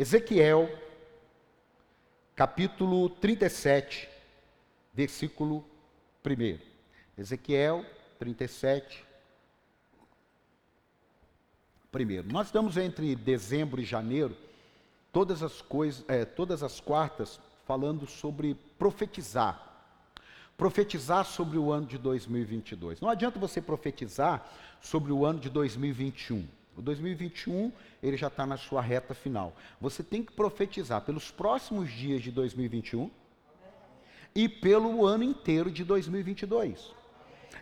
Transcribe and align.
Ezequiel, 0.00 0.66
capítulo 2.34 3.10
37, 3.10 4.08
versículo 4.94 5.62
1. 6.24 6.58
Ezequiel 7.18 7.84
37, 8.18 9.04
primeiro. 11.92 12.32
Nós 12.32 12.46
estamos 12.46 12.78
entre 12.78 13.14
dezembro 13.14 13.78
e 13.78 13.84
janeiro, 13.84 14.34
todas 15.12 15.42
as 15.42 15.60
coisas, 15.60 16.02
é, 16.08 16.24
todas 16.24 16.62
as 16.62 16.80
quartas, 16.80 17.38
falando 17.66 18.06
sobre 18.06 18.54
profetizar. 18.78 19.84
Profetizar 20.56 21.26
sobre 21.26 21.58
o 21.58 21.70
ano 21.70 21.84
de 21.84 21.98
2022. 21.98 23.02
Não 23.02 23.10
adianta 23.10 23.38
você 23.38 23.60
profetizar 23.60 24.50
sobre 24.80 25.12
o 25.12 25.26
ano 25.26 25.40
de 25.40 25.50
2021. 25.50 26.48
O 26.76 26.82
2021 26.82 27.72
ele 28.02 28.16
já 28.16 28.28
está 28.28 28.46
na 28.46 28.56
sua 28.56 28.80
reta 28.80 29.14
final. 29.14 29.54
Você 29.80 30.02
tem 30.02 30.22
que 30.22 30.32
profetizar 30.32 31.02
pelos 31.02 31.30
próximos 31.30 31.90
dias 31.90 32.22
de 32.22 32.30
2021 32.30 33.10
e 34.34 34.48
pelo 34.48 35.06
ano 35.06 35.24
inteiro 35.24 35.70
de 35.70 35.84
2022. 35.84 36.92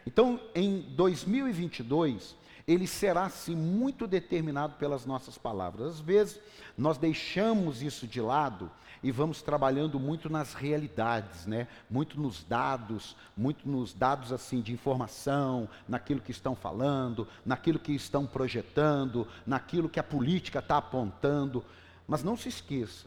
Então, 0.06 0.40
em 0.54 0.80
2022, 0.80 2.36
ele 2.66 2.86
será 2.86 3.28
sim 3.30 3.56
muito 3.56 4.06
determinado 4.06 4.74
pelas 4.74 5.06
nossas 5.06 5.38
palavras. 5.38 5.94
Às 5.94 6.00
vezes 6.00 6.40
nós 6.76 6.98
deixamos 6.98 7.82
isso 7.82 8.06
de 8.06 8.20
lado 8.20 8.70
e 9.02 9.10
vamos 9.10 9.42
trabalhando 9.42 9.98
muito 9.98 10.28
nas 10.28 10.54
realidades, 10.54 11.46
né? 11.46 11.68
Muito 11.88 12.20
nos 12.20 12.42
dados, 12.42 13.16
muito 13.36 13.68
nos 13.68 13.92
dados 13.92 14.32
assim 14.32 14.60
de 14.60 14.72
informação, 14.72 15.68
naquilo 15.88 16.20
que 16.20 16.32
estão 16.32 16.54
falando, 16.54 17.26
naquilo 17.44 17.78
que 17.78 17.92
estão 17.92 18.26
projetando, 18.26 19.26
naquilo 19.46 19.88
que 19.88 20.00
a 20.00 20.04
política 20.04 20.58
está 20.58 20.78
apontando. 20.78 21.64
Mas 22.06 22.22
não 22.22 22.36
se 22.36 22.48
esqueça, 22.48 23.06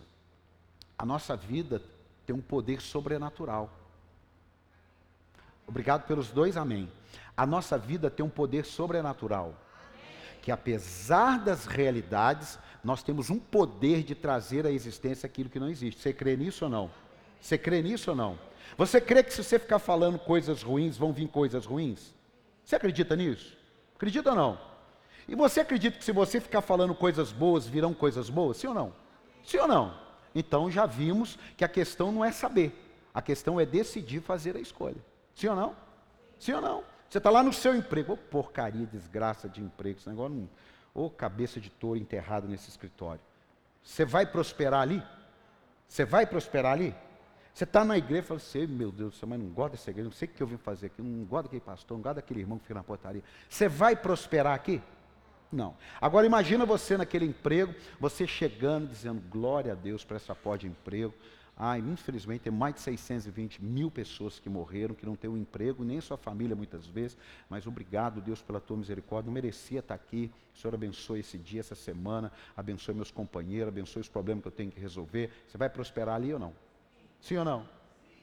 a 0.98 1.06
nossa 1.06 1.36
vida 1.36 1.82
tem 2.26 2.36
um 2.36 2.42
poder 2.42 2.80
sobrenatural. 2.80 3.70
Obrigado 5.68 6.06
pelos 6.06 6.30
dois 6.30 6.58
amém. 6.58 6.92
A 7.36 7.46
nossa 7.46 7.78
vida 7.78 8.10
tem 8.10 8.26
um 8.26 8.30
poder 8.30 8.66
sobrenatural. 8.66 9.56
Que 10.42 10.52
apesar 10.52 11.40
das 11.40 11.66
realidades, 11.66 12.60
nós 12.84 13.04
temos 13.04 13.30
um 13.30 13.38
poder 13.38 14.04
de 14.04 14.16
trazer 14.16 14.66
à 14.66 14.72
existência 14.72 15.28
aquilo 15.28 15.50
que 15.50 15.60
não 15.60 15.70
existe. 15.70 16.02
Você 16.02 16.14
crê 16.14 16.36
nisso 16.36 16.66
ou 16.66 16.72
não? 16.72 16.92
Você 17.40 17.58
crê 17.58 17.82
nisso 17.82 18.12
ou 18.12 18.16
não? 18.16 18.40
Você 18.78 19.00
crê 19.00 19.24
que 19.24 19.34
se 19.34 19.44
você 19.44 19.60
ficar 19.60 19.80
falando 19.80 20.18
coisas 20.18 20.64
ruins, 20.64 20.98
vão 20.98 21.12
vir 21.12 21.28
coisas 21.28 21.66
ruins? 21.66 22.14
Você 22.64 22.76
acredita 22.76 23.16
nisso? 23.16 23.58
Acredita 23.96 24.32
ou 24.32 24.36
não? 24.36 24.60
E 25.28 25.36
você 25.36 25.60
acredita 25.60 25.98
que 25.98 26.04
se 26.04 26.12
você 26.12 26.40
ficar 26.40 26.62
falando 26.62 26.96
coisas 26.96 27.32
boas, 27.32 27.68
virão 27.68 27.94
coisas 27.94 28.30
boas? 28.30 28.58
Sim 28.58 28.68
ou 28.68 28.74
não? 28.74 28.94
Sim 29.44 29.58
ou 29.58 29.68
não? 29.68 29.94
Então 30.34 30.72
já 30.72 30.86
vimos 30.86 31.38
que 31.58 31.64
a 31.64 31.68
questão 31.68 32.12
não 32.12 32.24
é 32.24 32.32
saber, 32.32 32.74
a 33.14 33.22
questão 33.22 33.60
é 33.60 33.66
decidir 33.66 34.22
fazer 34.22 34.56
a 34.56 34.60
escolha. 34.60 34.98
Sim 35.36 35.48
ou 35.48 35.56
não? 35.56 35.76
Sim 36.40 36.54
ou 36.54 36.62
não? 36.62 36.84
Você 37.10 37.18
está 37.18 37.30
lá 37.30 37.44
no 37.44 37.52
seu 37.52 37.76
emprego, 37.76 38.16
porcaria, 38.16 38.86
desgraça 38.86 39.50
de 39.50 39.62
emprego, 39.62 40.00
esse 40.00 40.08
negócio 40.08 40.34
não. 40.34 40.50
Ô 40.94 41.06
oh, 41.06 41.10
cabeça 41.10 41.60
de 41.60 41.70
touro 41.70 41.98
enterrado 41.98 42.48
nesse 42.48 42.70
escritório. 42.70 43.22
Você 43.84 44.06
vai 44.06 44.26
prosperar 44.26 44.82
ali? 44.82 45.02
Você 45.88 46.06
vai 46.06 46.26
prosperar 46.26 46.74
ali? 46.74 46.96
Você 47.54 47.64
está 47.66 47.84
na 47.84 47.98
igreja 47.98 48.24
e 48.24 48.26
fala 48.26 48.40
assim, 48.40 48.68
meu 48.68 48.92
Deus 48.92 49.14
do 49.14 49.18
céu, 49.18 49.28
mas 49.28 49.40
não 49.40 49.50
gosto 49.50 49.72
dessa 49.72 49.90
igreja, 49.90 50.06
não 50.06 50.16
sei 50.16 50.28
o 50.28 50.32
que 50.32 50.42
eu 50.42 50.48
vim 50.48 50.58
fazer 50.58 50.88
aqui, 50.88 51.02
não 51.02 51.26
gosto 51.26 51.44
daquele 51.44 51.62
pastor, 51.62 51.98
não 51.98 52.02
gosto 52.02 52.16
daquele 52.16 52.40
irmão 52.40 52.58
que 52.58 52.64
fica 52.64 52.76
na 52.76 52.84
portaria. 52.84 53.24
Você 53.50 53.68
vai 53.68 53.96
prosperar 53.96 54.54
aqui? 54.54 54.82
Não. 55.52 55.76
Agora 56.00 56.26
imagina 56.26 56.66
você 56.66 56.96
naquele 56.96 57.26
emprego, 57.26 57.76
você 58.00 58.26
chegando 58.26 58.88
dizendo 58.88 59.22
glória 59.30 59.74
a 59.74 59.76
Deus 59.76 60.06
para 60.06 60.16
essa 60.16 60.34
porta 60.34 60.60
de 60.60 60.68
emprego. 60.68 61.14
Ah, 61.64 61.78
infelizmente 61.78 62.42
tem 62.42 62.52
mais 62.52 62.74
de 62.74 62.82
620 62.82 63.64
mil 63.64 63.92
pessoas 63.92 64.40
que 64.40 64.50
morreram, 64.50 64.96
que 64.96 65.06
não 65.06 65.16
têm 65.16 65.30
um 65.30 65.38
emprego, 65.38 65.84
nem 65.84 66.02
sua 66.02 66.18
família 66.18 66.56
muitas 66.56 66.88
vezes, 66.88 67.16
mas 67.48 67.68
obrigado, 67.68 68.20
Deus, 68.20 68.42
pela 68.42 68.60
tua 68.60 68.78
misericórdia. 68.78 69.28
Não 69.28 69.34
merecia 69.34 69.78
estar 69.78 69.94
aqui. 69.94 70.32
O 70.56 70.58
Senhor 70.58 70.74
abençoe 70.74 71.20
esse 71.20 71.38
dia, 71.38 71.60
essa 71.60 71.76
semana, 71.76 72.32
abençoe 72.58 72.96
meus 72.96 73.12
companheiros, 73.12 73.68
abençoe 73.68 74.02
os 74.02 74.10
problemas 74.10 74.42
que 74.42 74.48
eu 74.48 74.52
tenho 74.52 74.72
que 74.72 74.80
resolver. 74.80 75.30
Você 75.48 75.56
vai 75.56 75.70
prosperar 75.70 76.16
ali 76.16 76.34
ou 76.34 76.40
não? 76.40 76.52
Sim 77.20 77.38
ou 77.38 77.46
não? 77.46 77.70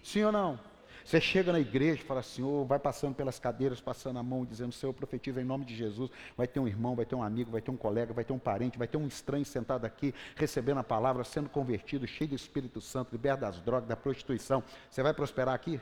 Sim 0.03 0.25
ou 0.25 0.33
não? 0.33 0.59
Você 1.09 1.23
chega 1.23 1.51
na 1.53 1.59
igreja 1.59 2.03
e 2.03 2.05
fala 2.05 2.23
oh, 2.43 2.67
vai 2.67 2.79
passando 2.79 3.15
pelas 3.15 3.39
cadeiras, 3.39 3.81
passando 3.81 4.19
a 4.19 4.23
mão, 4.23 4.45
dizendo, 4.45 4.73
Senhor, 4.73 4.93
profetiza 4.93 5.41
em 5.41 5.45
nome 5.45 5.65
de 5.65 5.75
Jesus. 5.75 6.11
Vai 6.37 6.47
ter 6.47 6.61
um 6.61 6.69
irmão, 6.69 6.95
vai 6.95 7.07
ter 7.07 7.15
um 7.15 7.23
amigo, 7.23 7.51
vai 7.51 7.63
ter 7.63 7.71
um 7.71 7.79
colega, 7.79 8.13
vai 8.13 8.25
ter 8.25 8.35
um 8.35 8.39
parente, 8.39 8.77
vai 8.77 8.87
ter 8.87 8.99
um 8.99 9.07
estranho 9.07 9.43
sentado 9.43 9.87
aqui, 9.87 10.15
recebendo 10.37 10.81
a 10.81 10.85
palavra, 10.85 11.25
sendo 11.25 11.49
convertido, 11.49 12.07
cheio 12.07 12.29
do 12.29 12.37
Espírito 12.37 12.79
Santo, 12.83 13.11
liberto 13.13 13.41
das 13.41 13.59
drogas, 13.59 13.89
da 13.89 13.97
prostituição. 13.97 14.63
Você 14.91 15.03
vai 15.03 15.15
prosperar 15.15 15.55
aqui? 15.55 15.81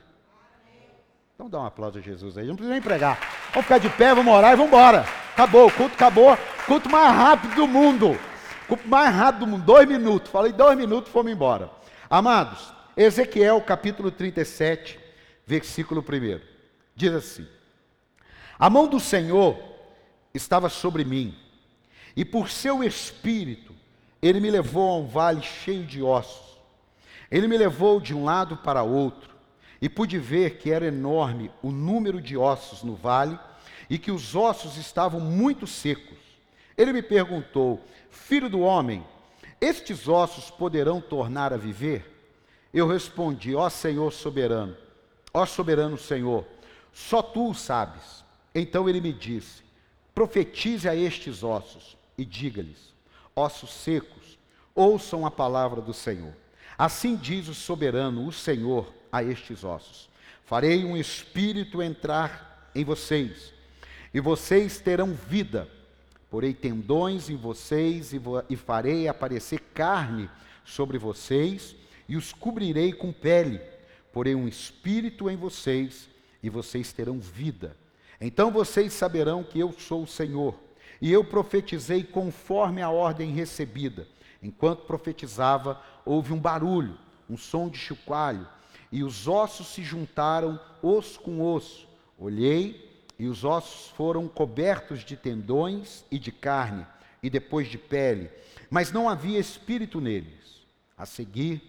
Então 1.35 1.51
dá 1.51 1.59
um 1.59 1.67
aplauso 1.67 1.99
a 1.99 2.01
Jesus 2.01 2.39
aí. 2.39 2.47
Não 2.47 2.55
precisa 2.55 2.75
nem 2.75 2.81
pregar. 2.81 3.19
Vamos 3.51 3.65
ficar 3.65 3.79
de 3.79 3.91
pé, 3.91 4.15
vamos 4.15 4.33
orar 4.33 4.53
e 4.53 4.57
vamos 4.57 4.73
embora. 4.73 5.05
Acabou, 5.33 5.67
o 5.67 5.73
culto 5.73 5.95
acabou. 5.97 6.39
Culto 6.67 6.89
mais 6.89 7.13
rápido 7.13 7.57
do 7.57 7.67
mundo. 7.67 8.17
Culto 8.69 8.87
mais 8.87 9.13
rápido 9.13 9.41
do 9.41 9.49
mundo. 9.49 9.65
Dois 9.65 9.89
minutos. 9.89 10.31
Falei 10.31 10.53
dois 10.53 10.79
minutos, 10.79 11.11
fomos 11.11 11.33
embora. 11.33 11.69
Amados, 12.09 12.73
Ezequiel 12.97 13.61
capítulo 13.61 14.13
37 14.13 15.06
versículo 15.47 16.01
1. 16.03 16.41
Diz 16.95 17.13
assim: 17.13 17.47
A 18.59 18.69
mão 18.69 18.89
do 18.89 18.99
Senhor 18.99 19.57
estava 20.35 20.69
sobre 20.69 21.05
mim, 21.05 21.35
e 22.17 22.25
por 22.25 22.51
seu 22.51 22.83
espírito 22.83 23.75
ele 24.21 24.41
me 24.41 24.51
levou 24.51 24.91
a 24.91 24.97
um 24.99 25.07
vale 25.07 25.43
cheio 25.43 25.85
de 25.85 26.03
ossos. 26.03 26.57
Ele 27.31 27.47
me 27.47 27.57
levou 27.57 28.01
de 28.01 28.15
um 28.15 28.25
lado 28.25 28.57
para 28.57 28.83
outro, 28.83 29.35
e 29.81 29.89
pude 29.89 30.19
ver 30.19 30.59
que 30.59 30.71
era 30.71 30.87
enorme 30.87 31.51
o 31.63 31.71
número 31.71 32.21
de 32.21 32.37
ossos 32.37 32.83
no 32.83 32.95
vale, 32.95 33.39
e 33.89 33.99
que 33.99 34.11
os 34.11 34.35
ossos 34.35 34.77
estavam 34.77 35.21
muito 35.21 35.67
secos. 35.67 36.19
Ele 36.77 36.93
me 36.93 37.03
perguntou: 37.03 37.85
Filho 38.11 38.49
do 38.49 38.61
homem, 38.61 39.07
estes 39.61 40.09
ossos 40.09 40.51
poderão 40.51 41.01
tornar 41.01 41.53
a 41.53 41.57
viver? 41.57 42.13
Eu 42.73 42.89
respondi: 42.89 43.55
Ó 43.55 43.69
Senhor 43.69 44.13
soberano, 44.13 44.77
Ó 45.37 45.45
soberano 45.45 45.99
Senhor, 45.99 46.47
só 46.95 47.21
tu 47.21 47.51
o 47.51 47.55
sabes. 47.55 48.25
Então 48.55 48.89
ele 48.89 49.03
me 49.03 49.13
disse: 49.13 49.63
Profetize 50.15 50.89
a 50.89 50.97
estes 50.97 51.43
ossos 51.43 51.95
e 52.17 52.25
diga-lhes: 52.25 52.95
Ossos 53.35 53.69
secos, 53.69 54.39
ouçam 54.75 55.27
a 55.27 55.31
palavra 55.31 55.83
do 55.83 55.93
Senhor. 55.93 56.33
Assim 56.79 57.17
diz 57.17 57.49
o 57.49 57.55
soberano, 57.55 58.27
o 58.27 58.33
Senhor, 58.33 58.91
a 59.13 59.23
estes 59.23 59.63
ossos: 59.63 60.09
Farei 60.43 60.87
um 60.87 60.97
espírito 60.97 61.83
entrar 61.83 62.71
em 62.75 62.83
vocês, 62.83 63.53
e 64.15 64.21
vocês 64.21 64.81
terão 64.81 65.13
vida. 65.13 65.69
Porei 66.31 66.55
tendões 66.55 67.29
em 67.29 67.37
vocês 67.37 68.15
e, 68.15 68.21
e 68.49 68.57
farei 68.57 69.07
aparecer 69.07 69.61
carne 69.75 70.31
sobre 70.65 70.97
vocês, 70.97 71.77
e 72.09 72.17
os 72.17 72.33
cobrirei 72.33 72.95
com 72.95 73.13
pele 73.13 73.61
porei 74.17 74.35
um 74.35 74.49
espírito 74.49 75.29
em 75.29 75.37
vocês 75.37 76.09
e 76.43 76.49
vocês 76.49 76.91
terão 76.91 77.21
vida. 77.21 77.77
Então 78.19 78.51
vocês 78.51 78.95
saberão 78.95 79.45
que 79.45 79.59
eu 79.59 79.75
sou 79.79 80.05
o 80.05 80.07
Senhor. 80.07 80.59
E 81.03 81.13
eu 81.13 81.23
profetizei 81.23 82.03
conforme 82.03 82.81
a 82.81 82.89
ordem 82.89 83.31
recebida. 83.33 84.09
Enquanto 84.43 84.87
profetizava, 84.87 85.79
houve 86.03 86.33
um 86.33 86.39
barulho, 86.39 86.97
um 87.29 87.37
som 87.37 87.69
de 87.69 87.77
chocalho, 87.77 88.49
e 88.91 89.05
os 89.05 89.29
ossos 89.29 89.67
se 89.67 89.83
juntaram 89.83 90.59
osso 90.81 91.21
com 91.21 91.43
osso. 91.43 91.87
Olhei, 92.19 92.91
e 93.19 93.27
os 93.27 93.45
ossos 93.45 93.91
foram 93.91 94.27
cobertos 94.29 95.05
de 95.05 95.15
tendões 95.15 96.07
e 96.11 96.19
de 96.19 96.33
carne, 96.33 96.87
e 97.23 97.29
depois 97.29 97.69
de 97.69 97.77
pele, 97.77 98.31
mas 98.71 98.91
não 98.91 99.11
havia 99.11 99.39
espírito 99.39 100.01
neles. 100.01 100.65
A 100.97 101.05
seguir, 101.05 101.61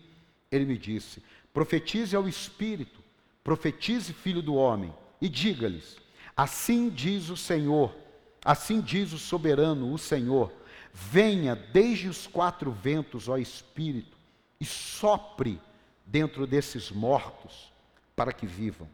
ele 0.49 0.63
me 0.63 0.77
disse: 0.77 1.21
Profetize 1.57 2.15
ao 2.15 2.29
Espírito, 2.29 3.03
profetize, 3.43 4.13
filho 4.13 4.43
do 4.43 4.53
homem, 4.53 4.93
e 5.19 5.27
diga-lhes: 5.27 5.97
Assim 6.35 6.87
diz 6.87 7.31
o 7.31 7.35
Senhor, 7.35 7.95
assim 8.45 8.79
diz 8.79 9.11
o 9.11 9.17
soberano, 9.17 9.91
o 9.91 9.97
Senhor: 9.97 10.53
Venha 10.93 11.55
desde 11.55 12.09
os 12.09 12.27
quatro 12.27 12.69
ventos, 12.69 13.27
ó 13.27 13.39
Espírito, 13.39 14.15
e 14.61 14.65
sopre 14.65 15.59
dentro 16.05 16.45
desses 16.45 16.91
mortos, 16.91 17.73
para 18.15 18.31
que 18.31 18.45
vivam. 18.45 18.87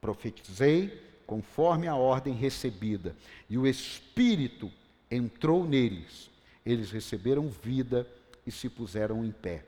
Profetizei 0.00 1.00
conforme 1.24 1.86
a 1.86 1.94
ordem 1.94 2.34
recebida, 2.34 3.14
e 3.48 3.56
o 3.56 3.64
Espírito 3.64 4.72
entrou 5.08 5.64
neles. 5.64 6.28
Eles 6.66 6.90
receberam 6.90 7.48
vida 7.48 8.04
e 8.44 8.50
se 8.50 8.68
puseram 8.68 9.24
em 9.24 9.30
pé 9.30 9.66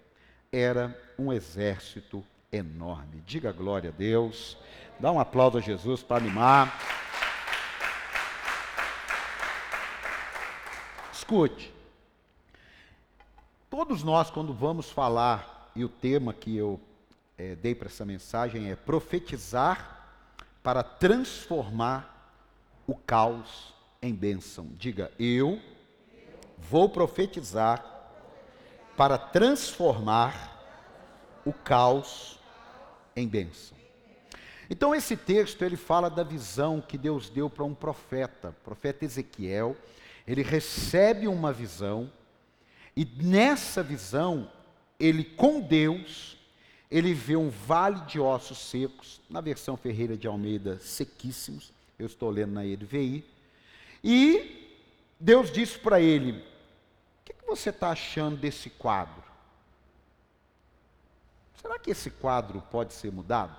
era 0.55 0.97
um 1.19 1.33
exército 1.33 2.25
enorme. 2.53 3.21
Diga 3.27 3.51
glória 3.51 3.91
a 3.91 3.93
Deus. 3.93 4.57
Dá 5.01 5.11
um 5.11 5.19
aplauso 5.19 5.59
a 5.59 5.61
Jesus 5.61 6.03
para 6.03 6.17
animar. 6.17 6.79
Escute. 11.13 11.73
Todos 13.69 14.05
nós, 14.05 14.31
quando 14.31 14.55
vamos 14.55 14.89
falar, 14.91 15.73
e 15.75 15.85
o 15.85 15.89
tema 15.89 16.33
que 16.33 16.57
eu 16.57 16.81
é, 17.37 17.57
dei 17.57 17.75
para 17.75 17.89
essa 17.89 18.05
mensagem 18.05 18.71
é 18.71 18.77
profetizar 18.77 20.09
para 20.63 20.85
transformar 20.85 22.33
o 22.87 22.95
caos 22.95 23.75
em 24.01 24.15
bênção. 24.15 24.69
Diga, 24.79 25.11
eu 25.19 25.61
vou 26.57 26.89
profetizar 26.89 27.94
para 28.97 29.19
transformar 29.19 30.53
o 31.45 31.53
caos 31.53 32.39
em 33.17 33.27
bênção. 33.27 33.77
Então 34.69 34.95
esse 34.95 35.17
texto 35.17 35.63
ele 35.63 35.77
fala 35.77 36.09
da 36.09 36.23
visão 36.23 36.81
que 36.81 36.97
Deus 36.97 37.29
deu 37.29 37.51
para 37.51 37.65
um 37.65 37.75
profeta, 37.75 38.51
o 38.51 38.65
profeta 38.65 39.05
Ezequiel. 39.05 39.77
Ele 40.27 40.43
recebe 40.43 41.29
uma 41.29 41.53
visão 41.53 42.11
e 42.97 43.05
nessa 43.05 43.83
visão 43.83 44.51
ele 44.99 45.25
com 45.25 45.61
Deus 45.61 46.39
ele 46.91 47.13
vê 47.13 47.35
um 47.35 47.51
vale 47.51 48.01
de 48.03 48.21
ossos 48.21 48.59
secos, 48.59 49.21
na 49.29 49.41
versão 49.41 49.77
Ferreira 49.77 50.17
de 50.17 50.29
Almeida, 50.29 50.79
sequíssimos. 50.79 51.73
Eu 51.99 52.07
estou 52.07 52.31
lendo 52.31 52.53
na 52.53 52.65
EDVI. 52.65 53.25
E 54.03 54.71
Deus 55.19 55.51
disse 55.51 55.79
para 55.79 56.01
ele: 56.01 56.45
que, 57.45 57.51
você 57.51 57.71
está 57.71 57.91
achando 57.91 58.37
desse 58.37 58.71
quadro? 58.71 59.23
Será 61.61 61.79
que 61.79 61.91
esse 61.91 62.11
quadro 62.11 62.61
pode 62.71 62.93
ser 62.93 63.13
mudado? 63.13 63.57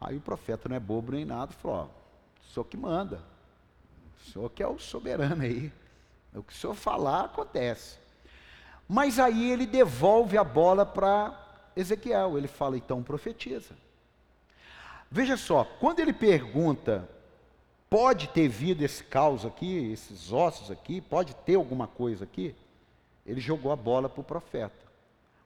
Aí 0.00 0.16
o 0.16 0.20
profeta 0.20 0.68
não 0.68 0.76
é 0.76 0.80
bobo 0.80 1.12
nem 1.12 1.24
nada, 1.24 1.52
falou: 1.52 1.78
ó, 1.78 1.84
o 1.84 2.52
senhor 2.52 2.64
que 2.64 2.76
manda, 2.76 3.20
o 4.16 4.30
senhor 4.30 4.50
que 4.50 4.62
é 4.62 4.66
o 4.66 4.78
soberano 4.78 5.42
aí, 5.42 5.72
o 6.34 6.42
que 6.42 6.52
o 6.52 6.56
senhor 6.56 6.74
falar 6.74 7.24
acontece. 7.24 7.98
Mas 8.88 9.18
aí 9.18 9.50
ele 9.50 9.66
devolve 9.66 10.38
a 10.38 10.44
bola 10.44 10.86
para 10.86 11.34
Ezequiel, 11.74 12.38
ele 12.38 12.48
fala: 12.48 12.76
então 12.76 13.02
profetiza. 13.02 13.74
Veja 15.10 15.36
só, 15.36 15.64
quando 15.64 16.00
ele 16.00 16.12
pergunta, 16.12 17.08
pode 17.96 18.28
ter 18.28 18.46
vindo 18.46 18.82
esse 18.82 19.02
caos 19.02 19.46
aqui, 19.46 19.90
esses 19.90 20.30
ossos 20.30 20.70
aqui, 20.70 21.00
pode 21.00 21.34
ter 21.34 21.54
alguma 21.54 21.86
coisa 21.86 22.24
aqui? 22.24 22.54
Ele 23.24 23.40
jogou 23.40 23.72
a 23.72 23.76
bola 23.76 24.06
para 24.06 24.20
o 24.20 24.24
profeta. 24.24 24.84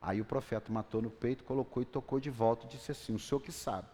Aí 0.03 0.21
o 0.21 0.25
profeta 0.25 0.73
matou 0.73 1.01
no 1.01 1.11
peito, 1.11 1.45
colocou 1.45 1.81
e 1.81 1.87
tocou 1.87 2.19
de 2.19 2.29
volta 2.29 2.67
e 2.67 2.71
disse 2.71 2.91
assim: 2.91 3.15
O 3.15 3.21
senhor 3.21 3.41
que 3.41 3.53
sabe. 3.53 3.87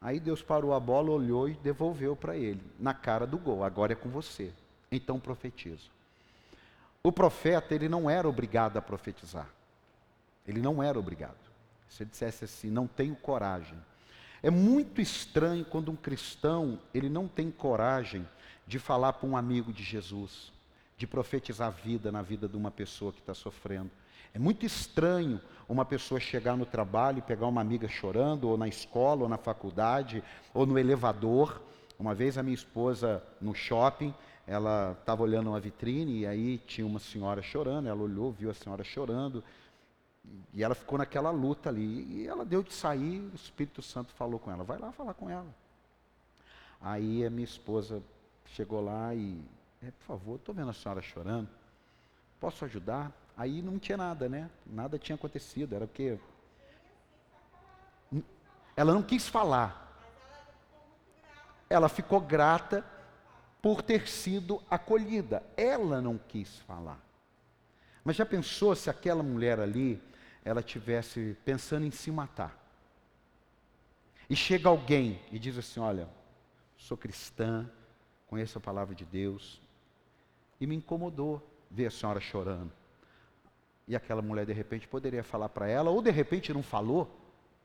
Aí 0.00 0.20
Deus 0.20 0.40
parou 0.40 0.72
a 0.72 0.78
bola, 0.78 1.10
olhou 1.10 1.48
e 1.48 1.54
devolveu 1.54 2.14
para 2.14 2.36
ele, 2.36 2.62
na 2.78 2.94
cara 2.94 3.26
do 3.26 3.36
gol: 3.36 3.64
Agora 3.64 3.92
é 3.92 3.96
com 3.96 4.08
você. 4.08 4.52
Então 4.92 5.18
profetizo. 5.18 5.90
O 7.02 7.10
profeta, 7.10 7.74
ele 7.74 7.88
não 7.88 8.08
era 8.08 8.28
obrigado 8.28 8.76
a 8.76 8.82
profetizar. 8.82 9.48
Ele 10.46 10.60
não 10.60 10.80
era 10.80 10.96
obrigado. 10.96 11.34
Se 11.88 12.04
ele 12.04 12.10
dissesse 12.10 12.44
assim: 12.44 12.70
Não 12.70 12.86
tenho 12.86 13.16
coragem. 13.16 13.76
É 14.44 14.50
muito 14.50 15.00
estranho 15.00 15.64
quando 15.64 15.90
um 15.90 15.96
cristão, 15.96 16.78
ele 16.92 17.08
não 17.08 17.26
tem 17.26 17.50
coragem 17.50 18.28
de 18.66 18.78
falar 18.78 19.14
para 19.14 19.26
um 19.26 19.38
amigo 19.38 19.72
de 19.72 19.82
Jesus, 19.82 20.52
de 20.98 21.06
profetizar 21.06 21.72
vida 21.72 22.12
na 22.12 22.20
vida 22.20 22.46
de 22.46 22.54
uma 22.54 22.70
pessoa 22.70 23.10
que 23.10 23.20
está 23.20 23.32
sofrendo. 23.32 23.90
É 24.34 24.38
muito 24.38 24.66
estranho 24.66 25.40
uma 25.66 25.82
pessoa 25.82 26.20
chegar 26.20 26.58
no 26.58 26.66
trabalho 26.66 27.20
e 27.20 27.22
pegar 27.22 27.46
uma 27.46 27.62
amiga 27.62 27.88
chorando, 27.88 28.46
ou 28.46 28.58
na 28.58 28.68
escola, 28.68 29.22
ou 29.22 29.30
na 29.30 29.38
faculdade, 29.38 30.22
ou 30.52 30.66
no 30.66 30.78
elevador. 30.78 31.62
Uma 31.98 32.14
vez 32.14 32.36
a 32.36 32.42
minha 32.42 32.54
esposa 32.54 33.22
no 33.40 33.54
shopping, 33.54 34.12
ela 34.46 34.94
estava 35.00 35.22
olhando 35.22 35.48
uma 35.48 35.58
vitrine 35.58 36.18
e 36.18 36.26
aí 36.26 36.58
tinha 36.58 36.86
uma 36.86 36.98
senhora 36.98 37.40
chorando, 37.40 37.88
ela 37.88 38.02
olhou, 38.02 38.30
viu 38.30 38.50
a 38.50 38.54
senhora 38.54 38.84
chorando, 38.84 39.42
e 40.52 40.62
ela 40.62 40.74
ficou 40.74 40.98
naquela 40.98 41.30
luta 41.30 41.68
ali. 41.68 42.04
E 42.04 42.26
ela 42.26 42.44
deu 42.44 42.62
de 42.62 42.72
sair, 42.72 43.20
o 43.20 43.34
Espírito 43.34 43.82
Santo 43.82 44.12
falou 44.14 44.38
com 44.38 44.50
ela, 44.50 44.64
vai 44.64 44.78
lá 44.78 44.92
falar 44.92 45.14
com 45.14 45.28
ela. 45.28 45.54
Aí 46.80 47.24
a 47.24 47.30
minha 47.30 47.44
esposa 47.44 48.02
chegou 48.46 48.80
lá 48.82 49.14
e, 49.14 49.42
é, 49.82 49.90
por 49.90 50.04
favor, 50.04 50.36
estou 50.36 50.54
vendo 50.54 50.70
a 50.70 50.74
senhora 50.74 51.02
chorando, 51.02 51.48
posso 52.38 52.64
ajudar? 52.64 53.12
Aí 53.36 53.62
não 53.62 53.78
tinha 53.78 53.96
nada, 53.96 54.28
né? 54.28 54.50
Nada 54.66 54.98
tinha 54.98 55.16
acontecido, 55.16 55.74
era 55.74 55.84
o 55.84 55.88
quê? 55.88 56.18
Ela 58.76 58.92
não 58.92 59.02
quis 59.02 59.28
falar. 59.28 59.80
Ela 61.68 61.88
ficou 61.88 62.20
grata 62.20 62.84
por 63.60 63.82
ter 63.82 64.06
sido 64.06 64.62
acolhida. 64.70 65.42
Ela 65.56 66.00
não 66.00 66.18
quis 66.18 66.58
falar. 66.60 67.00
Mas 68.04 68.16
já 68.16 68.26
pensou 68.26 68.76
se 68.76 68.90
aquela 68.90 69.22
mulher 69.22 69.58
ali, 69.58 70.00
ela 70.44 70.62
tivesse 70.62 71.36
pensando 71.44 71.86
em 71.86 71.90
se 71.90 72.10
matar? 72.10 72.60
E 74.28 74.36
chega 74.36 74.68
alguém 74.68 75.20
e 75.30 75.38
diz 75.38 75.56
assim: 75.58 75.80
Olha, 75.80 76.08
sou 76.76 76.96
cristã, 76.96 77.70
conheço 78.26 78.58
a 78.58 78.60
palavra 78.60 78.94
de 78.94 79.04
Deus, 79.04 79.60
e 80.60 80.66
me 80.66 80.74
incomodou 80.74 81.42
ver 81.70 81.86
a 81.86 81.90
senhora 81.90 82.20
chorando. 82.20 82.72
E 83.86 83.94
aquela 83.94 84.22
mulher 84.22 84.46
de 84.46 84.52
repente 84.52 84.88
poderia 84.88 85.22
falar 85.22 85.48
para 85.48 85.68
ela, 85.68 85.90
ou 85.90 86.00
de 86.00 86.10
repente 86.10 86.52
não 86.52 86.62
falou, 86.62 87.10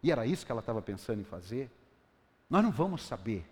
e 0.04 0.12
era 0.12 0.25
isso 0.25 0.46
que 0.46 0.52
ela 0.52 0.60
estava 0.60 0.82
pensando 0.82 1.22
em 1.22 1.25
fazer. 1.25 1.70
Nós 2.50 2.64
não 2.64 2.72
vamos 2.72 3.04
saber. 3.04 3.46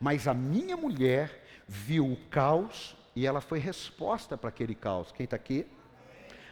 Mas 0.00 0.26
a 0.26 0.34
minha 0.34 0.76
mulher 0.76 1.44
viu 1.66 2.10
o 2.10 2.16
caos 2.28 2.96
e 3.14 3.26
ela 3.26 3.40
foi 3.40 3.58
resposta 3.58 4.36
para 4.36 4.48
aquele 4.48 4.74
caos. 4.74 5.12
Quem 5.12 5.24
está 5.24 5.36
aqui? 5.36 5.66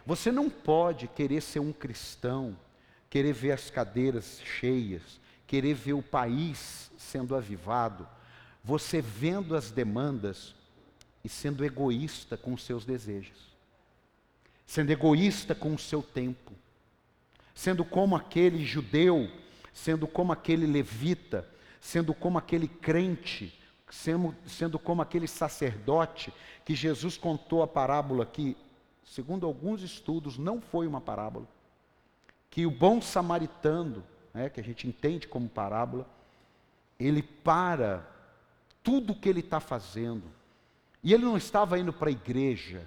Você 0.06 0.30
não 0.30 0.50
pode 0.50 1.08
querer 1.08 1.40
ser 1.40 1.60
um 1.60 1.72
cristão, 1.72 2.56
querer 3.08 3.32
ver 3.32 3.52
as 3.52 3.70
cadeiras 3.70 4.40
cheias, 4.58 5.20
querer 5.46 5.74
ver 5.74 5.94
o 5.94 6.02
país 6.02 6.90
sendo 6.98 7.34
avivado, 7.34 8.06
você 8.62 9.00
vendo 9.00 9.56
as 9.56 9.70
demandas 9.70 10.54
e 11.22 11.28
sendo 11.28 11.64
egoísta 11.64 12.36
com 12.36 12.52
os 12.52 12.62
seus 12.62 12.84
desejos 12.84 13.54
sendo 14.66 14.90
egoísta 14.90 15.54
com 15.54 15.74
o 15.74 15.78
seu 15.78 16.02
tempo, 16.02 16.52
sendo 17.54 17.84
como 17.84 18.16
aquele 18.16 18.64
judeu, 18.64 19.30
sendo 19.72 20.06
como 20.06 20.32
aquele 20.32 20.66
levita, 20.66 21.48
sendo 21.80 22.14
como 22.14 22.38
aquele 22.38 22.66
crente, 22.66 23.60
sendo, 23.90 24.78
como 24.78 25.02
aquele 25.02 25.28
sacerdote 25.28 26.32
que 26.64 26.74
Jesus 26.74 27.16
contou 27.16 27.62
a 27.62 27.68
parábola 27.68 28.26
que, 28.26 28.56
segundo 29.04 29.46
alguns 29.46 29.82
estudos, 29.82 30.38
não 30.38 30.60
foi 30.60 30.86
uma 30.86 31.00
parábola, 31.00 31.46
que 32.50 32.66
o 32.66 32.70
bom 32.70 33.00
samaritano, 33.00 34.02
né, 34.32 34.48
que 34.48 34.60
a 34.60 34.64
gente 34.64 34.86
entende 34.86 35.28
como 35.28 35.48
parábola, 35.48 36.06
ele 36.98 37.22
para 37.22 38.06
tudo 38.82 39.12
o 39.12 39.16
que 39.16 39.28
ele 39.28 39.40
está 39.40 39.60
fazendo, 39.60 40.22
e 41.02 41.12
ele 41.12 41.24
não 41.24 41.36
estava 41.36 41.78
indo 41.78 41.92
para 41.92 42.08
a 42.08 42.12
igreja, 42.12 42.86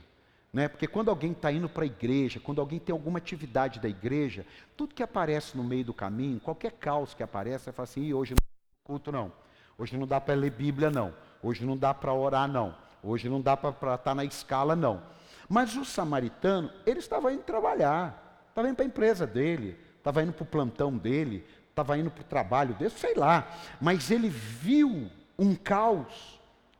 né? 0.52 0.68
Porque 0.68 0.88
quando 0.88 1.10
alguém 1.10 1.34
está 1.34 1.52
indo 1.52 1.70
para 1.70 1.84
a 1.84 1.86
igreja, 1.86 2.40
quando 2.40 2.60
alguém 2.60 2.80
tem 2.80 2.92
alguma 2.92 3.20
atividade 3.20 3.80
da 3.80 3.88
igreja, 3.88 4.46
tudo 4.76 4.96
que 4.96 5.04
aparece 5.04 5.56
no 5.56 5.64
meio 5.64 5.86
do 5.86 5.94
caminho, 5.94 6.40
qualquer 6.40 6.72
caos 6.72 7.14
que 7.14 7.22
aparece, 7.22 7.66
você 7.66 7.72
fala 7.72 7.84
assim, 7.84 8.14
hoje 8.14 8.34
não 8.34 8.48
culto 8.84 9.12
não, 9.12 9.32
hoje 9.78 9.98
não 9.98 10.08
dá 10.08 10.20
para 10.20 10.34
ler 10.34 10.52
Bíblia 10.52 10.90
não, 10.90 11.14
hoje 11.44 11.66
não 11.66 11.78
dá 11.78 11.94
para 11.94 12.14
orar 12.14 12.48
não, 12.48 12.76
hoje 13.04 13.30
não 13.30 13.40
dá 13.42 13.56
para 13.56 13.70
estar 13.70 13.98
tá 13.98 14.16
na 14.16 14.24
escala 14.24 14.76
não. 14.76 15.04
Mas 15.48 15.76
o 15.76 15.86
samaritano, 15.86 16.72
ele 16.86 17.00
estava 17.00 17.32
indo 17.32 17.44
trabalhar, 17.44 18.46
estava 18.50 18.68
indo 18.68 18.76
para 18.76 18.86
a 18.86 18.88
empresa 18.88 19.26
dele, 19.26 19.78
estava 19.98 20.22
indo 20.22 20.34
para 20.34 20.44
o 20.44 20.48
plantão 20.48 20.98
dele, 20.98 21.46
estava 21.70 21.98
indo 21.98 22.12
para 22.12 22.22
o 22.22 22.26
trabalho 22.26 22.74
dele, 22.76 22.92
sei 22.92 23.14
lá. 23.14 23.48
Mas 23.80 24.12
ele 24.12 24.30
viu 24.30 25.10
um 25.38 25.56
caos 25.56 26.40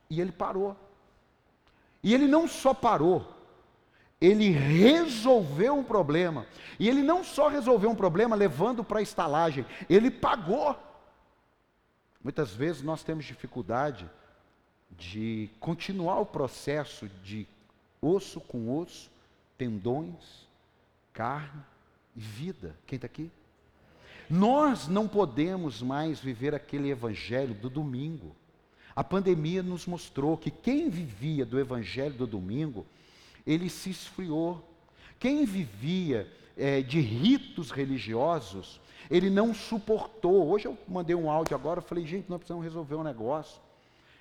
e 0.10 0.20
ele 0.20 0.32
parou. 0.32 0.76
E 2.04 2.14
ele 2.14 2.28
não 2.28 2.48
só 2.48 2.74
parou, 2.74 3.34
ele 4.20 4.50
resolveu 4.50 5.76
um 5.76 5.84
problema. 5.84 6.46
E 6.80 6.90
ele 6.90 7.02
não 7.04 7.24
só 7.24 7.48
resolveu 7.48 7.90
um 7.90 7.96
problema 7.96 8.36
levando 8.36 8.84
para 8.84 9.00
a 9.00 9.04
estalagem, 9.04 9.66
ele 9.90 10.10
pagou. 10.12 10.76
Muitas 12.24 12.54
vezes 12.54 12.82
nós 12.82 13.04
temos 13.04 13.26
dificuldade 13.26 14.10
de 14.92 15.50
continuar 15.60 16.20
o 16.20 16.26
processo 16.26 17.08
de 17.24 17.48
osso 18.02 18.40
com 18.42 18.78
osso, 18.78 19.10
tendões, 19.58 20.48
carne 21.14 21.62
e 22.16 22.20
vida. 22.20 22.76
Quem 22.86 22.98
está 22.98 23.06
aqui? 23.06 23.32
Nós 24.30 24.88
não 24.88 25.08
podemos 25.08 25.82
mais 25.82 26.20
viver 26.20 26.54
aquele 26.54 26.90
evangelho 26.90 27.54
do 27.54 27.70
domingo. 27.70 28.36
A 28.96 29.04
pandemia 29.04 29.64
nos 29.64 29.86
mostrou 29.86 30.38
que 30.38 30.52
quem 30.52 30.90
vivia 30.90 31.46
do 31.46 31.60
evangelho 31.60 32.14
do 32.14 32.28
domingo 32.28 32.86
ele 33.46 33.70
se 33.70 33.90
esfriou. 33.90 34.62
Quem 35.20 35.46
vivia 35.46 36.32
é, 36.58 36.82
de 36.82 37.00
ritos 37.00 37.72
religiosos, 37.72 38.82
ele 39.10 39.30
não 39.30 39.54
suportou. 39.54 40.50
Hoje 40.50 40.66
eu 40.66 40.78
mandei 40.88 41.16
um 41.16 41.32
áudio 41.32 41.56
agora, 41.56 41.80
falei, 41.80 42.06
gente, 42.06 42.30
nós 42.30 42.40
precisamos 42.40 42.64
resolver 42.64 42.96
um 42.96 43.04
negócio. 43.04 43.62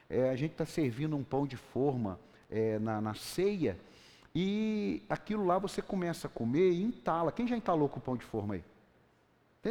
É, 0.08 0.30
a 0.30 0.36
gente 0.36 0.52
está 0.52 0.64
servindo 0.64 1.16
um 1.16 1.24
pão 1.24 1.46
de 1.46 1.56
forma 1.56 2.20
é, 2.50 2.78
na, 2.78 3.00
na 3.00 3.14
ceia, 3.14 3.78
E 4.34 5.02
aquilo 5.08 5.44
lá 5.46 5.58
você 5.58 5.80
começa 5.80 6.26
a 6.26 6.30
comer 6.30 6.70
e 6.70 6.82
entala. 6.82 7.32
Quem 7.32 7.46
já 7.46 7.56
entalou 7.56 7.88
com 7.88 7.98
o 7.98 8.02
pão 8.02 8.16
de 8.16 8.24
forma 8.24 8.54
aí? 8.54 8.64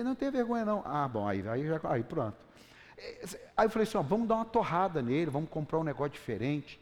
Não 0.03 0.15
tem 0.15 0.29
vergonha 0.29 0.65
não. 0.65 0.81
Ah, 0.85 1.07
bom, 1.07 1.27
aí, 1.27 1.47
aí, 1.47 1.67
já, 1.67 1.79
aí 1.83 2.03
pronto. 2.03 2.35
Aí 3.55 3.65
eu 3.65 3.69
falei 3.69 3.87
assim, 3.87 3.97
ó, 3.97 4.01
vamos 4.01 4.27
dar 4.27 4.35
uma 4.35 4.45
torrada 4.45 5.01
nele, 5.01 5.29
vamos 5.29 5.49
comprar 5.49 5.79
um 5.79 5.83
negócio 5.83 6.13
diferente. 6.13 6.79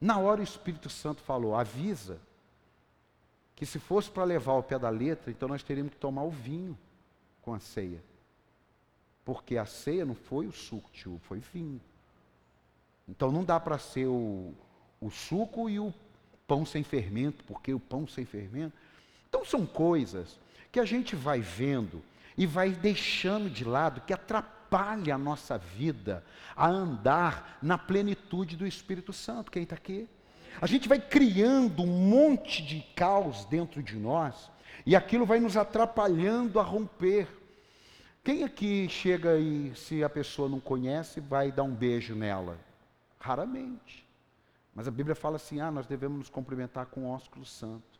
Na 0.00 0.18
hora 0.18 0.40
o 0.40 0.44
Espírito 0.44 0.88
Santo 0.88 1.22
falou, 1.22 1.54
avisa 1.54 2.18
que 3.56 3.66
se 3.66 3.80
fosse 3.80 4.08
para 4.08 4.22
levar 4.22 4.52
o 4.52 4.62
pé 4.62 4.78
da 4.78 4.88
letra, 4.88 5.32
então 5.32 5.48
nós 5.48 5.64
teríamos 5.64 5.92
que 5.92 5.98
tomar 5.98 6.22
o 6.22 6.30
vinho 6.30 6.78
com 7.42 7.52
a 7.52 7.58
ceia. 7.58 8.00
Porque 9.24 9.56
a 9.56 9.66
ceia 9.66 10.06
não 10.06 10.14
foi 10.14 10.46
o 10.46 10.52
suco 10.52 10.88
foi 11.22 11.40
vinho. 11.40 11.80
Então 13.08 13.32
não 13.32 13.42
dá 13.42 13.58
para 13.58 13.76
ser 13.76 14.06
o, 14.06 14.54
o 15.00 15.10
suco 15.10 15.68
e 15.68 15.78
o 15.78 15.92
pão 16.46 16.64
sem 16.64 16.82
fermento, 16.82 17.44
porque 17.44 17.72
o 17.72 17.80
pão 17.80 18.06
sem 18.06 18.24
fermento. 18.24 18.72
Então 19.28 19.44
são 19.44 19.66
coisas 19.66 20.38
que 20.72 20.80
a 20.80 20.84
gente 20.84 21.14
vai 21.14 21.40
vendo 21.40 22.02
e 22.36 22.46
vai 22.46 22.70
deixando 22.70 23.50
de 23.50 23.64
lado 23.64 24.00
que 24.00 24.12
atrapalha 24.12 25.14
a 25.14 25.18
nossa 25.18 25.58
vida 25.58 26.24
a 26.56 26.68
andar 26.68 27.58
na 27.60 27.76
plenitude 27.76 28.56
do 28.56 28.66
Espírito 28.66 29.12
Santo. 29.12 29.50
Quem 29.50 29.64
está 29.64 29.74
aqui? 29.76 30.08
A 30.60 30.66
gente 30.66 30.88
vai 30.88 30.98
criando 30.98 31.82
um 31.82 31.86
monte 31.86 32.62
de 32.62 32.80
caos 32.96 33.44
dentro 33.44 33.82
de 33.82 33.96
nós 33.96 34.50
e 34.86 34.96
aquilo 34.96 35.26
vai 35.26 35.38
nos 35.38 35.56
atrapalhando 35.56 36.58
a 36.58 36.62
romper. 36.62 37.28
Quem 38.24 38.42
aqui 38.44 38.88
chega 38.88 39.38
e, 39.38 39.74
se 39.74 40.02
a 40.02 40.08
pessoa 40.08 40.48
não 40.48 40.60
conhece, 40.60 41.20
vai 41.20 41.52
dar 41.52 41.62
um 41.62 41.74
beijo 41.74 42.14
nela? 42.14 42.58
Raramente. 43.20 44.07
Mas 44.78 44.86
a 44.86 44.92
Bíblia 44.92 45.16
fala 45.16 45.34
assim: 45.34 45.58
ah, 45.58 45.72
nós 45.72 45.88
devemos 45.88 46.18
nos 46.18 46.30
cumprimentar 46.30 46.86
com 46.86 47.00
o 47.00 47.10
ósculo 47.10 47.44
santo. 47.44 47.98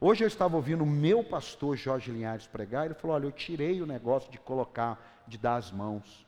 Hoje 0.00 0.22
eu 0.22 0.28
estava 0.28 0.54
ouvindo 0.54 0.84
o 0.84 0.86
meu 0.86 1.24
pastor 1.24 1.76
Jorge 1.76 2.12
Linhares 2.12 2.46
pregar, 2.46 2.84
ele 2.84 2.94
falou: 2.94 3.16
olha, 3.16 3.24
eu 3.24 3.32
tirei 3.32 3.82
o 3.82 3.86
negócio 3.86 4.30
de 4.30 4.38
colocar, 4.38 5.24
de 5.26 5.36
dar 5.36 5.56
as 5.56 5.72
mãos. 5.72 6.24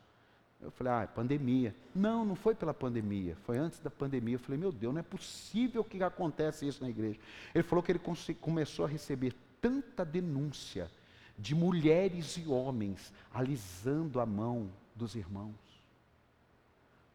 Eu 0.60 0.72
falei, 0.72 0.92
ah, 0.92 1.02
é 1.02 1.06
pandemia. 1.06 1.76
Não, 1.94 2.24
não 2.24 2.34
foi 2.34 2.56
pela 2.56 2.74
pandemia, 2.74 3.36
foi 3.44 3.56
antes 3.56 3.78
da 3.78 3.90
pandemia. 3.90 4.34
Eu 4.34 4.40
falei, 4.40 4.58
meu 4.58 4.72
Deus, 4.72 4.92
não 4.92 4.98
é 4.98 5.04
possível 5.04 5.84
que 5.84 6.02
acontece 6.02 6.66
isso 6.66 6.82
na 6.82 6.90
igreja. 6.90 7.20
Ele 7.54 7.62
falou 7.62 7.80
que 7.80 7.92
ele 7.92 8.00
começou 8.40 8.86
a 8.86 8.88
receber 8.88 9.32
tanta 9.60 10.04
denúncia 10.04 10.90
de 11.38 11.54
mulheres 11.54 12.36
e 12.36 12.48
homens 12.48 13.12
alisando 13.32 14.18
a 14.18 14.26
mão 14.26 14.72
dos 14.92 15.14
irmãos. 15.14 15.54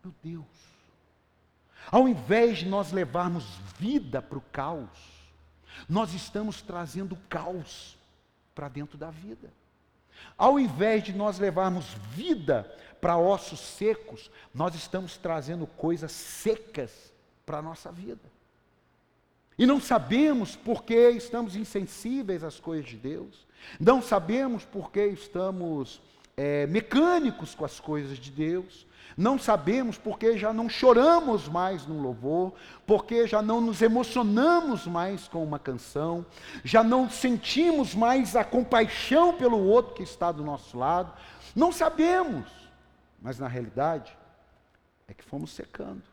Meu 0.01 0.13
Deus. 0.23 0.78
Ao 1.91 2.07
invés 2.07 2.59
de 2.59 2.67
nós 2.67 2.91
levarmos 2.91 3.45
vida 3.79 4.21
para 4.21 4.37
o 4.37 4.41
caos, 4.51 4.89
nós 5.87 6.13
estamos 6.13 6.61
trazendo 6.61 7.17
caos 7.29 7.97
para 8.53 8.67
dentro 8.67 8.97
da 8.97 9.09
vida. 9.09 9.51
Ao 10.37 10.59
invés 10.59 11.03
de 11.03 11.13
nós 11.13 11.39
levarmos 11.39 11.85
vida 12.11 12.69
para 12.99 13.17
ossos 13.17 13.59
secos, 13.59 14.29
nós 14.53 14.75
estamos 14.75 15.17
trazendo 15.17 15.65
coisas 15.65 16.11
secas 16.11 17.13
para 17.45 17.59
a 17.59 17.61
nossa 17.61 17.91
vida. 17.91 18.29
E 19.57 19.65
não 19.65 19.79
sabemos 19.79 20.55
por 20.55 20.83
que 20.83 21.09
estamos 21.11 21.55
insensíveis 21.55 22.43
às 22.43 22.59
coisas 22.59 22.89
de 22.89 22.97
Deus, 22.97 23.45
não 23.79 24.01
sabemos 24.01 24.63
por 24.63 24.91
que 24.91 25.05
estamos 25.07 26.01
é, 26.41 26.65
mecânicos 26.67 27.53
com 27.53 27.65
as 27.65 27.81
coisas 27.81 28.17
de 28.17 28.31
Deus, 28.31 28.87
não 29.17 29.37
sabemos 29.37 29.97
porque 29.97 30.37
já 30.37 30.53
não 30.53 30.69
choramos 30.69 31.49
mais 31.49 31.85
no 31.85 32.01
louvor, 32.01 32.53
porque 32.87 33.27
já 33.27 33.41
não 33.41 33.59
nos 33.59 33.81
emocionamos 33.81 34.87
mais 34.87 35.27
com 35.27 35.43
uma 35.43 35.59
canção, 35.59 36.25
já 36.63 36.81
não 36.81 37.09
sentimos 37.09 37.93
mais 37.93 38.37
a 38.37 38.45
compaixão 38.45 39.35
pelo 39.35 39.61
outro 39.61 39.95
que 39.95 40.03
está 40.03 40.31
do 40.31 40.41
nosso 40.41 40.77
lado. 40.77 41.11
Não 41.53 41.73
sabemos, 41.73 42.49
mas 43.21 43.37
na 43.37 43.49
realidade 43.49 44.17
é 45.09 45.13
que 45.13 45.25
fomos 45.25 45.51
secando, 45.51 46.03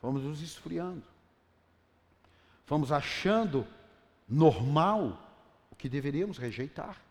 fomos 0.00 0.22
nos 0.22 0.40
esfriando, 0.40 1.04
fomos 2.64 2.90
achando 2.90 3.66
normal 4.26 5.18
o 5.70 5.76
que 5.76 5.86
deveríamos 5.86 6.38
rejeitar, 6.38 7.03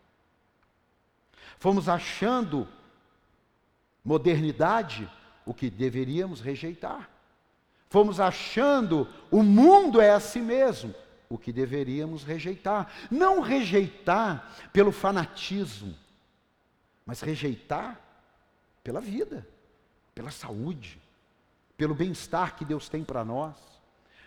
fomos 1.58 1.88
achando 1.88 2.68
modernidade 4.04 5.10
o 5.46 5.54
que 5.54 5.70
deveríamos 5.70 6.40
rejeitar. 6.40 7.08
Fomos 7.88 8.18
achando 8.18 9.08
o 9.30 9.42
mundo 9.42 10.00
é 10.00 10.10
assim 10.10 10.42
mesmo, 10.42 10.94
o 11.28 11.38
que 11.38 11.52
deveríamos 11.52 12.24
rejeitar. 12.24 12.92
Não 13.10 13.40
rejeitar 13.40 14.52
pelo 14.72 14.92
fanatismo, 14.92 15.94
mas 17.06 17.20
rejeitar 17.20 18.00
pela 18.82 19.00
vida, 19.00 19.46
pela 20.14 20.30
saúde, 20.30 21.00
pelo 21.76 21.94
bem-estar 21.94 22.56
que 22.56 22.64
Deus 22.64 22.88
tem 22.88 23.04
para 23.04 23.24
nós, 23.24 23.56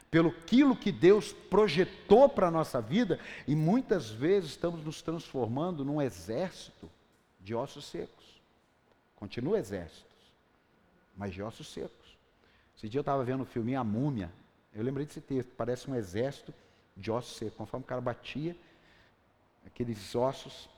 pelo 0.09 0.29
aquilo 0.29 0.75
que 0.75 0.91
Deus 0.91 1.33
projetou 1.33 2.29
para 2.29 2.47
a 2.47 2.51
nossa 2.51 2.81
vida, 2.81 3.19
e 3.47 3.55
muitas 3.55 4.09
vezes 4.09 4.51
estamos 4.51 4.83
nos 4.83 5.01
transformando 5.01 5.83
num 5.83 6.01
exército 6.01 6.89
de 7.47 7.55
ossos 7.55 7.85
secos. 7.85 8.41
Continua 9.15 9.57
exércitos, 9.57 10.33
mas 11.15 11.33
de 11.33 11.41
ossos 11.41 11.71
secos. 11.71 12.17
Esse 12.75 12.89
dia 12.89 12.99
eu 12.99 13.03
estava 13.03 13.23
vendo 13.23 13.43
o 13.43 13.45
filme 13.45 13.73
A 13.73 13.85
Múmia, 13.85 14.29
eu 14.73 14.83
lembrei 14.83 15.05
desse 15.05 15.21
texto, 15.21 15.53
parece 15.55 15.89
um 15.89 15.95
exército 15.95 16.53
de 16.97 17.09
ossos 17.09 17.37
secos. 17.37 17.55
Conforme 17.55 17.85
o 17.85 17.87
cara 17.87 18.01
batia, 18.01 18.53
aqueles 19.65 20.13
ossos, 20.13 20.69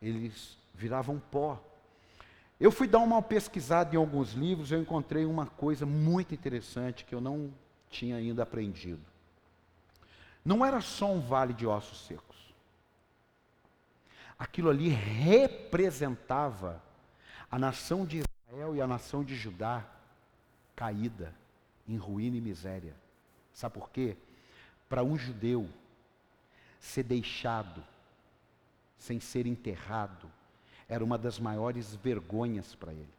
eles 0.00 0.56
viravam 0.72 1.20
pó. 1.30 1.62
Eu 2.58 2.72
fui 2.72 2.88
dar 2.88 3.00
uma 3.00 3.20
pesquisada 3.20 3.94
em 3.94 3.98
alguns 3.98 4.32
livros, 4.32 4.72
eu 4.72 4.80
encontrei 4.80 5.26
uma 5.26 5.44
coisa 5.44 5.84
muito 5.84 6.32
interessante 6.32 7.04
que 7.04 7.14
eu 7.14 7.20
não 7.20 7.52
tinha 7.90 8.16
ainda 8.16 8.44
aprendido. 8.44 9.04
Não 10.42 10.64
era 10.64 10.80
só 10.80 11.12
um 11.12 11.20
vale 11.20 11.52
de 11.52 11.66
ossos 11.66 12.06
secos. 12.06 12.33
Aquilo 14.38 14.70
ali 14.70 14.88
representava 14.88 16.82
a 17.50 17.58
nação 17.58 18.04
de 18.04 18.18
Israel 18.18 18.74
e 18.74 18.80
a 18.80 18.86
nação 18.86 19.22
de 19.22 19.36
Judá 19.36 19.84
caída 20.74 21.34
em 21.86 21.96
ruína 21.96 22.36
e 22.36 22.40
miséria. 22.40 22.94
Sabe 23.52 23.74
por 23.74 23.90
quê? 23.90 24.16
Para 24.88 25.04
um 25.04 25.16
judeu 25.16 25.68
ser 26.80 27.04
deixado 27.04 27.82
sem 28.98 29.20
ser 29.20 29.46
enterrado 29.46 30.30
era 30.88 31.04
uma 31.04 31.16
das 31.16 31.38
maiores 31.38 31.94
vergonhas 31.94 32.74
para 32.74 32.92
ele. 32.92 33.14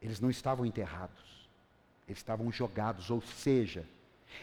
Eles 0.00 0.20
não 0.20 0.30
estavam 0.30 0.64
enterrados, 0.64 1.48
eles 2.06 2.18
estavam 2.18 2.50
jogados, 2.50 3.10
ou 3.10 3.20
seja, 3.20 3.86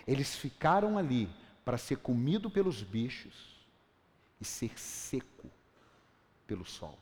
eles 0.05 0.35
ficaram 0.35 0.97
ali 0.97 1.29
para 1.63 1.77
ser 1.77 1.97
comido 1.97 2.49
pelos 2.49 2.83
bichos 2.83 3.56
e 4.39 4.45
ser 4.45 4.79
seco 4.79 5.49
pelo 6.45 6.65
sol. 6.65 6.97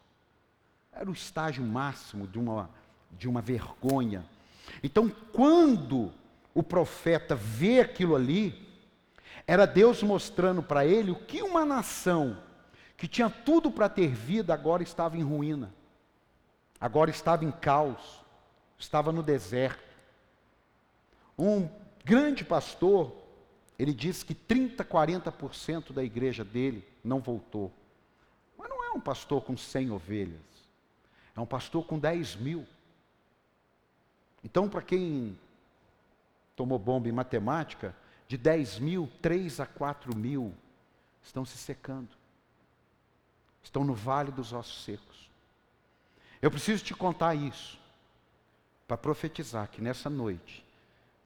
Era 0.91 1.09
o 1.09 1.13
estágio 1.13 1.63
máximo 1.63 2.27
de 2.27 2.39
uma, 2.39 2.69
de 3.11 3.27
uma 3.27 3.41
vergonha. 3.41 4.25
Então, 4.81 5.09
quando 5.31 6.11
o 6.53 6.63
profeta 6.63 7.35
vê 7.35 7.81
aquilo 7.81 8.15
ali, 8.15 8.65
era 9.45 9.65
Deus 9.65 10.01
mostrando 10.01 10.63
para 10.63 10.85
ele 10.85 11.11
o 11.11 11.15
que 11.15 11.41
uma 11.41 11.65
nação 11.65 12.41
que 12.97 13.07
tinha 13.07 13.29
tudo 13.29 13.69
para 13.69 13.89
ter 13.89 14.07
vida 14.07 14.53
agora 14.53 14.81
estava 14.81 15.17
em 15.17 15.21
ruína, 15.23 15.73
agora 16.79 17.11
estava 17.11 17.43
em 17.43 17.51
caos, 17.51 18.23
estava 18.77 19.11
no 19.11 19.21
deserto. 19.21 19.83
Um 21.37 21.69
grande 22.05 22.45
pastor, 22.45 23.13
ele 23.77 23.93
disse 23.93 24.23
que 24.23 24.33
30, 24.33 24.83
40% 24.85 25.91
da 25.91 26.03
igreja 26.03 26.43
dele 26.43 26.87
não 27.05 27.19
voltou. 27.19 27.71
Mas 28.57 28.69
não 28.69 28.83
é 28.83 28.91
um 28.91 28.99
pastor 28.99 29.43
com 29.43 29.55
100 29.55 29.91
ovelhas. 29.91 30.41
É 31.35 31.39
um 31.39 31.45
pastor 31.45 31.85
com 31.85 31.99
10 31.99 32.35
mil. 32.35 32.65
Então, 34.43 34.69
para 34.69 34.81
quem 34.81 35.37
tomou 36.55 36.79
bomba 36.79 37.07
em 37.07 37.11
matemática, 37.11 37.95
de 38.27 38.37
10 38.37 38.79
mil, 38.79 39.11
3 39.21 39.59
a 39.59 39.65
4 39.65 40.15
mil 40.15 40.53
estão 41.21 41.45
se 41.45 41.57
secando. 41.57 42.09
Estão 43.63 43.83
no 43.83 43.93
vale 43.93 44.31
dos 44.31 44.53
ossos 44.53 44.83
secos. 44.83 45.29
Eu 46.41 46.51
preciso 46.51 46.83
te 46.83 46.93
contar 46.93 47.33
isso, 47.35 47.79
para 48.87 48.97
profetizar 48.97 49.67
que 49.67 49.81
nessa 49.81 50.09
noite, 50.09 50.63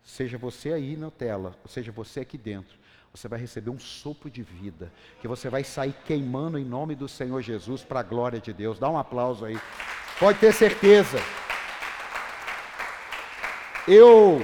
seja 0.03 0.37
você 0.37 0.71
aí 0.71 0.95
na 0.95 1.11
tela, 1.11 1.57
ou 1.61 1.69
seja 1.69 1.91
você 1.91 2.21
aqui 2.21 2.37
dentro, 2.37 2.78
você 3.13 3.27
vai 3.27 3.39
receber 3.39 3.69
um 3.69 3.79
sopro 3.79 4.29
de 4.29 4.43
vida, 4.43 4.91
que 5.21 5.27
você 5.27 5.49
vai 5.49 5.63
sair 5.63 5.93
queimando 6.05 6.57
em 6.57 6.65
nome 6.65 6.95
do 6.95 7.07
Senhor 7.07 7.41
Jesus 7.41 7.83
para 7.83 8.01
a 8.01 8.03
glória 8.03 8.39
de 8.39 8.53
Deus. 8.53 8.79
Dá 8.79 8.89
um 8.89 8.97
aplauso 8.97 9.45
aí. 9.45 9.59
Pode 10.19 10.39
ter 10.39 10.53
certeza. 10.53 11.17
Eu 13.87 14.41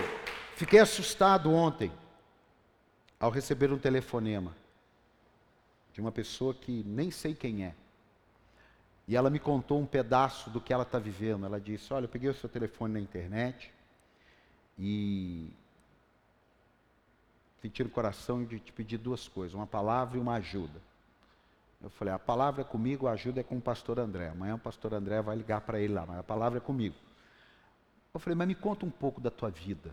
Fiquei 0.56 0.80
assustado 0.80 1.52
ontem 1.52 1.92
ao 3.20 3.30
receber 3.30 3.74
um 3.74 3.78
telefonema 3.78 4.56
de 5.92 6.00
uma 6.00 6.14
pessoa 6.14 6.54
que 6.54 6.82
nem 6.86 7.12
sei 7.12 7.36
quem 7.36 7.66
é. 7.66 7.76
E 9.06 9.18
ela 9.18 9.30
me 9.30 9.38
contou 9.38 9.82
um 9.82 9.86
pedaço 9.86 10.50
do 10.50 10.62
que 10.62 10.72
ela 10.72 10.84
está 10.84 10.98
vivendo. 10.98 11.46
Ela 11.46 11.60
disse: 11.60 11.94
Olha, 11.94 12.06
eu 12.06 12.10
peguei 12.10 12.30
o 12.30 12.34
seu 12.34 12.48
telefone 12.48 12.94
na 12.94 13.02
internet 13.02 13.70
e 14.80 15.52
senti 17.66 17.84
no 17.84 17.90
coração 17.90 18.44
de 18.44 18.60
te 18.60 18.72
pedir 18.72 18.98
duas 18.98 19.28
coisas: 19.28 19.54
uma 19.54 19.68
palavra 19.68 20.18
e 20.18 20.22
uma 20.22 20.36
ajuda. 20.36 20.80
Eu 21.82 21.90
falei: 21.90 22.14
a 22.14 22.20
palavra 22.20 22.62
é 22.62 22.66
comigo, 22.66 23.08
a 23.08 23.12
ajuda 23.12 23.42
é 23.42 23.44
com 23.44 23.58
o 23.58 23.62
pastor 23.62 24.00
André. 24.00 24.30
Amanhã 24.30 24.56
o 24.56 24.60
pastor 24.60 24.94
André 24.94 25.22
vai 25.22 25.36
ligar 25.36 25.62
para 25.62 25.80
ele 25.80 25.94
lá, 25.94 26.06
mas 26.06 26.20
a 26.20 26.24
palavra 26.24 26.60
é 26.60 26.62
comigo. 26.62 26.96
Eu 28.14 28.20
falei: 28.20 28.36
mas 28.38 28.48
me 28.48 28.56
conta 28.56 28.86
um 28.86 28.92
pouco 28.92 29.20
da 29.20 29.32
tua 29.32 29.50
vida. 29.50 29.92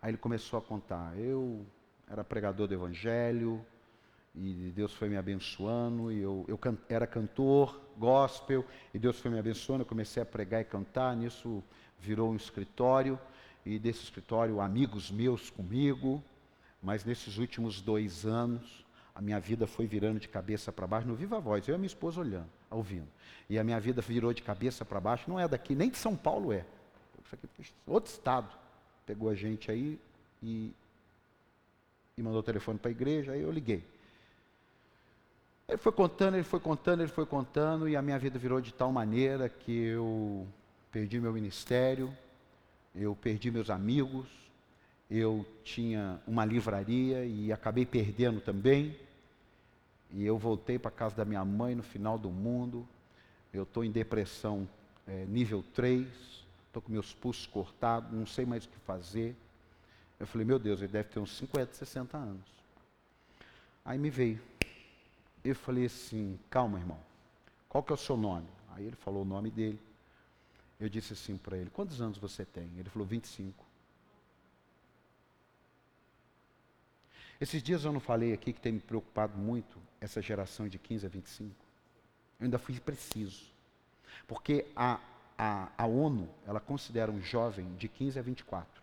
Aí 0.00 0.10
ele 0.10 0.18
começou 0.18 0.58
a 0.58 0.62
contar: 0.62 1.18
eu 1.18 1.66
era 2.08 2.24
pregador 2.24 2.66
do 2.66 2.74
evangelho, 2.74 3.64
e 4.34 4.72
Deus 4.74 4.94
foi 4.94 5.08
me 5.08 5.16
abençoando, 5.16 6.10
e 6.10 6.20
eu, 6.20 6.44
eu 6.48 6.56
can, 6.56 6.78
era 6.88 7.06
cantor, 7.06 7.80
gospel, 7.98 8.64
e 8.92 8.98
Deus 8.98 9.20
foi 9.20 9.30
me 9.30 9.38
abençoando, 9.38 9.82
eu 9.82 9.86
comecei 9.86 10.22
a 10.22 10.26
pregar 10.26 10.62
e 10.62 10.64
cantar, 10.64 11.14
nisso 11.14 11.62
virou 11.98 12.32
um 12.32 12.36
escritório, 12.36 13.18
e 13.64 13.78
desse 13.78 14.02
escritório 14.02 14.60
amigos 14.60 15.10
meus 15.10 15.50
comigo, 15.50 16.22
mas 16.82 17.04
nesses 17.04 17.38
últimos 17.38 17.80
dois 17.80 18.26
anos, 18.26 18.84
a 19.14 19.20
minha 19.20 19.38
vida 19.38 19.66
foi 19.66 19.86
virando 19.86 20.18
de 20.18 20.28
cabeça 20.28 20.72
para 20.72 20.86
baixo, 20.86 21.06
no 21.06 21.14
Viva 21.14 21.38
Voz, 21.38 21.66
eu 21.68 21.72
e 21.72 21.76
a 21.76 21.78
minha 21.78 21.86
esposa 21.86 22.20
olhando, 22.20 22.48
ouvindo, 22.70 23.08
e 23.48 23.58
a 23.58 23.64
minha 23.64 23.78
vida 23.78 24.02
virou 24.02 24.32
de 24.32 24.42
cabeça 24.42 24.84
para 24.84 25.00
baixo, 25.00 25.28
não 25.28 25.38
é 25.38 25.46
daqui, 25.46 25.74
nem 25.74 25.90
de 25.90 25.98
São 25.98 26.16
Paulo 26.16 26.52
é, 26.52 26.64
outro 27.86 28.10
estado, 28.10 28.48
pegou 29.06 29.28
a 29.28 29.34
gente 29.34 29.70
aí 29.70 29.98
e, 30.42 30.72
e 32.16 32.22
mandou 32.22 32.40
o 32.40 32.42
telefone 32.42 32.78
para 32.78 32.90
a 32.90 32.92
igreja, 32.92 33.32
aí 33.32 33.42
eu 33.42 33.50
liguei. 33.50 33.84
Ele 35.68 35.78
foi 35.78 35.92
contando, 35.92 36.34
ele 36.34 36.44
foi 36.44 36.60
contando, 36.60 37.00
ele 37.00 37.10
foi 37.10 37.24
contando, 37.24 37.88
e 37.88 37.96
a 37.96 38.02
minha 38.02 38.18
vida 38.18 38.38
virou 38.38 38.60
de 38.60 38.74
tal 38.74 38.92
maneira 38.92 39.48
que 39.48 39.72
eu 39.72 40.46
perdi 40.90 41.20
meu 41.20 41.32
ministério, 41.32 42.14
eu 42.94 43.14
perdi 43.16 43.50
meus 43.50 43.70
amigos, 43.70 44.26
eu 45.10 45.46
tinha 45.64 46.20
uma 46.26 46.44
livraria 46.44 47.24
e 47.24 47.52
acabei 47.52 47.84
perdendo 47.86 48.40
também. 48.40 48.98
E 50.10 50.24
eu 50.24 50.38
voltei 50.38 50.78
para 50.78 50.90
casa 50.90 51.16
da 51.16 51.24
minha 51.24 51.44
mãe 51.44 51.74
no 51.74 51.82
final 51.82 52.18
do 52.18 52.30
mundo. 52.30 52.86
Eu 53.52 53.62
estou 53.62 53.84
em 53.84 53.90
depressão 53.90 54.68
é, 55.06 55.24
nível 55.26 55.64
3, 55.74 56.06
estou 56.66 56.82
com 56.82 56.92
meus 56.92 57.14
pulsos 57.14 57.46
cortados, 57.46 58.12
não 58.12 58.26
sei 58.26 58.44
mais 58.44 58.64
o 58.64 58.68
que 58.68 58.78
fazer. 58.80 59.34
Eu 60.20 60.26
falei, 60.26 60.46
meu 60.46 60.58
Deus, 60.58 60.80
ele 60.80 60.92
deve 60.92 61.08
ter 61.08 61.18
uns 61.18 61.36
50, 61.36 61.74
60 61.74 62.16
anos. 62.16 62.52
Aí 63.84 63.98
me 63.98 64.10
veio 64.10 64.40
eu 65.44 65.54
falei 65.54 65.86
assim: 65.86 66.38
calma, 66.48 66.78
irmão, 66.78 66.98
qual 67.68 67.82
que 67.82 67.92
é 67.92 67.94
o 67.94 67.98
seu 67.98 68.16
nome? 68.16 68.46
Aí 68.74 68.86
ele 68.86 68.96
falou 68.96 69.22
o 69.22 69.24
nome 69.24 69.50
dele. 69.50 69.78
Eu 70.80 70.88
disse 70.88 71.12
assim 71.12 71.36
para 71.36 71.56
ele: 71.56 71.70
quantos 71.70 72.00
anos 72.00 72.18
você 72.18 72.44
tem? 72.44 72.70
Ele 72.76 72.88
falou: 72.90 73.06
25. 73.06 73.64
Esses 77.40 77.62
dias 77.62 77.84
eu 77.84 77.92
não 77.92 77.98
falei 77.98 78.32
aqui 78.32 78.52
que 78.52 78.60
tem 78.60 78.72
me 78.72 78.80
preocupado 78.80 79.36
muito 79.36 79.76
essa 80.00 80.22
geração 80.22 80.68
de 80.68 80.78
15 80.78 81.06
a 81.06 81.08
25. 81.08 81.50
Eu 82.38 82.44
ainda 82.44 82.58
fui 82.58 82.78
preciso. 82.78 83.52
Porque 84.28 84.66
a, 84.76 85.00
a, 85.36 85.72
a 85.76 85.86
ONU, 85.86 86.28
ela 86.46 86.60
considera 86.60 87.10
um 87.10 87.20
jovem 87.20 87.74
de 87.74 87.88
15 87.88 88.18
a 88.18 88.22
24. 88.22 88.82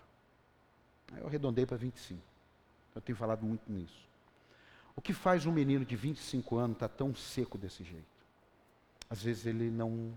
Aí 1.13 1.21
eu 1.21 1.27
arredondei 1.27 1.65
para 1.65 1.77
25. 1.77 2.21
Eu 2.93 3.01
tenho 3.01 3.17
falado 3.17 3.45
muito 3.45 3.71
nisso. 3.71 4.09
O 4.93 5.01
que 5.01 5.13
faz 5.13 5.45
um 5.45 5.51
menino 5.53 5.85
de 5.85 5.95
25 5.95 6.57
anos 6.57 6.75
estar 6.75 6.89
tá 6.89 6.95
tão 6.95 7.15
seco 7.15 7.57
desse 7.57 7.85
jeito? 7.85 8.05
Às 9.09 9.23
vezes 9.23 9.45
ele 9.45 9.69
não 9.69 10.13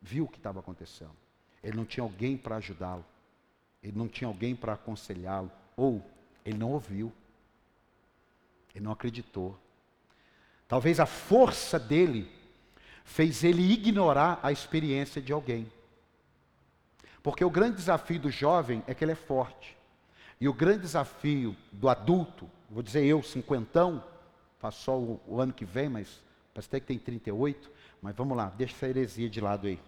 viu 0.00 0.24
o 0.24 0.28
que 0.28 0.38
estava 0.38 0.60
acontecendo. 0.60 1.16
Ele 1.62 1.76
não 1.76 1.84
tinha 1.84 2.02
alguém 2.02 2.36
para 2.36 2.56
ajudá-lo. 2.56 3.04
Ele 3.82 3.96
não 3.96 4.08
tinha 4.08 4.28
alguém 4.28 4.54
para 4.54 4.74
aconselhá-lo. 4.74 5.50
Ou 5.76 6.04
ele 6.44 6.58
não 6.58 6.72
ouviu. 6.72 7.12
Ele 8.74 8.84
não 8.84 8.92
acreditou. 8.92 9.58
Talvez 10.66 11.00
a 11.00 11.06
força 11.06 11.78
dele 11.78 12.30
fez 13.04 13.42
ele 13.42 13.62
ignorar 13.72 14.38
a 14.42 14.52
experiência 14.52 15.20
de 15.20 15.32
alguém. 15.32 15.70
Porque 17.22 17.44
o 17.44 17.50
grande 17.50 17.76
desafio 17.76 18.20
do 18.20 18.30
jovem 18.30 18.82
é 18.86 18.94
que 18.94 19.04
ele 19.04 19.12
é 19.12 19.16
forte. 19.16 19.76
E 20.40 20.48
o 20.48 20.54
grande 20.54 20.82
desafio 20.82 21.54
do 21.72 21.88
adulto 21.88 22.48
vou 22.70 22.82
dizer 22.82 23.04
eu, 23.04 23.22
cinquentão, 23.22 24.02
faço 24.58 24.84
só 24.84 24.98
o, 24.98 25.20
o 25.26 25.40
ano 25.40 25.52
que 25.52 25.64
vem, 25.64 25.88
mas 25.88 26.22
parece 26.54 26.68
até 26.68 26.80
que 26.80 26.86
tem 26.86 26.98
38, 26.98 27.70
mas 28.00 28.14
vamos 28.14 28.36
lá, 28.36 28.46
deixa 28.56 28.74
essa 28.74 28.88
heresia 28.88 29.28
de 29.28 29.40
lado 29.40 29.66
aí. 29.66 29.80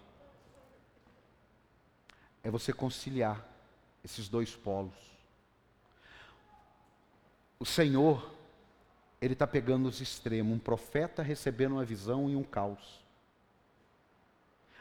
É 2.42 2.50
você 2.50 2.72
conciliar 2.72 3.46
esses 4.04 4.28
dois 4.28 4.54
polos. 4.54 4.94
O 7.58 7.64
Senhor, 7.64 8.34
Ele 9.20 9.34
está 9.34 9.46
pegando 9.46 9.88
os 9.88 10.00
extremos, 10.00 10.52
um 10.52 10.58
profeta 10.58 11.22
recebendo 11.22 11.72
uma 11.72 11.84
visão 11.84 12.28
e 12.28 12.34
um 12.34 12.42
caos. 12.42 13.00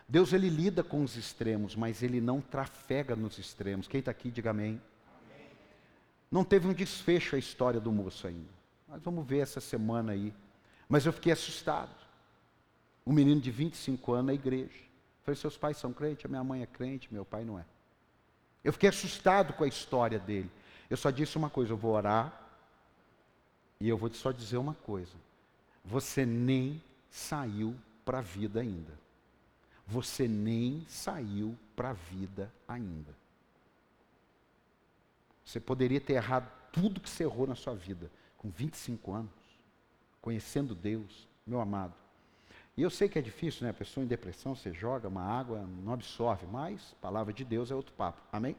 Deus, 0.08 0.34
Ele 0.34 0.50
lida 0.50 0.84
com 0.84 1.04
os 1.04 1.16
extremos, 1.16 1.76
mas 1.76 2.02
Ele 2.04 2.20
não 2.20 2.42
trafega 2.42 3.16
nos 3.16 3.38
extremos. 3.38 3.88
Quem 3.88 4.00
está 4.00 4.12
aqui, 4.12 4.32
diga 4.32 4.50
amém. 4.50 4.82
Não 6.32 6.44
teve 6.44 6.68
um 6.68 6.74
desfecho 6.74 7.36
a 7.36 7.40
história 7.40 7.80
do 7.80 7.92
moço 7.92 8.26
ainda. 8.26 8.50
Mas 8.88 9.02
vamos 9.02 9.26
ver 9.26 9.40
essa 9.40 9.62
semana 9.62 10.14
aí. 10.14 10.34
Mas 10.90 11.06
eu 11.06 11.14
fiquei 11.14 11.32
assustado. 11.32 11.96
Um 13.06 13.14
menino 13.14 13.40
de 13.40 13.52
25 13.52 14.12
anos 14.14 14.26
na 14.26 14.34
igreja. 14.34 14.91
Falei, 15.24 15.36
seus 15.36 15.58
pais 15.58 15.78
são 15.78 15.94
crentes? 15.94 16.26
A 16.26 16.30
minha 16.30 16.44
mãe 16.44 16.62
é 16.62 16.66
crente, 16.66 17.14
meu 17.14 17.26
pai 17.26 17.44
não 17.44 17.60
é. 17.60 17.66
Eu 18.64 18.74
fiquei 18.74 18.90
assustado 18.90 19.54
com 19.54 19.64
a 19.64 19.68
história 19.68 20.20
dele. 20.20 20.50
Eu 20.90 20.98
só 20.98 21.10
disse 21.10 21.38
uma 21.38 21.50
coisa, 21.50 21.74
eu 21.74 21.78
vou 21.78 21.94
orar 21.94 22.50
e 23.80 23.88
eu 23.90 23.98
vou 23.98 24.14
só 24.14 24.32
dizer 24.32 24.58
uma 24.58 24.76
coisa. 24.76 25.14
Você 25.84 26.26
nem 26.26 26.82
saiu 27.10 27.76
para 28.06 28.20
a 28.20 28.22
vida 28.22 28.60
ainda. 28.60 29.00
Você 29.88 30.28
nem 30.28 30.86
saiu 30.88 31.58
para 31.76 31.90
a 31.90 31.94
vida 31.94 32.52
ainda. 32.68 33.16
Você 35.44 35.60
poderia 35.60 36.00
ter 36.00 36.14
errado 36.14 36.50
tudo 36.72 37.02
que 37.02 37.10
você 37.10 37.24
errou 37.24 37.46
na 37.46 37.56
sua 37.56 37.76
vida, 37.76 38.10
com 38.38 38.50
25 38.50 39.12
anos, 39.12 39.32
conhecendo 40.22 40.74
Deus, 40.74 41.28
meu 41.46 41.60
amado. 41.60 41.94
E 42.78 42.84
eu 42.84 42.90
sei 42.90 43.10
que 43.10 43.20
é 43.20 43.22
difícil, 43.22 43.66
né? 43.66 43.72
A 43.72 43.74
pessoa 43.74 44.04
em 44.04 44.08
depressão, 44.08 44.56
você 44.56 44.72
joga 44.72 45.08
uma 45.08 45.24
água, 45.24 45.68
não 45.84 45.94
absorve, 45.94 46.46
mas 46.50 46.96
palavra 47.02 47.34
de 47.34 47.44
Deus 47.44 47.70
é 47.70 47.76
outro 47.76 47.94
papo. 47.94 48.22
Amém? 48.32 48.56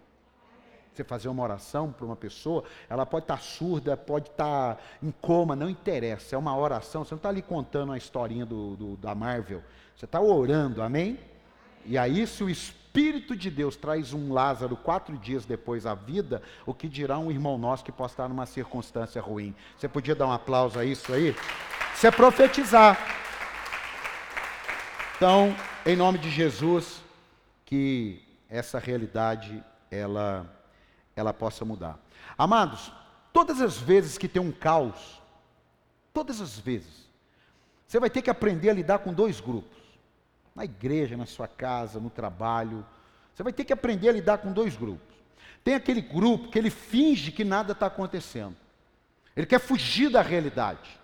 Você 0.93 1.03
fazer 1.03 1.29
uma 1.29 1.43
oração 1.43 1.91
para 1.91 2.05
uma 2.05 2.17
pessoa, 2.17 2.65
ela 2.91 3.07
pode 3.07 3.25
estar 3.25 3.41
surda, 3.41 3.97
pode 3.97 4.29
estar 4.29 4.79
em 5.03 5.11
coma, 5.11 5.57
não 5.57 5.71
interessa. 5.71 6.35
É 6.37 6.39
uma 6.39 6.55
oração, 6.55 7.03
você 7.03 7.15
não 7.15 7.17
está 7.17 7.31
ali 7.31 7.41
contando 7.41 7.93
a 7.93 7.97
historinha 7.97 8.45
do, 8.45 8.77
do, 8.77 8.97
da 8.99 9.15
Marvel. 9.15 9.63
Você 9.97 10.05
está 10.05 10.21
orando, 10.21 10.83
amém? 10.83 11.19
E 11.87 11.97
aí, 11.97 12.27
se 12.27 12.45
o 12.45 12.51
Espírito 12.51 13.35
de 13.35 13.51
Deus 13.51 13.75
traz 13.75 14.13
um 14.13 14.31
Lázaro 14.31 14.77
quatro 14.77 15.17
dias 15.17 15.47
depois 15.47 15.87
à 15.87 15.95
vida, 15.95 16.43
o 16.67 16.75
que 16.75 16.87
dirá 16.87 17.19
um 17.19 17.31
irmão 17.31 17.57
nosso 17.57 17.83
que 17.83 17.91
possa 17.91 18.13
estar 18.13 18.29
numa 18.29 18.45
circunstância 18.45 19.23
ruim? 19.23 19.55
Você 19.79 19.89
podia 19.89 20.15
dar 20.15 20.27
um 20.27 20.33
aplauso 20.33 20.79
a 20.79 20.85
isso 20.85 21.11
aí? 21.15 21.35
Isso 21.95 22.07
é 22.07 22.11
profetizar. 22.11 23.22
Então, 25.23 25.55
em 25.87 25.95
nome 25.95 26.19
de 26.19 26.29
Jesus, 26.29 27.01
que 27.65 28.21
essa 28.51 28.81
realidade 28.81 29.63
ela, 29.89 30.53
ela 31.15 31.33
possa 31.33 31.65
mudar. 31.65 31.97
Amados, 32.37 32.93
todas 33.33 33.61
as 33.61 33.79
vezes 33.79 34.19
que 34.19 34.27
tem 34.27 34.43
um 34.43 34.51
caos, 34.51 35.23
todas 36.13 36.41
as 36.41 36.59
vezes, 36.59 37.09
você 37.87 38.01
vai 38.01 38.11
ter 38.11 38.21
que 38.21 38.31
aprender 38.31 38.71
a 38.71 38.73
lidar 38.73 38.99
com 38.99 39.15
dois 39.15 39.39
grupos 39.39 39.79
na 40.57 40.65
igreja, 40.65 41.17
na 41.17 41.25
sua 41.25 41.47
casa, 41.47 42.01
no 42.01 42.11
trabalho. 42.11 42.85
Você 43.33 43.45
vai 43.45 43.53
ter 43.53 43.63
que 43.63 43.73
aprender 43.73 44.09
a 44.09 44.13
lidar 44.15 44.39
com 44.39 44.53
dois 44.53 44.75
grupos. 44.75 45.15
Tem 45.63 45.77
aquele 45.77 46.01
grupo 46.01 46.51
que 46.51 46.59
ele 46.59 46.69
finge 46.69 47.31
que 47.31 47.45
nada 47.45 47.75
está 47.75 47.87
acontecendo. 47.87 48.57
Ele 49.37 49.47
quer 49.47 49.61
fugir 49.61 50.11
da 50.11 50.21
realidade. 50.21 51.01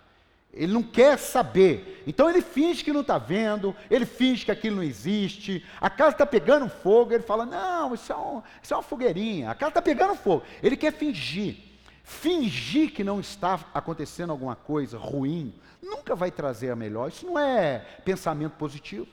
Ele 0.59 0.73
não 0.73 0.83
quer 0.83 1.19
saber. 1.19 2.03
Então 2.07 2.29
ele 2.29 2.43
finge 2.43 2.83
que 2.83 2.93
não 2.93 3.03
está 3.03 3.17
vendo, 3.17 3.75
ele 3.91 4.05
finge 4.05 4.45
que 4.45 4.51
aquilo 4.51 4.77
não 4.77 4.83
existe. 4.83 5.65
A 5.81 5.89
casa 5.89 6.11
está 6.11 6.27
pegando 6.27 6.69
fogo, 6.69 7.15
ele 7.15 7.23
fala: 7.23 7.47
Não, 7.47 7.95
isso 7.95 8.13
é, 8.13 8.17
um, 8.17 8.43
isso 8.63 8.75
é 8.75 8.77
uma 8.77 8.83
fogueirinha. 8.83 9.51
A 9.51 9.55
casa 9.55 9.71
está 9.71 9.83
pegando 9.83 10.15
fogo. 10.17 10.43
Ele 10.63 10.77
quer 10.77 10.93
fingir. 10.93 11.57
Fingir 12.03 12.93
que 12.93 13.05
não 13.05 13.21
está 13.21 13.61
acontecendo 13.73 14.31
alguma 14.31 14.57
coisa 14.57 14.99
ruim 14.99 15.55
nunca 15.83 16.15
vai 16.15 16.31
trazer 16.31 16.71
a 16.71 16.77
melhor. 16.77 17.09
Isso 17.09 17.27
não 17.27 17.39
é 17.39 17.79
pensamento 18.05 18.53
positivo. 18.53 19.07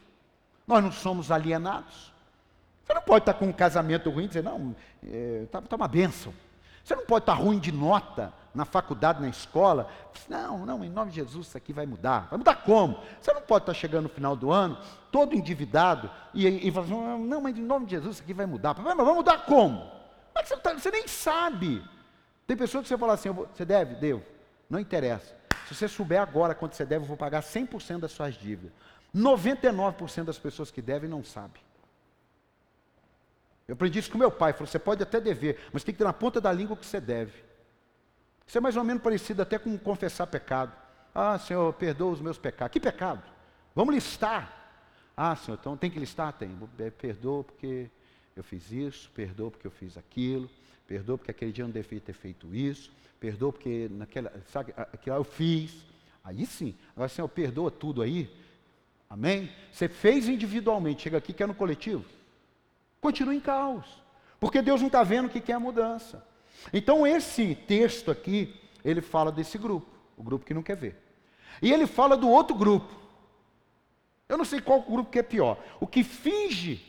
Nós 0.68 0.84
não 0.84 0.92
somos 0.92 1.32
alienados. 1.32 2.14
Você 2.84 2.94
não 2.94 3.02
pode 3.02 3.24
estar 3.24 3.34
com 3.34 3.46
um 3.46 3.54
casamento 3.54 4.10
ruim 4.10 4.26
e 4.26 4.28
dizer, 4.28 4.44
não, 4.44 4.76
está 5.02 5.18
é, 5.18 5.46
tá, 5.50 5.62
tá 5.62 5.76
uma 5.76 5.88
bênção. 5.88 6.34
Você 6.84 6.96
não 6.96 7.06
pode 7.06 7.24
estar 7.24 7.34
ruim 7.34 7.58
de 7.58 7.72
nota 7.72 8.32
na 8.56 8.66
faculdade, 8.66 9.22
na 9.22 9.28
escola. 9.28 9.90
Não, 10.28 10.66
não, 10.66 10.84
em 10.84 10.90
nome 10.90 11.12
de 11.12 11.18
Jesus 11.18 11.48
isso 11.48 11.58
aqui 11.58 11.74
vai 11.74 11.86
mudar. 11.86 12.28
Vai 12.30 12.38
mudar 12.38 12.56
como? 12.56 13.00
Você 13.22 13.34
não 13.34 13.42
pode 13.42 13.64
estar 13.64 13.74
chegando 13.74 14.04
no 14.04 14.10
final 14.10 14.36
do 14.36 14.52
ano, 14.52 14.78
todo 15.12 15.36
endividado, 15.36 16.10
e, 16.34 16.48
e 16.48 16.72
falar 16.72 16.86
assim, 16.86 17.28
não, 17.28 17.42
mas 17.42 17.58
em 17.58 17.62
nome 17.62 17.86
de 17.86 17.92
Jesus 17.92 18.16
isso 18.16 18.24
aqui 18.24 18.34
vai 18.34 18.46
mudar. 18.46 18.74
Mas 18.78 18.96
vai 18.96 19.14
mudar 19.14 19.46
como? 19.46 19.92
Mas 20.34 20.48
você, 20.48 20.58
tá, 20.58 20.74
você 20.74 20.90
nem 20.90 21.08
sabe. 21.08 21.84
Tem 22.48 22.56
pessoas 22.56 22.84
que 22.84 22.88
você 22.88 22.98
fala 22.98 23.14
assim, 23.14 23.30
vou, 23.30 23.48
você 23.54 23.66
deve? 23.66 23.96
Devo. 23.96 24.24
Não 24.70 24.80
interessa. 24.80 25.36
Se 25.68 25.76
você 25.76 25.88
souber 25.88 26.22
agora 26.22 26.56
quanto 26.56 26.76
você 26.76 26.86
deve, 26.86 27.04
eu 27.04 27.08
vou 27.08 27.18
pagar 27.18 27.42
100% 27.42 28.00
das 28.00 28.12
suas 28.12 28.36
dívidas. 28.36 28.72
99% 29.16 30.24
das 30.24 30.38
pessoas 30.38 30.72
que 30.72 30.82
devem 30.82 31.10
não 31.10 31.24
sabem. 31.24 31.62
Eu 33.68 33.74
aprendi 33.74 34.00
isso 34.00 34.12
com 34.12 34.18
meu 34.18 34.32
pai. 34.32 34.54
Falou: 34.54 34.68
você 34.68 34.78
pode 34.78 35.02
até 35.02 35.20
dever, 35.20 35.68
mas 35.74 35.84
tem 35.84 35.94
que 35.94 35.98
ter 35.98 36.04
na 36.04 36.14
ponta 36.14 36.40
da 36.40 36.52
língua 36.52 36.76
o 36.76 36.78
que 36.78 36.86
você 36.86 37.02
deve. 37.02 37.45
Isso 38.48 38.58
é 38.58 38.62
mais 38.62 38.76
ou 38.78 38.84
menos 38.84 39.02
parecido 39.02 39.42
até 39.42 39.58
com 39.58 39.78
confessar 39.78 40.28
pecado. 40.28 40.72
Ah, 41.14 41.38
Senhor, 41.40 41.72
perdoa 41.74 42.12
os 42.12 42.22
meus 42.22 42.38
pecados. 42.38 42.74
Que 42.74 42.80
pecado? 42.80 43.24
Vamos 43.74 43.96
listar. 43.96 44.52
Ah, 45.16 45.36
Senhor, 45.36 45.58
então 45.60 45.78
tem 45.78 45.90
que 45.90 46.00
listar? 46.00 46.34
Tem. 46.34 46.50
Perdoa 46.98 47.44
porque 47.44 47.90
eu 48.36 48.44
fiz 48.44 48.72
isso, 48.72 49.10
perdoa 49.12 49.52
porque 49.52 49.66
eu 49.66 49.72
fiz 49.72 49.98
aquilo, 49.98 50.50
perdoa 50.88 51.18
porque 51.18 51.32
aquele 51.32 51.52
dia 51.52 51.64
eu 51.64 51.68
não 51.68 51.74
devia 51.74 52.00
ter 52.02 52.14
feito 52.14 52.54
isso, 52.54 52.92
perdoa 53.20 53.54
porque 53.54 53.88
naquela, 53.92 54.32
sabe, 54.48 54.74
aquilo 54.76 55.16
eu 55.16 55.24
fiz. 55.24 55.74
Aí 56.24 56.46
sim. 56.46 56.76
Agora, 56.96 57.10
Senhor, 57.10 57.28
perdoa 57.30 57.72
tudo 57.72 58.02
aí. 58.02 58.30
Amém? 59.10 59.50
Você 59.72 59.88
fez 59.88 60.28
individualmente, 60.28 61.04
chega 61.04 61.18
aqui, 61.18 61.32
quer 61.32 61.48
no 61.48 61.56
coletivo 61.56 62.04
continua 63.06 63.36
em 63.36 63.40
caos. 63.40 63.86
Porque 64.40 64.64
Deus 64.64 64.82
não 64.82 64.88
está 64.88 65.04
vendo 65.04 65.30
que 65.30 65.52
é 65.52 65.56
a 65.56 65.60
mudança. 65.60 66.26
Então, 66.74 67.06
esse 67.06 67.56
texto 67.56 68.12
aqui, 68.12 68.60
ele 68.84 69.02
fala 69.02 69.32
desse 69.32 69.58
grupo, 69.58 69.88
o 70.18 70.24
grupo 70.24 70.46
que 70.46 70.54
não 70.54 70.64
quer 70.64 70.76
ver. 70.76 71.02
E 71.62 71.72
ele 71.72 71.88
fala 71.88 72.18
do 72.18 72.30
outro 72.30 72.56
grupo. 72.56 72.94
Eu 74.28 74.38
não 74.38 74.46
sei 74.46 74.60
qual 74.60 74.82
grupo 74.82 75.12
que 75.12 75.20
é 75.20 75.24
pior. 75.24 75.58
O 75.80 75.88
que 75.88 76.04
finge 76.04 76.84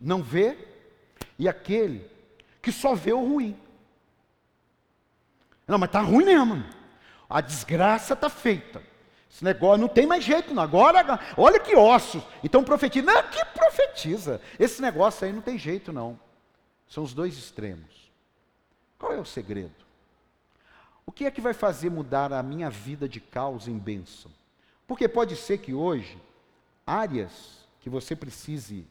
não 0.00 0.22
ver 0.22 0.94
e 1.38 1.48
aquele 1.48 2.08
que 2.62 2.70
só 2.70 2.94
vê 2.94 3.12
o 3.12 3.24
ruim. 3.24 3.56
Não, 5.66 5.78
mas 5.78 5.88
está 5.88 6.00
ruim 6.00 6.24
mesmo. 6.24 6.64
A 7.28 7.40
desgraça 7.40 8.14
está 8.14 8.28
feita. 8.28 8.82
Esse 9.30 9.44
negócio 9.44 9.80
não 9.80 9.88
tem 9.88 10.06
mais 10.06 10.24
jeito, 10.24 10.54
não. 10.54 10.62
Agora, 10.62 11.20
olha 11.36 11.58
que 11.58 11.74
ossos. 11.76 12.22
Então 12.42 12.62
profetiza. 12.62 13.04
Não, 13.04 13.22
que 13.24 13.44
profetiza. 13.46 14.40
Esse 14.58 14.80
negócio 14.80 15.26
aí 15.26 15.32
não 15.32 15.42
tem 15.42 15.58
jeito, 15.58 15.92
não. 15.92 16.18
São 16.88 17.02
os 17.02 17.12
dois 17.12 17.36
extremos. 17.36 18.05
Qual 18.98 19.12
é 19.12 19.18
o 19.18 19.24
segredo? 19.24 19.74
O 21.04 21.12
que 21.12 21.24
é 21.24 21.30
que 21.30 21.40
vai 21.40 21.54
fazer 21.54 21.90
mudar 21.90 22.32
a 22.32 22.42
minha 22.42 22.68
vida 22.68 23.08
de 23.08 23.20
caos 23.20 23.68
em 23.68 23.78
bênção? 23.78 24.30
Porque 24.86 25.08
pode 25.08 25.36
ser 25.36 25.58
que 25.58 25.72
hoje, 25.72 26.18
áreas 26.86 27.66
que 27.80 27.90
você 27.90 28.16
precise 28.16 28.86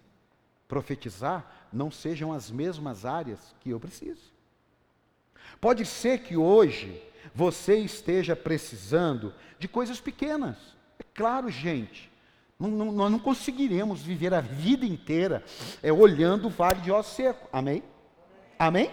profetizar 0.67 1.67
não 1.71 1.91
sejam 1.91 2.31
as 2.31 2.49
mesmas 2.49 3.05
áreas 3.05 3.55
que 3.59 3.69
eu 3.69 3.79
preciso. 3.79 4.33
Pode 5.59 5.85
ser 5.85 6.19
que 6.19 6.35
hoje 6.35 7.01
você 7.33 7.77
esteja 7.77 8.35
precisando 8.35 9.33
de 9.59 9.67
coisas 9.67 9.99
pequenas. 9.99 10.57
É 10.99 11.03
claro, 11.13 11.49
gente. 11.49 12.11
Não, 12.57 12.69
não, 12.69 12.91
nós 12.91 13.11
não 13.11 13.19
conseguiremos 13.19 14.01
viver 14.01 14.33
a 14.33 14.41
vida 14.41 14.85
inteira 14.85 15.43
é, 15.83 15.91
olhando 15.91 16.47
o 16.47 16.49
vale 16.49 16.81
de 16.81 16.91
osso 16.91 17.15
seco. 17.15 17.47
Amém? 17.51 17.83
Amém? 18.57 18.91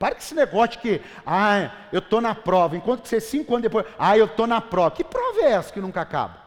Para 0.00 0.14
com 0.14 0.22
esse 0.22 0.34
negócio 0.34 0.70
de 0.70 0.78
que, 0.78 1.02
ah, 1.26 1.88
eu 1.92 1.98
estou 1.98 2.22
na 2.22 2.34
prova, 2.34 2.74
enquanto 2.74 3.06
você 3.06 3.20
cinco 3.20 3.52
anos 3.52 3.64
depois, 3.64 3.84
ah, 3.98 4.16
eu 4.16 4.24
estou 4.24 4.46
na 4.46 4.58
prova. 4.58 4.92
Que 4.92 5.04
prova 5.04 5.40
é 5.40 5.50
essa 5.50 5.70
que 5.70 5.78
nunca 5.78 6.00
acaba? 6.00 6.42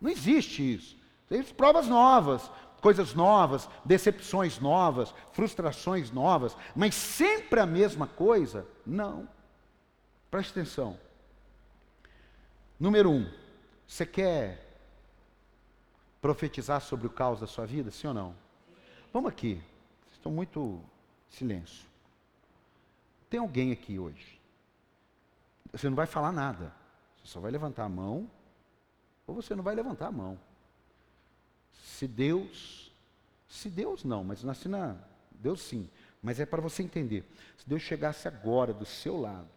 Não 0.00 0.10
existe 0.10 0.74
isso. 0.74 0.96
Tem 1.28 1.42
provas 1.42 1.86
novas, 1.86 2.50
coisas 2.80 3.12
novas, 3.12 3.68
decepções 3.84 4.58
novas, 4.58 5.14
frustrações 5.32 6.10
novas, 6.10 6.56
mas 6.74 6.94
sempre 6.94 7.60
a 7.60 7.66
mesma 7.66 8.06
coisa? 8.06 8.66
Não. 8.86 9.28
Preste 10.30 10.52
atenção. 10.52 10.98
Número 12.80 13.10
um, 13.10 13.30
você 13.86 14.06
quer 14.06 14.66
profetizar 16.22 16.80
sobre 16.80 17.06
o 17.06 17.10
caos 17.10 17.38
da 17.38 17.46
sua 17.46 17.66
vida, 17.66 17.90
sim 17.90 18.06
ou 18.06 18.14
não? 18.14 18.34
Vamos 19.12 19.30
aqui. 19.30 19.62
Estou 20.10 20.32
muito 20.32 20.80
silêncio. 21.28 21.91
Tem 23.32 23.40
alguém 23.40 23.72
aqui 23.72 23.98
hoje? 23.98 24.38
Você 25.72 25.88
não 25.88 25.96
vai 25.96 26.04
falar 26.04 26.32
nada. 26.32 26.70
Você 27.16 27.28
só 27.28 27.40
vai 27.40 27.50
levantar 27.50 27.84
a 27.84 27.88
mão, 27.88 28.30
ou 29.26 29.34
você 29.34 29.54
não 29.54 29.64
vai 29.64 29.74
levantar 29.74 30.08
a 30.08 30.12
mão. 30.12 30.38
Se 31.72 32.06
Deus, 32.06 32.92
se 33.48 33.70
Deus 33.70 34.04
não, 34.04 34.22
mas 34.22 34.44
na 34.44 34.98
Deus 35.30 35.62
sim, 35.62 35.88
mas 36.22 36.40
é 36.40 36.44
para 36.44 36.60
você 36.60 36.82
entender. 36.82 37.24
Se 37.56 37.66
Deus 37.66 37.80
chegasse 37.80 38.28
agora 38.28 38.74
do 38.74 38.84
seu 38.84 39.18
lado 39.18 39.48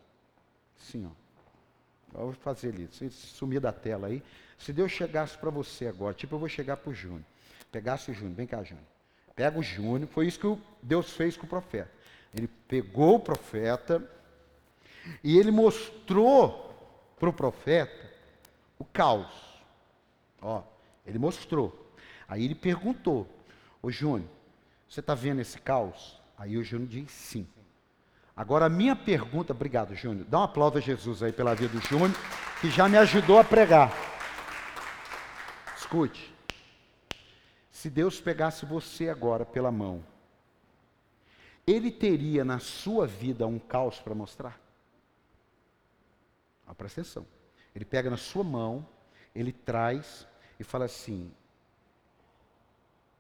Sim, 0.78 1.12
ó. 1.12 2.18
Eu 2.18 2.28
vou 2.28 2.34
fazer 2.34 2.70
ali, 2.70 2.88
se 2.94 3.10
sumir 3.10 3.60
da 3.60 3.74
tela 3.74 4.08
aí. 4.08 4.24
Se 4.58 4.72
Deus 4.72 4.90
chegasse 4.90 5.38
para 5.38 5.50
você 5.50 5.88
agora, 5.88 6.14
tipo 6.14 6.34
eu 6.34 6.40
vou 6.40 6.48
chegar 6.48 6.78
para 6.78 6.92
o 6.92 6.94
Júnior. 6.94 7.26
Pegasse 7.74 8.10
o 8.10 8.14
Júnior, 8.14 8.36
vem 8.36 8.48
cá, 8.48 8.64
Júnior. 8.64 8.88
Pega 9.36 9.60
o 9.60 9.62
Júnior, 9.62 10.08
foi 10.08 10.28
isso 10.28 10.40
que 10.40 10.64
Deus 10.82 11.12
fez 11.12 11.36
com 11.36 11.46
o 11.46 11.50
profeta. 11.50 11.95
Ele 12.36 12.48
pegou 12.68 13.16
o 13.16 13.20
profeta 13.20 14.04
e 15.24 15.38
ele 15.38 15.52
mostrou 15.52 16.74
para 17.18 17.30
o 17.30 17.34
profeta 17.34 18.12
o 18.78 18.84
caos. 18.84 19.34
Ó, 20.42 20.62
ele 21.06 21.18
mostrou. 21.18 21.92
Aí 22.28 22.44
ele 22.44 22.56
perguntou: 22.56 23.28
Ô 23.82 23.90
Júnior, 23.90 24.30
você 24.88 25.00
está 25.00 25.16
vendo 25.16 25.40
esse 25.40 25.60
caos? 25.60 26.22
Aí 26.38 26.58
o 26.58 26.64
Júnior 26.64 26.90
disse 26.90 27.14
sim. 27.14 27.48
Agora, 28.36 28.66
a 28.66 28.70
minha 28.70 28.98
pergunta, 28.98 29.54
obrigado, 29.54 29.96
Júnior. 29.96 30.26
Dá 30.28 30.40
um 30.40 30.44
aplauso 30.44 30.78
a 30.78 30.82
Jesus 30.82 31.24
aí 31.24 31.32
pela 31.32 31.56
vida 31.56 31.72
do 31.72 31.80
Júnior, 31.88 32.12
que 32.60 32.70
já 32.70 32.90
me 32.90 32.98
ajudou 32.98 33.40
a 33.40 33.46
pregar. 33.46 33.94
Escute. 35.78 36.36
Se 37.72 37.90
Deus 37.90 38.20
pegasse 38.20 38.66
você 38.66 39.08
agora 39.08 39.46
pela 39.46 39.72
mão, 39.72 40.04
Ele 41.68 41.92
teria 41.92 42.46
na 42.46 42.60
sua 42.60 43.08
vida 43.08 43.48
um 43.48 43.58
caos 43.58 44.00
para 44.00 44.14
mostrar? 44.14 44.60
Ah, 46.68 46.76
presta 46.76 47.02
atenção. 47.02 47.26
Ele 47.74 47.86
pega 47.86 48.10
na 48.10 48.18
sua 48.18 48.44
mão, 48.44 48.88
ele 49.34 49.52
traz 49.52 50.28
e 50.60 50.64
fala 50.64 50.86
assim: 50.86 51.32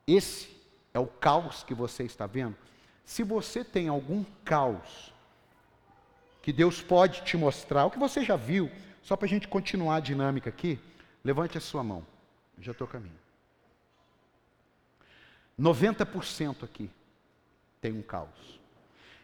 Esse 0.06 0.56
é 0.94 1.00
o 1.00 1.08
caos 1.08 1.64
que 1.64 1.74
você 1.74 2.04
está 2.04 2.28
vendo? 2.28 2.56
Se 3.04 3.24
você 3.24 3.64
tem 3.64 3.88
algum 3.88 4.24
caos 4.44 5.14
que 6.42 6.54
Deus 6.54 6.82
pode 6.82 7.24
te 7.24 7.36
mostrar, 7.36 7.86
o 7.86 7.92
que 7.92 7.98
você 7.98 8.24
já 8.24 8.36
viu, 8.36 8.72
só 9.02 9.16
para 9.16 9.26
a 9.26 9.30
gente 9.30 9.48
continuar 9.48 9.96
a 9.96 10.00
dinâmica 10.00 10.50
aqui, 10.50 10.80
levante 11.24 11.58
a 11.58 11.62
sua 11.62 11.84
mão. 11.84 12.06
Já 12.60 12.72
estou 12.72 12.88
caminhando. 12.88 13.20
90% 15.60 16.64
aqui 16.64 16.90
tem 17.86 17.93
um 17.93 18.02
caos. 18.02 18.60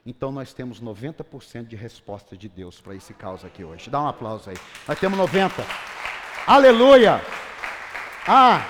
Então 0.06 0.32
nós 0.32 0.54
temos 0.54 0.80
90% 0.80 1.66
de 1.66 1.76
resposta 1.76 2.38
de 2.38 2.48
Deus 2.48 2.80
para 2.80 2.94
esse 2.94 3.12
caos 3.12 3.44
aqui 3.44 3.64
hoje. 3.64 3.90
Dá 3.90 4.00
um 4.00 4.08
aplauso 4.08 4.52
aí. 4.52 4.58
Nós 4.88 5.00
temos 5.00 5.18
90. 5.18 5.64
Aleluia! 6.46 7.20
Ah, 8.28 8.62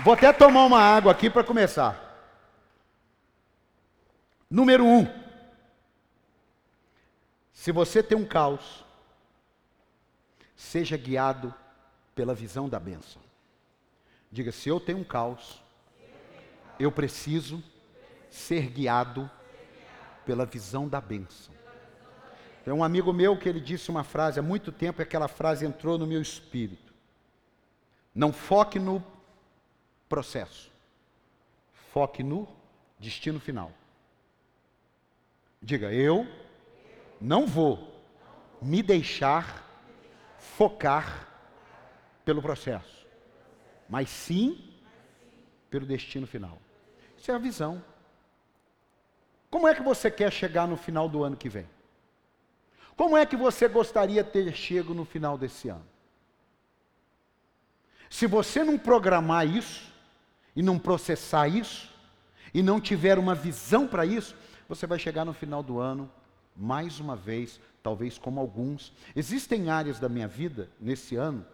vou 0.00 0.12
até 0.12 0.30
tomar 0.34 0.66
uma 0.66 0.78
água 0.78 1.12
aqui 1.12 1.30
para 1.30 1.42
começar. 1.42 1.98
Número 4.50 4.84
um, 4.84 5.06
se 7.54 7.72
você 7.72 8.02
tem 8.02 8.18
um 8.18 8.26
caos, 8.26 8.84
seja 10.54 10.98
guiado 10.98 11.54
pela 12.14 12.34
visão 12.34 12.68
da 12.68 12.78
bênção. 12.78 13.22
Diga, 14.30 14.52
se 14.52 14.68
eu 14.68 14.78
tenho 14.78 14.98
um 14.98 15.04
caos, 15.04 15.62
eu 16.78 16.92
preciso 16.92 17.62
ser 18.30 18.70
guiado 18.70 19.30
pela 20.24 20.46
visão 20.46 20.88
da 20.88 21.00
bênção. 21.00 21.52
Tem 22.64 22.72
um 22.72 22.84
amigo 22.84 23.12
meu 23.12 23.36
que 23.36 23.48
ele 23.48 23.60
disse 23.60 23.90
uma 23.90 24.04
frase 24.04 24.38
há 24.38 24.42
muito 24.42 24.70
tempo 24.70 25.00
e 25.00 25.02
aquela 25.02 25.28
frase 25.28 25.66
entrou 25.66 25.98
no 25.98 26.06
meu 26.06 26.22
espírito. 26.22 26.92
Não 28.14 28.32
foque 28.32 28.78
no 28.78 29.04
processo, 30.08 30.70
foque 31.92 32.22
no 32.22 32.48
destino 32.98 33.40
final. 33.40 33.72
Diga, 35.62 35.92
eu 35.92 36.26
não 37.20 37.46
vou 37.46 38.02
me 38.60 38.82
deixar 38.82 39.66
focar 40.38 41.28
pelo 42.24 42.42
processo, 42.42 43.06
mas 43.88 44.08
sim 44.08 44.72
pelo 45.70 45.86
destino 45.86 46.26
final. 46.26 46.58
Isso 47.16 47.30
é 47.30 47.34
a 47.34 47.38
visão. 47.38 47.82
Como 49.50 49.66
é 49.66 49.74
que 49.74 49.82
você 49.82 50.10
quer 50.10 50.32
chegar 50.32 50.68
no 50.68 50.76
final 50.76 51.08
do 51.08 51.24
ano 51.24 51.36
que 51.36 51.48
vem? 51.48 51.66
Como 52.96 53.16
é 53.16 53.26
que 53.26 53.36
você 53.36 53.66
gostaria 53.66 54.22
de 54.22 54.30
ter 54.30 54.52
chego 54.54 54.94
no 54.94 55.04
final 55.04 55.36
desse 55.36 55.68
ano? 55.68 55.84
Se 58.08 58.26
você 58.26 58.62
não 58.62 58.78
programar 58.78 59.46
isso, 59.46 59.90
e 60.54 60.62
não 60.62 60.78
processar 60.78 61.48
isso, 61.48 61.90
e 62.52 62.62
não 62.62 62.80
tiver 62.80 63.18
uma 63.18 63.34
visão 63.34 63.86
para 63.86 64.04
isso, 64.04 64.36
você 64.68 64.86
vai 64.86 64.98
chegar 64.98 65.24
no 65.24 65.32
final 65.32 65.62
do 65.62 65.78
ano, 65.78 66.10
mais 66.56 67.00
uma 67.00 67.16
vez, 67.16 67.60
talvez 67.82 68.18
como 68.18 68.40
alguns. 68.40 68.92
Existem 69.14 69.70
áreas 69.70 69.98
da 69.98 70.08
minha 70.08 70.28
vida, 70.28 70.68
nesse 70.80 71.16
ano, 71.16 71.46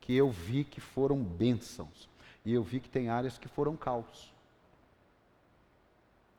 que 0.00 0.14
eu 0.14 0.30
vi 0.30 0.64
que 0.64 0.80
foram 0.80 1.22
bênçãos, 1.22 2.08
e 2.44 2.52
eu 2.52 2.62
vi 2.62 2.80
que 2.80 2.88
tem 2.88 3.08
áreas 3.08 3.38
que 3.38 3.48
foram 3.48 3.76
caos. 3.76 4.33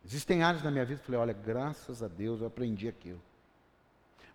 Existem 0.06 0.44
áreas 0.44 0.64
na 0.64 0.70
minha 0.70 0.86
vida 0.86 1.00
que 1.00 1.04
eu 1.04 1.06
falei, 1.06 1.20
olha, 1.20 1.34
graças 1.34 2.04
a 2.04 2.08
Deus 2.08 2.40
eu 2.40 2.48
aprendi 2.48 2.88
aquilo. 2.88 3.20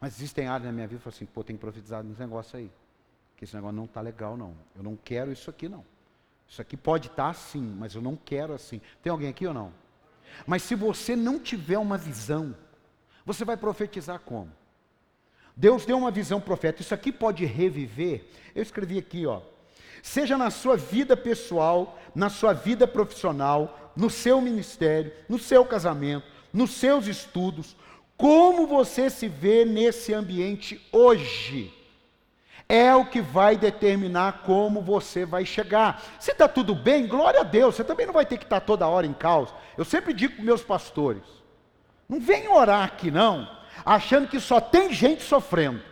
Mas 0.01 0.17
existem 0.17 0.49
áreas 0.49 0.67
na 0.67 0.73
minha 0.73 0.87
vida 0.87 1.01
que 1.01 1.07
eu 1.07 1.13
falei 1.13 1.25
assim, 1.25 1.33
pô, 1.33 1.45
tem 1.45 1.55
que 1.55 1.61
profetizar 1.61 2.03
nesse 2.03 2.19
negócio 2.19 2.59
aí. 2.59 2.71
Que 3.37 3.45
esse 3.45 3.55
negócio 3.55 3.77
não 3.77 3.85
está 3.85 4.01
legal, 4.01 4.37
não. 4.37 4.55
Eu 4.75 4.83
não 4.83 4.97
quero 4.97 5.31
isso 5.31 5.49
aqui, 5.49 5.69
não. 5.69 5.85
Isso 6.49 6.61
aqui 6.61 6.77
pode 6.77 7.07
estar 7.07 7.25
tá 7.25 7.31
assim, 7.31 7.63
mas 7.63 7.95
eu 7.95 8.03
não 8.03 8.17
quero 8.17 8.53
assim. 8.53 8.81
Tem 9.01 9.13
alguém 9.13 9.29
aqui 9.29 9.47
ou 9.47 9.55
não? 9.55 9.73
Mas 10.45 10.63
se 10.65 10.75
você 10.75 11.15
não 11.15 11.39
tiver 11.39 11.79
uma 11.79 11.97
visão, 11.97 12.57
você 13.25 13.45
vai 13.45 13.57
profetizar 13.57 14.19
como? 14.21 14.51
Deus 15.57 15.85
deu 15.85 15.97
uma 15.97 16.11
visão 16.11 16.41
profética. 16.41 16.83
Isso 16.83 16.95
aqui 16.95 17.13
pode 17.13 17.45
reviver. 17.45 18.25
Eu 18.55 18.63
escrevi 18.63 18.99
aqui, 18.99 19.27
ó. 19.27 19.43
Seja 20.03 20.37
na 20.37 20.51
sua 20.51 20.77
vida 20.77 21.17
pessoal, 21.17 21.99
na 22.15 22.29
sua 22.29 22.53
vida 22.53 22.87
profissional, 22.87 23.93
no 23.97 24.09
seu 24.09 24.41
ministério, 24.41 25.13
no 25.29 25.39
seu 25.39 25.65
casamento, 25.65 26.27
nos 26.53 26.73
seus 26.73 27.07
estudos, 27.07 27.77
como 28.17 28.67
você 28.67 29.09
se 29.11 29.29
vê 29.29 29.65
nesse 29.65 30.13
ambiente 30.13 30.81
hoje 30.93 31.73
é 32.71 32.95
o 32.95 33.05
que 33.05 33.21
vai 33.21 33.57
determinar 33.57 34.43
como 34.45 34.81
você 34.81 35.27
vai 35.27 35.45
chegar. 35.45 36.01
Se 36.21 36.31
está 36.31 36.47
tudo 36.47 36.73
bem, 36.73 37.05
glória 37.05 37.41
a 37.41 37.43
Deus, 37.43 37.75
você 37.75 37.83
também 37.83 38.07
não 38.07 38.13
vai 38.15 38.25
ter 38.25 38.39
que 38.39 38.45
estar 38.45 38.61
tá 38.61 38.65
toda 38.65 38.87
hora 38.87 39.05
em 39.05 39.13
caos. 39.13 39.53
Eu 39.77 39.85
sempre 39.85 40.15
digo 40.15 40.37
para 40.37 40.45
meus 40.45 40.63
pastores: 40.63 41.25
não 42.09 42.21
vem 42.21 42.47
orar 42.47 42.85
aqui 42.85 43.11
não, 43.11 43.51
achando 43.85 44.29
que 44.29 44.39
só 44.39 44.61
tem 44.61 44.93
gente 44.93 45.25
sofrendo. 45.25 45.83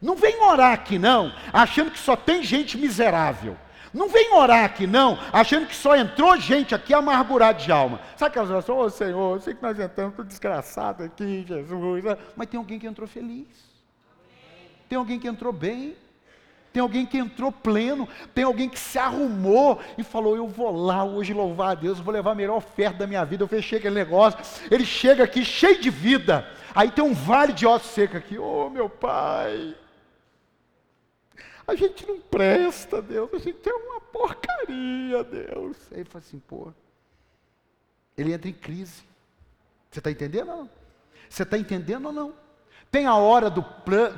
Não 0.00 0.14
vem 0.14 0.40
orar 0.42 0.72
aqui 0.72 0.98
não, 0.98 1.32
achando 1.52 1.90
que 1.90 1.98
só 1.98 2.14
tem 2.14 2.42
gente 2.42 2.78
miserável. 2.78 3.56
Não 3.92 4.08
vem 4.08 4.34
orar 4.34 4.64
aqui 4.64 4.86
não, 4.86 5.18
achando 5.32 5.66
que 5.66 5.74
só 5.74 5.96
entrou 5.96 6.36
gente 6.36 6.74
aqui 6.74 6.92
amargurada 6.92 7.58
de 7.58 7.72
alma. 7.72 8.00
Sabe 8.16 8.30
aquelas 8.30 8.50
orações, 8.50 8.78
ô 8.78 8.82
oh, 8.82 8.90
Senhor, 8.90 9.36
eu 9.36 9.40
sei 9.40 9.54
que 9.54 9.62
nós 9.62 9.78
entramos 9.78 10.14
tudo 10.14 10.28
desgraçado 10.28 11.02
aqui, 11.02 11.44
Jesus. 11.46 12.04
Mas 12.36 12.48
tem 12.48 12.58
alguém 12.58 12.78
que 12.78 12.86
entrou 12.86 13.08
feliz. 13.08 13.46
Tem 14.88 14.96
alguém 14.96 15.18
que 15.18 15.26
entrou 15.26 15.52
bem. 15.52 15.96
Tem 16.72 16.82
alguém 16.82 17.06
que 17.06 17.18
entrou 17.18 17.50
pleno. 17.50 18.06
Tem 18.34 18.44
alguém 18.44 18.68
que 18.68 18.78
se 18.78 18.98
arrumou 18.98 19.80
e 19.96 20.02
falou: 20.02 20.36
Eu 20.36 20.46
vou 20.46 20.70
lá 20.70 21.02
hoje 21.02 21.32
louvar 21.32 21.70
a 21.70 21.74
Deus, 21.74 21.98
vou 21.98 22.12
levar 22.12 22.32
a 22.32 22.34
melhor 22.34 22.58
oferta 22.58 22.98
da 22.98 23.06
minha 23.06 23.24
vida. 23.24 23.42
Eu 23.42 23.48
fechei 23.48 23.78
aquele 23.78 23.94
negócio. 23.94 24.38
Ele 24.70 24.84
chega 24.84 25.24
aqui 25.24 25.44
cheio 25.44 25.80
de 25.80 25.90
vida. 25.90 26.46
Aí 26.74 26.90
tem 26.90 27.02
um 27.02 27.14
vale 27.14 27.52
de 27.52 27.66
ossos 27.66 27.90
seco 27.90 28.16
aqui. 28.16 28.38
Oh, 28.38 28.68
meu 28.68 28.88
pai. 28.88 29.74
A 31.68 31.74
gente 31.74 32.06
não 32.06 32.18
presta, 32.18 33.02
Deus. 33.02 33.28
A 33.34 33.38
gente 33.38 33.68
é 33.68 33.74
uma 33.74 34.00
porcaria, 34.00 35.22
Deus. 35.22 35.76
Aí 35.92 36.00
ele 36.00 36.08
fala 36.08 36.24
assim: 36.24 36.38
pô. 36.38 36.72
Ele 38.16 38.32
entra 38.32 38.48
em 38.48 38.54
crise. 38.54 39.04
Você 39.90 40.00
está 40.00 40.10
entendendo 40.10 40.48
ou 40.48 40.56
não? 40.56 40.70
Você 41.28 41.42
está 41.42 41.58
entendendo 41.58 42.06
ou 42.06 42.12
não? 42.12 42.34
Tem 42.90 43.04
a 43.04 43.14
hora 43.16 43.50
do, 43.50 43.62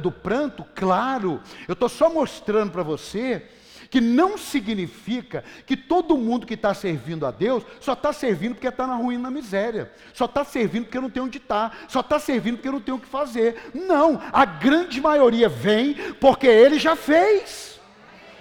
do 0.00 0.12
pranto, 0.12 0.64
claro. 0.76 1.42
Eu 1.66 1.72
estou 1.72 1.88
só 1.88 2.08
mostrando 2.08 2.70
para 2.70 2.84
você 2.84 3.48
que 3.90 4.00
não 4.00 4.38
significa 4.38 5.44
que 5.66 5.76
todo 5.76 6.16
mundo 6.16 6.46
que 6.46 6.54
está 6.54 6.72
servindo 6.72 7.26
a 7.26 7.32
Deus 7.32 7.64
só 7.80 7.92
está 7.92 8.12
servindo 8.12 8.54
porque 8.54 8.68
está 8.68 8.86
na 8.86 8.94
ruína, 8.94 9.24
na 9.24 9.30
miséria, 9.30 9.92
só 10.14 10.26
está 10.26 10.44
servindo 10.44 10.84
porque 10.84 11.00
não 11.00 11.10
tem 11.10 11.22
onde 11.22 11.38
estar, 11.38 11.70
tá. 11.70 11.76
só 11.88 11.98
está 11.98 12.18
servindo 12.20 12.56
porque 12.56 12.70
não 12.70 12.80
tem 12.80 12.94
o 12.94 13.00
que 13.00 13.06
fazer. 13.06 13.70
Não, 13.74 14.22
a 14.32 14.44
grande 14.44 15.00
maioria 15.00 15.48
vem 15.48 15.94
porque 16.14 16.46
Ele 16.46 16.78
já 16.78 16.94
fez. 16.94 17.80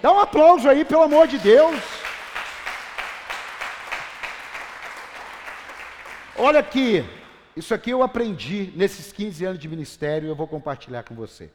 Dá 0.00 0.12
um 0.12 0.20
aplauso 0.20 0.68
aí, 0.68 0.84
pelo 0.84 1.02
amor 1.02 1.26
de 1.26 1.38
Deus. 1.38 1.78
Olha 6.36 6.60
aqui, 6.60 7.04
isso 7.54 7.74
aqui 7.74 7.90
eu 7.90 8.02
aprendi 8.02 8.72
nesses 8.76 9.12
15 9.12 9.44
anos 9.44 9.58
de 9.58 9.68
ministério 9.68 10.26
e 10.26 10.30
eu 10.30 10.36
vou 10.36 10.46
compartilhar 10.46 11.02
com 11.02 11.14
você. 11.14 11.50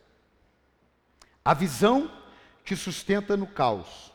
A 1.44 1.54
visão 1.54 2.12
te 2.66 2.76
sustenta 2.76 3.38
no 3.38 3.46
caos, 3.46 4.12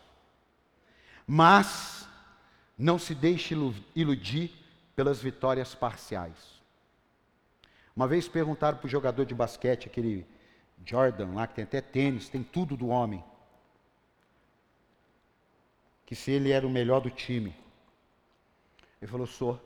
mas 1.27 2.09
não 2.77 2.99
se 2.99 3.15
deixe 3.15 3.55
iludir 3.95 4.51
pelas 4.97 5.23
vitórias 5.23 5.75
parciais. 5.75 6.61
Uma 7.95 8.09
vez 8.09 8.29
perguntaram 8.29 8.77
para 8.77 8.87
o 8.87 8.91
jogador 8.91 9.25
de 9.25 9.35
basquete, 9.35 9.87
aquele 9.87 10.27
Jordan 10.85 11.35
lá, 11.35 11.47
que 11.47 11.55
tem 11.55 11.65
até 11.65 11.81
tênis, 11.81 12.29
tem 12.29 12.43
tudo 12.43 12.77
do 12.77 12.89
homem, 12.89 13.23
que 16.05 16.17
se 16.17 16.33
ele 16.33 16.51
era 16.51 16.67
o 16.67 16.71
melhor 16.71 17.01
do 17.01 17.11
time. 17.11 17.55
Ele 19.01 19.11
falou: 19.11 19.27
sou. 19.27 19.61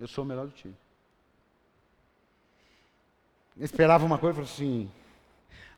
Eu 0.00 0.08
sou 0.08 0.24
o 0.24 0.26
melhor 0.26 0.46
do 0.46 0.52
time. 0.52 0.76
Eu 3.56 3.64
esperava 3.64 4.04
uma 4.04 4.18
coisa 4.18 4.40
e 4.40 4.44
falou 4.44 4.50
assim, 4.50 4.90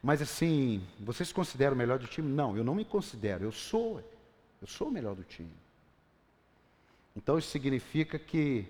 mas 0.02 0.22
assim, 0.22 0.86
você 0.98 1.24
se 1.24 1.32
considera 1.34 1.74
o 1.74 1.78
melhor 1.78 1.98
do 1.98 2.06
time? 2.06 2.30
Não, 2.30 2.56
eu 2.56 2.64
não 2.64 2.74
me 2.74 2.84
considero, 2.84 3.44
eu 3.44 3.52
sou. 3.52 4.02
Eu 4.60 4.66
sou 4.66 4.88
o 4.88 4.90
melhor 4.90 5.14
do 5.14 5.24
time. 5.24 5.52
Então 7.16 7.38
isso 7.38 7.48
significa 7.48 8.18
que 8.18 8.66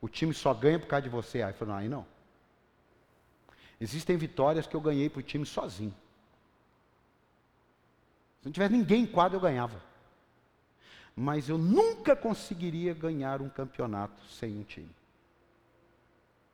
o 0.00 0.08
time 0.08 0.32
só 0.32 0.52
ganha 0.52 0.78
por 0.78 0.86
causa 0.86 1.02
de 1.02 1.08
você. 1.08 1.42
Aí 1.42 1.52
falou, 1.52 1.74
não, 1.74 1.80
aí 1.80 1.88
não. 1.88 2.06
Existem 3.80 4.16
vitórias 4.16 4.66
que 4.66 4.74
eu 4.74 4.80
ganhei 4.80 5.10
para 5.10 5.20
o 5.20 5.22
time 5.22 5.44
sozinho. 5.44 5.94
Se 8.40 8.46
não 8.46 8.52
tivesse 8.52 8.72
ninguém 8.72 9.02
em 9.02 9.06
quadro, 9.06 9.36
eu 9.36 9.40
ganhava 9.40 9.80
mas 11.16 11.48
eu 11.48 11.56
nunca 11.56 12.14
conseguiria 12.14 12.92
ganhar 12.92 13.40
um 13.40 13.48
campeonato 13.48 14.22
sem 14.26 14.58
um 14.58 14.62
time. 14.62 14.90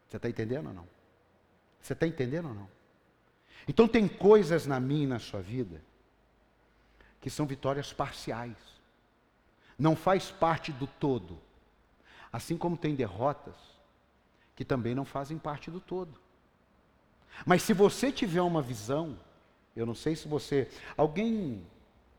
Você 0.08 0.16
está 0.18 0.28
entendendo 0.28 0.68
ou 0.68 0.72
não? 0.72 0.86
Você 1.80 1.94
está 1.94 2.06
entendendo 2.06 2.48
ou 2.48 2.54
não? 2.54 2.68
Então 3.68 3.86
tem 3.86 4.08
coisas 4.08 4.66
na 4.66 4.80
minha 4.80 5.04
e 5.04 5.06
na 5.06 5.18
sua 5.18 5.40
vida 5.40 5.82
que 7.20 7.30
são 7.30 7.46
vitórias 7.46 7.92
parciais. 7.92 8.56
Não 9.78 9.94
faz 9.94 10.30
parte 10.30 10.72
do 10.72 10.86
todo. 10.86 11.38
Assim 12.32 12.56
como 12.56 12.76
tem 12.76 12.94
derrotas 12.94 13.54
que 14.56 14.64
também 14.64 14.94
não 14.94 15.04
fazem 15.04 15.38
parte 15.38 15.70
do 15.70 15.80
todo. 15.80 16.20
Mas 17.46 17.62
se 17.62 17.72
você 17.72 18.12
tiver 18.12 18.42
uma 18.42 18.60
visão, 18.60 19.18
eu 19.74 19.86
não 19.86 19.94
sei 19.94 20.14
se 20.16 20.28
você. 20.28 20.68
Alguém 20.96 21.64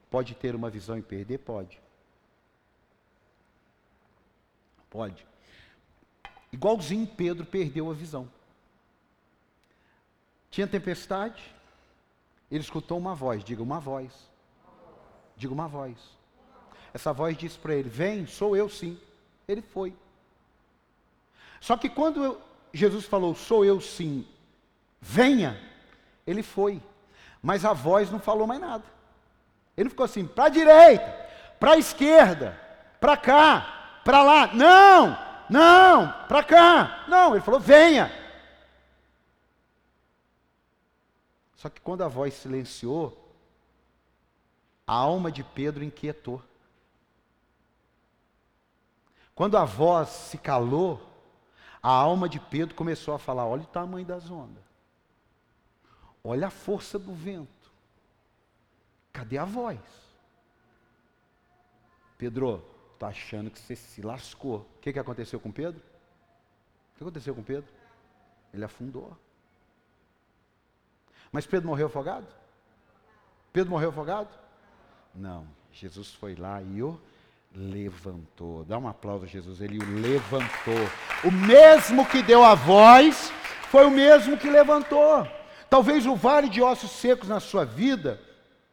pode 0.09 0.33
ter 0.35 0.55
uma 0.55 0.69
visão 0.69 0.97
e 0.97 1.01
perder? 1.01 1.39
Pode. 1.39 1.79
Pode. 4.89 5.25
Igualzinho 6.51 7.07
Pedro 7.07 7.45
perdeu 7.45 7.89
a 7.89 7.93
visão. 7.93 8.29
Tinha 10.53 10.67
tempestade, 10.67 11.43
ele 12.51 12.61
escutou 12.61 12.99
uma 12.99 13.15
voz, 13.15 13.43
diga 13.43 13.63
uma 13.63 13.79
voz. 13.79 14.11
Diga 15.35 15.51
uma 15.51 15.67
voz. 15.67 15.97
Essa 16.93 17.11
voz 17.11 17.35
disse 17.35 17.57
para 17.57 17.73
ele: 17.73 17.89
Vem, 17.89 18.27
sou 18.27 18.55
eu 18.55 18.69
sim. 18.69 18.99
Ele 19.47 19.63
foi. 19.63 19.95
Só 21.59 21.75
que 21.75 21.89
quando 21.89 22.39
Jesus 22.71 23.05
falou: 23.05 23.33
Sou 23.33 23.65
eu 23.65 23.81
sim, 23.81 24.27
venha, 25.01 25.59
ele 26.27 26.43
foi. 26.43 26.79
Mas 27.41 27.65
a 27.65 27.73
voz 27.73 28.11
não 28.11 28.19
falou 28.19 28.45
mais 28.45 28.61
nada. 28.61 28.83
Ele 29.75 29.89
ficou 29.89 30.05
assim: 30.05 30.23
para 30.23 30.43
a 30.45 30.49
direita, 30.49 31.29
para 31.59 31.71
a 31.71 31.79
esquerda, 31.79 32.61
para 32.99 33.17
cá, 33.17 34.01
para 34.05 34.21
lá. 34.21 34.53
Não, 34.53 35.17
não, 35.49 36.13
para 36.27 36.43
cá. 36.43 37.05
Não, 37.07 37.33
ele 37.33 37.43
falou: 37.43 37.59
venha. 37.59 38.21
Só 41.63 41.69
que 41.69 41.79
quando 41.79 42.03
a 42.03 42.09
voz 42.09 42.33
silenciou, 42.33 43.17
a 44.85 44.93
alma 44.93 45.31
de 45.31 45.45
Pedro 45.45 45.81
inquietou. 45.81 46.43
Quando 49.33 49.57
a 49.57 49.63
voz 49.63 50.09
se 50.09 50.37
calou, 50.37 51.01
a 51.81 51.89
alma 51.89 52.27
de 52.27 52.37
Pedro 52.37 52.75
começou 52.75 53.13
a 53.13 53.17
falar: 53.17 53.45
olha 53.45 53.61
o 53.63 53.67
tamanho 53.67 54.05
das 54.05 54.29
ondas, 54.29 54.61
olha 56.21 56.47
a 56.47 56.51
força 56.51 56.99
do 56.99 57.13
vento. 57.13 57.71
Cadê 59.13 59.37
a 59.37 59.45
voz? 59.45 59.79
Pedro, 62.17 62.61
está 62.93 63.07
achando 63.07 63.49
que 63.49 63.57
você 63.57 63.77
se 63.77 64.01
lascou. 64.01 64.67
O 64.75 64.79
que, 64.81 64.91
que 64.91 64.99
aconteceu 64.99 65.39
com 65.39 65.49
Pedro? 65.49 65.79
O 65.79 66.97
que 66.97 67.03
aconteceu 67.05 67.33
com 67.33 67.41
Pedro? 67.41 67.73
Ele 68.53 68.65
afundou. 68.65 69.17
Mas 71.33 71.47
Pedro 71.47 71.67
morreu 71.67 71.87
afogado? 71.87 72.27
Pedro 73.51 73.71
morreu 73.71 73.89
afogado? 73.89 74.29
Não. 75.13 75.47
Jesus 75.71 76.13
foi 76.13 76.35
lá 76.35 76.61
e 76.61 76.83
o 76.83 77.01
levantou. 77.55 78.63
Dá 78.63 78.77
um 78.77 78.87
aplauso 78.87 79.25
a 79.25 79.27
Jesus. 79.27 79.59
Ele 79.59 79.79
o 79.79 79.99
levantou. 79.99 80.75
O 81.23 81.31
mesmo 81.31 82.05
que 82.05 82.21
deu 82.21 82.43
a 82.43 82.53
voz, 82.53 83.31
foi 83.71 83.83
o 83.85 83.91
mesmo 83.91 84.37
que 84.37 84.47
levantou. 84.47 85.27
Talvez 85.69 86.05
o 86.05 86.15
vale 86.15 86.47
de 86.47 86.61
ossos 86.61 86.91
secos 86.91 87.27
na 87.27 87.39
sua 87.39 87.65
vida 87.65 88.21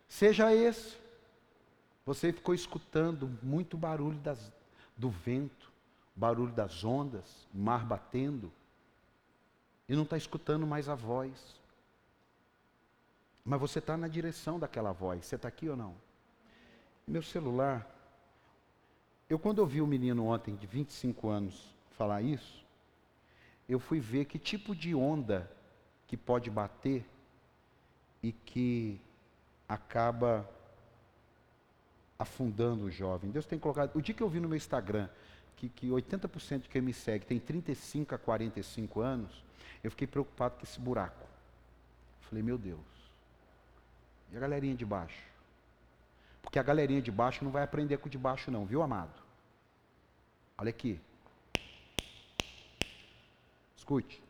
seja 0.06 0.54
esse. 0.54 0.98
Você 2.04 2.30
ficou 2.30 2.54
escutando 2.54 3.30
muito 3.42 3.78
barulho 3.78 4.18
das, 4.18 4.52
do 4.94 5.08
vento, 5.08 5.72
barulho 6.14 6.52
das 6.52 6.84
ondas, 6.84 7.48
mar 7.54 7.86
batendo, 7.86 8.52
e 9.88 9.96
não 9.96 10.02
está 10.02 10.18
escutando 10.18 10.66
mais 10.66 10.90
a 10.90 10.94
voz. 10.94 11.59
Mas 13.44 13.60
você 13.60 13.78
está 13.78 13.96
na 13.96 14.08
direção 14.08 14.58
daquela 14.58 14.92
voz. 14.92 15.24
Você 15.24 15.36
está 15.36 15.48
aqui 15.48 15.68
ou 15.68 15.76
não? 15.76 15.94
Meu 17.06 17.22
celular. 17.22 17.88
Eu, 19.28 19.38
quando 19.38 19.60
ouvi 19.60 19.80
o 19.80 19.84
um 19.84 19.86
menino 19.86 20.26
ontem, 20.26 20.56
de 20.56 20.66
25 20.66 21.28
anos, 21.28 21.74
falar 21.92 22.22
isso, 22.22 22.64
eu 23.68 23.78
fui 23.78 24.00
ver 24.00 24.24
que 24.24 24.38
tipo 24.38 24.74
de 24.74 24.94
onda 24.94 25.50
que 26.06 26.16
pode 26.16 26.50
bater 26.50 27.04
e 28.22 28.32
que 28.32 29.00
acaba 29.68 30.48
afundando 32.18 32.84
o 32.84 32.90
jovem. 32.90 33.30
Deus 33.30 33.46
tem 33.46 33.58
colocado. 33.58 33.94
O 33.94 34.02
dia 34.02 34.14
que 34.14 34.22
eu 34.22 34.28
vi 34.28 34.40
no 34.40 34.48
meu 34.48 34.56
Instagram 34.56 35.08
que, 35.56 35.68
que 35.68 35.88
80% 35.88 36.62
de 36.62 36.68
quem 36.68 36.80
me 36.80 36.92
segue 36.92 37.26
tem 37.26 37.38
35 37.38 38.14
a 38.14 38.18
45 38.18 39.00
anos, 39.00 39.44
eu 39.84 39.90
fiquei 39.90 40.06
preocupado 40.06 40.56
com 40.56 40.64
esse 40.64 40.80
buraco. 40.80 41.26
Falei, 42.22 42.42
meu 42.42 42.56
Deus. 42.56 42.99
E 44.32 44.36
a 44.36 44.40
galerinha 44.40 44.74
de 44.74 44.84
baixo? 44.84 45.22
Porque 46.42 46.58
a 46.58 46.62
galerinha 46.62 47.02
de 47.02 47.10
baixo 47.10 47.44
não 47.44 47.50
vai 47.50 47.62
aprender 47.62 47.98
com 47.98 48.06
o 48.06 48.10
de 48.10 48.18
baixo, 48.18 48.50
não, 48.50 48.64
viu, 48.64 48.82
amado? 48.82 49.20
Olha 50.56 50.70
aqui. 50.70 51.00
Escute. 53.76 54.22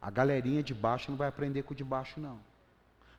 A 0.00 0.10
galerinha 0.10 0.62
de 0.62 0.74
baixo 0.74 1.10
não 1.10 1.18
vai 1.18 1.28
aprender 1.28 1.62
com 1.62 1.72
o 1.72 1.76
de 1.76 1.84
baixo, 1.84 2.20
não. 2.20 2.38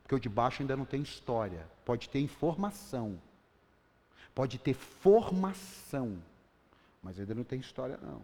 Porque 0.02 0.14
o 0.14 0.20
de 0.20 0.28
baixo 0.28 0.62
ainda 0.62 0.76
não 0.76 0.84
tem 0.84 1.02
história. 1.02 1.68
Pode 1.84 2.08
ter 2.08 2.20
informação 2.20 3.20
Pode 4.34 4.58
ter 4.58 4.74
formação, 4.74 6.22
mas 7.02 7.18
ainda 7.18 7.34
não 7.34 7.44
tem 7.44 7.60
história 7.60 7.98
não. 8.00 8.22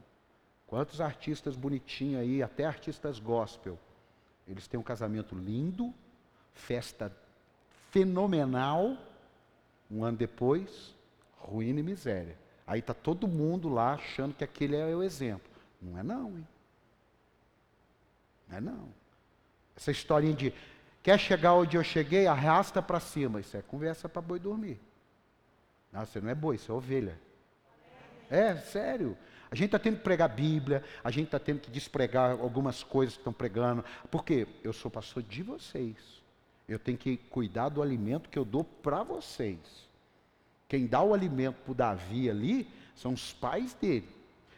Quantos 0.66 1.01
artistas 1.01 1.57
bonitinhos 1.57 2.20
aí, 2.20 2.42
até 2.42 2.64
artistas 2.64 3.18
gospel, 3.18 3.79
eles 4.46 4.66
têm 4.66 4.79
um 4.79 4.83
casamento 4.83 5.35
lindo, 5.35 5.92
festa 6.55 7.14
fenomenal, 7.90 8.96
um 9.90 10.05
ano 10.05 10.16
depois, 10.16 10.94
ruína 11.38 11.81
e 11.81 11.83
miséria. 11.83 12.37
Aí 12.66 12.81
está 12.81 12.92
todo 12.92 13.29
mundo 13.29 13.68
lá 13.68 13.94
achando 13.94 14.35
que 14.35 14.42
aquele 14.42 14.77
é 14.77 14.87
o 14.87 15.03
exemplo. 15.03 15.49
Não 15.81 15.99
é 15.99 16.03
não, 16.03 16.37
hein? 16.37 16.49
Não 18.49 18.57
é 18.57 18.61
não. 18.61 18.88
Essa 19.77 19.90
historinha 19.90 20.35
de 20.35 20.55
quer 21.03 21.18
chegar 21.18 21.55
onde 21.55 21.77
eu 21.77 21.85
cheguei, 21.85 22.27
arrasta 22.27 22.83
para 22.83 22.99
cima. 22.99 23.40
Isso 23.40 23.57
é 23.57 23.62
conversa 23.62 24.09
para 24.09 24.22
boi 24.22 24.40
dormir. 24.40 24.81
Não, 25.92 26.05
você 26.05 26.20
não 26.20 26.29
é 26.29 26.35
boi, 26.35 26.59
você 26.59 26.70
é 26.70 26.75
ovelha. 26.75 27.20
É, 28.29 28.57
sério. 28.57 29.16
A 29.51 29.55
gente 29.55 29.66
está 29.66 29.79
tendo 29.79 29.99
que 29.99 30.03
pregar 30.03 30.29
a 30.29 30.35
Bíblia, 30.35 30.83
a 31.05 31.11
gente 31.11 31.27
está 31.27 31.38
tendo 31.38 31.61
que 31.61 31.70
despregar 31.70 32.33
algumas 32.33 32.83
coisas 32.83 33.14
que 33.14 33.20
estão 33.20 33.33
pregando. 33.33 33.85
Porque 34.11 34.49
eu 34.64 34.72
sou 34.72 34.90
pastor 34.90 35.22
de 35.22 35.42
vocês. 35.42 35.96
Eu 36.69 36.79
tenho 36.79 36.99
que 36.99 37.17
cuidar 37.17 37.69
do 37.69 37.83
alimento 37.83 38.29
que 38.29 38.39
eu 38.39 38.45
dou 38.45 38.65
para 38.65 39.03
vocês. 39.03 39.59
Quem 40.69 40.87
dá 40.87 41.01
o 41.01 41.15
alimento 41.15 41.57
para 41.63 41.73
o 41.73 41.75
Davi 41.75 42.29
ali 42.29 42.69
são 42.95 43.13
os 43.13 43.33
pais 43.33 43.75
dele. 43.75 44.09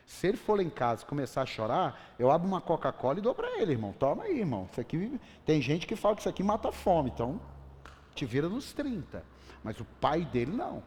Se 0.06 0.26
ele 0.26 0.38
for 0.38 0.56
lá 0.56 0.62
em 0.62 0.70
casa 0.70 1.04
começar 1.04 1.42
a 1.42 1.46
chorar, 1.46 2.14
eu 2.18 2.30
abro 2.30 2.48
uma 2.48 2.62
Coca-Cola 2.62 3.18
e 3.18 3.22
dou 3.22 3.34
para 3.34 3.60
ele, 3.60 3.72
irmão. 3.72 3.92
Toma 3.92 4.24
aí, 4.24 4.38
irmão. 4.38 4.66
Isso 4.70 4.80
aqui, 4.80 5.20
tem 5.44 5.60
gente 5.60 5.86
que 5.86 5.94
fala 5.94 6.14
que 6.14 6.22
isso 6.22 6.28
aqui 6.30 6.42
mata 6.42 6.70
a 6.70 6.72
fome, 6.72 7.10
então 7.10 7.38
te 8.14 8.24
vira 8.24 8.48
nos 8.48 8.72
30. 8.72 9.22
Mas 9.62 9.78
o 9.80 9.84
pai 9.84 10.24
dele 10.24 10.52
não. 10.52 10.82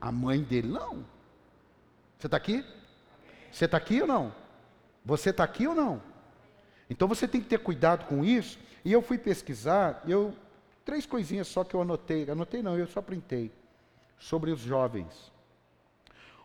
A 0.00 0.12
mãe 0.12 0.42
dele, 0.42 0.68
não. 0.68 1.04
Você 2.18 2.28
está 2.28 2.36
aqui? 2.36 2.64
Você 3.50 3.64
está 3.64 3.76
aqui 3.76 4.00
ou 4.00 4.06
não? 4.06 4.34
Você 5.04 5.30
está 5.30 5.42
aqui 5.42 5.66
ou 5.66 5.74
não? 5.74 6.00
Então 6.92 7.08
você 7.08 7.26
tem 7.26 7.40
que 7.40 7.48
ter 7.48 7.58
cuidado 7.58 8.04
com 8.04 8.22
isso. 8.22 8.58
E 8.84 8.92
eu 8.92 9.00
fui 9.00 9.16
pesquisar, 9.16 10.02
eu 10.06 10.34
três 10.84 11.06
coisinhas 11.06 11.48
só 11.48 11.64
que 11.64 11.74
eu 11.74 11.80
anotei. 11.80 12.28
Anotei 12.28 12.62
não, 12.62 12.76
eu 12.76 12.86
só 12.86 13.00
printei. 13.00 13.50
Sobre 14.18 14.50
os 14.50 14.60
jovens. 14.60 15.32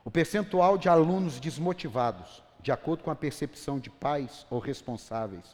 O 0.05 0.09
percentual 0.09 0.77
de 0.77 0.87
alunos 0.87 1.37
desmotivados, 1.37 2.41
de 2.61 2.71
acordo 2.71 3.03
com 3.03 3.11
a 3.11 3.15
percepção 3.15 3.77
de 3.77 3.89
pais 3.89 4.47
ou 4.49 4.57
responsáveis, 4.57 5.53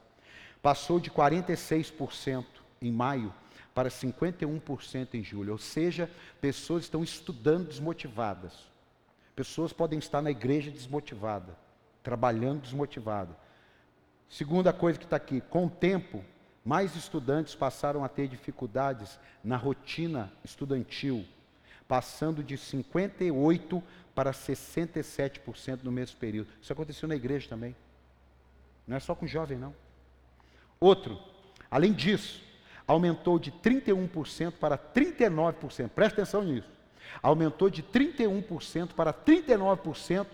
passou 0.61 0.99
de 0.99 1.09
46% 1.09 2.45
em 2.79 2.91
maio 2.91 3.33
para 3.73 3.89
51% 3.89 5.15
em 5.15 5.23
julho. 5.23 5.53
Ou 5.53 5.57
seja, 5.57 6.07
pessoas 6.39 6.83
estão 6.83 7.03
estudando 7.03 7.67
desmotivadas. 7.67 8.53
Pessoas 9.35 9.73
podem 9.73 9.97
estar 9.97 10.21
na 10.21 10.29
igreja 10.29 10.69
desmotivada, 10.69 11.57
trabalhando 12.03 12.61
desmotivada. 12.61 13.42
Segunda 14.33 14.73
coisa 14.73 14.97
que 14.97 15.05
está 15.05 15.15
aqui, 15.15 15.41
com 15.41 15.67
o 15.67 15.69
tempo, 15.69 16.25
mais 16.65 16.95
estudantes 16.95 17.53
passaram 17.53 18.03
a 18.03 18.09
ter 18.09 18.27
dificuldades 18.27 19.19
na 19.43 19.55
rotina 19.55 20.33
estudantil, 20.43 21.23
passando 21.87 22.43
de 22.43 22.57
58% 22.57 23.83
para 24.15 24.31
67% 24.31 25.83
no 25.83 25.91
mesmo 25.91 26.17
período. 26.17 26.49
Isso 26.59 26.73
aconteceu 26.73 27.07
na 27.07 27.15
igreja 27.15 27.47
também. 27.47 27.75
Não 28.87 28.97
é 28.97 28.99
só 28.99 29.13
com 29.13 29.27
jovem, 29.27 29.55
não. 29.55 29.75
Outro, 30.79 31.19
além 31.69 31.93
disso, 31.93 32.41
aumentou 32.87 33.37
de 33.37 33.51
31% 33.51 34.53
para 34.53 34.79
39%. 34.79 35.89
Presta 35.89 36.23
atenção 36.23 36.43
nisso. 36.43 36.69
Aumentou 37.21 37.69
de 37.69 37.83
31% 37.83 38.93
para 38.95 39.13
39% 39.13 40.25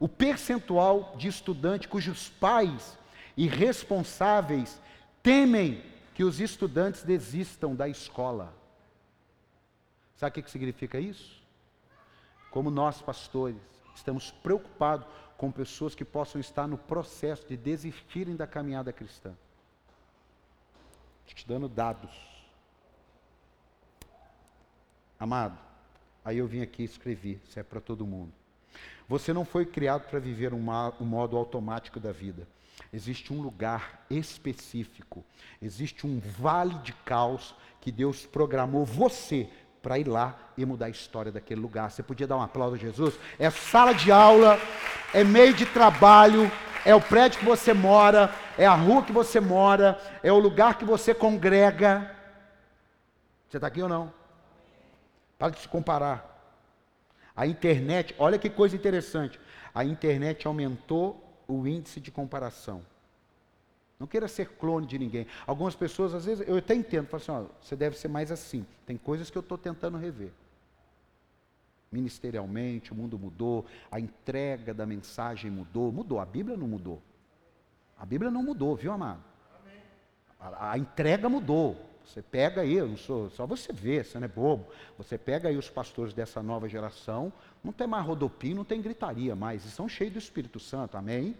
o 0.00 0.08
percentual 0.08 1.14
de 1.18 1.28
estudante 1.28 1.86
cujos 1.86 2.30
pais 2.40 3.03
e 3.36 3.46
responsáveis 3.46 4.80
temem 5.22 5.82
que 6.14 6.22
os 6.22 6.40
estudantes 6.40 7.02
desistam 7.02 7.74
da 7.74 7.88
escola. 7.88 8.54
Sabe 10.16 10.40
o 10.40 10.42
que 10.42 10.50
significa 10.50 11.00
isso? 11.00 11.42
Como 12.50 12.70
nós, 12.70 13.02
pastores, 13.02 13.56
estamos 13.96 14.30
preocupados 14.30 15.06
com 15.36 15.50
pessoas 15.50 15.94
que 15.94 16.04
possam 16.04 16.40
estar 16.40 16.68
no 16.68 16.78
processo 16.78 17.46
de 17.48 17.56
desistirem 17.56 18.36
da 18.36 18.46
caminhada 18.46 18.92
cristã. 18.92 19.34
Estou 21.26 21.36
te 21.36 21.48
dando 21.48 21.68
dados. 21.68 22.12
Amado, 25.18 25.58
aí 26.24 26.38
eu 26.38 26.46
vim 26.46 26.60
aqui 26.60 26.82
e 26.82 26.84
escrevi, 26.84 27.40
isso 27.44 27.58
é 27.58 27.62
para 27.62 27.80
todo 27.80 28.06
mundo. 28.06 28.32
Você 29.08 29.32
não 29.32 29.44
foi 29.44 29.66
criado 29.66 30.08
para 30.08 30.18
viver 30.18 30.52
um, 30.54 30.60
modo 30.60 31.36
automático 31.36 32.00
da 32.00 32.12
vida. 32.12 32.46
Existe 32.92 33.32
um 33.32 33.40
lugar 33.40 34.04
específico, 34.08 35.24
existe 35.60 36.06
um 36.06 36.20
vale 36.20 36.74
de 36.78 36.92
caos 36.92 37.54
que 37.80 37.90
Deus 37.90 38.24
programou 38.24 38.84
você 38.84 39.48
para 39.82 39.98
ir 39.98 40.08
lá 40.08 40.38
e 40.56 40.64
mudar 40.64 40.86
a 40.86 40.90
história 40.90 41.30
daquele 41.30 41.60
lugar. 41.60 41.90
Você 41.90 42.02
podia 42.02 42.26
dar 42.26 42.36
um 42.36 42.42
aplauso 42.42 42.76
a 42.76 42.78
Jesus? 42.78 43.18
É 43.38 43.50
sala 43.50 43.92
de 43.92 44.10
aula, 44.10 44.58
é 45.12 45.22
meio 45.22 45.52
de 45.52 45.66
trabalho, 45.66 46.50
é 46.84 46.94
o 46.94 47.00
prédio 47.00 47.40
que 47.40 47.44
você 47.44 47.72
mora, 47.74 48.32
é 48.56 48.66
a 48.66 48.74
rua 48.74 49.02
que 49.02 49.12
você 49.12 49.40
mora, 49.40 50.00
é 50.22 50.32
o 50.32 50.38
lugar 50.38 50.78
que 50.78 50.84
você 50.84 51.14
congrega. 51.14 52.14
Você 53.48 53.56
está 53.56 53.66
aqui 53.66 53.82
ou 53.82 53.88
não? 53.88 54.12
Para 55.38 55.50
de 55.50 55.60
se 55.60 55.68
comparar. 55.68 56.32
A 57.36 57.46
internet, 57.46 58.14
olha 58.18 58.38
que 58.38 58.48
coisa 58.48 58.76
interessante. 58.76 59.40
A 59.74 59.84
internet 59.84 60.46
aumentou 60.46 61.23
o 61.46 61.66
índice 61.66 62.00
de 62.00 62.10
comparação. 62.10 62.82
Não 63.98 64.06
queira 64.06 64.28
ser 64.28 64.48
clone 64.50 64.86
de 64.86 64.98
ninguém. 64.98 65.26
Algumas 65.46 65.74
pessoas, 65.74 66.14
às 66.14 66.24
vezes, 66.24 66.46
eu 66.48 66.56
até 66.56 66.74
entendo, 66.74 67.06
falo 67.06 67.22
assim, 67.22 67.32
ó, 67.32 67.46
você 67.60 67.76
deve 67.76 67.96
ser 67.96 68.08
mais 68.08 68.30
assim. 68.30 68.66
Tem 68.86 68.96
coisas 68.96 69.30
que 69.30 69.38
eu 69.38 69.40
estou 69.40 69.56
tentando 69.56 69.96
rever 69.96 70.32
ministerialmente, 71.94 72.92
o 72.92 72.94
mundo 72.96 73.16
mudou, 73.16 73.64
a 73.90 74.00
entrega 74.00 74.74
da 74.74 74.84
mensagem 74.84 75.48
mudou, 75.50 75.92
mudou, 75.92 76.18
a 76.18 76.26
Bíblia 76.26 76.56
não 76.56 76.66
mudou. 76.66 77.00
A 77.96 78.04
Bíblia 78.04 78.30
não 78.30 78.42
mudou, 78.42 78.74
viu, 78.74 78.92
amado? 78.92 79.22
A, 80.40 80.72
a 80.72 80.78
entrega 80.78 81.28
mudou. 81.28 81.76
Você 82.06 82.22
pega 82.22 82.60
aí, 82.60 82.74
eu 82.74 82.86
não 82.86 82.96
sou, 82.96 83.30
só 83.30 83.46
você 83.46 83.72
vê, 83.72 84.04
você 84.04 84.18
não 84.18 84.26
é 84.26 84.28
bobo. 84.28 84.66
Você 84.98 85.16
pega 85.16 85.48
aí 85.48 85.56
os 85.56 85.70
pastores 85.70 86.12
dessa 86.12 86.42
nova 86.42 86.68
geração, 86.68 87.32
não 87.62 87.72
tem 87.72 87.86
mais 87.86 88.04
rodopio, 88.04 88.54
não 88.54 88.64
tem 88.64 88.80
gritaria 88.80 89.34
mais, 89.34 89.64
e 89.64 89.70
são 89.70 89.88
cheios 89.88 90.12
do 90.12 90.18
Espírito 90.18 90.60
Santo, 90.60 90.96
amém? 90.96 91.34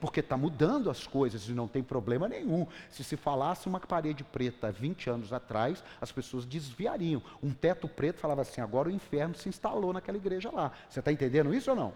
Porque 0.00 0.20
está 0.20 0.36
mudando 0.36 0.90
as 0.90 1.06
coisas 1.06 1.48
e 1.48 1.52
não 1.52 1.66
tem 1.66 1.82
problema 1.82 2.28
nenhum. 2.28 2.66
Se 2.90 3.02
se 3.02 3.16
falasse 3.16 3.66
uma 3.66 3.80
parede 3.80 4.22
preta 4.22 4.70
20 4.70 5.10
anos 5.10 5.32
atrás, 5.32 5.82
as 6.00 6.12
pessoas 6.12 6.44
desviariam. 6.44 7.22
Um 7.42 7.52
teto 7.52 7.88
preto 7.88 8.20
falava 8.20 8.42
assim: 8.42 8.60
agora 8.60 8.88
o 8.88 8.92
inferno 8.92 9.34
se 9.34 9.48
instalou 9.48 9.92
naquela 9.92 10.18
igreja 10.18 10.50
lá. 10.50 10.70
Você 10.88 11.00
está 11.00 11.10
entendendo 11.10 11.54
isso 11.54 11.70
ou 11.70 11.76
não? 11.76 11.94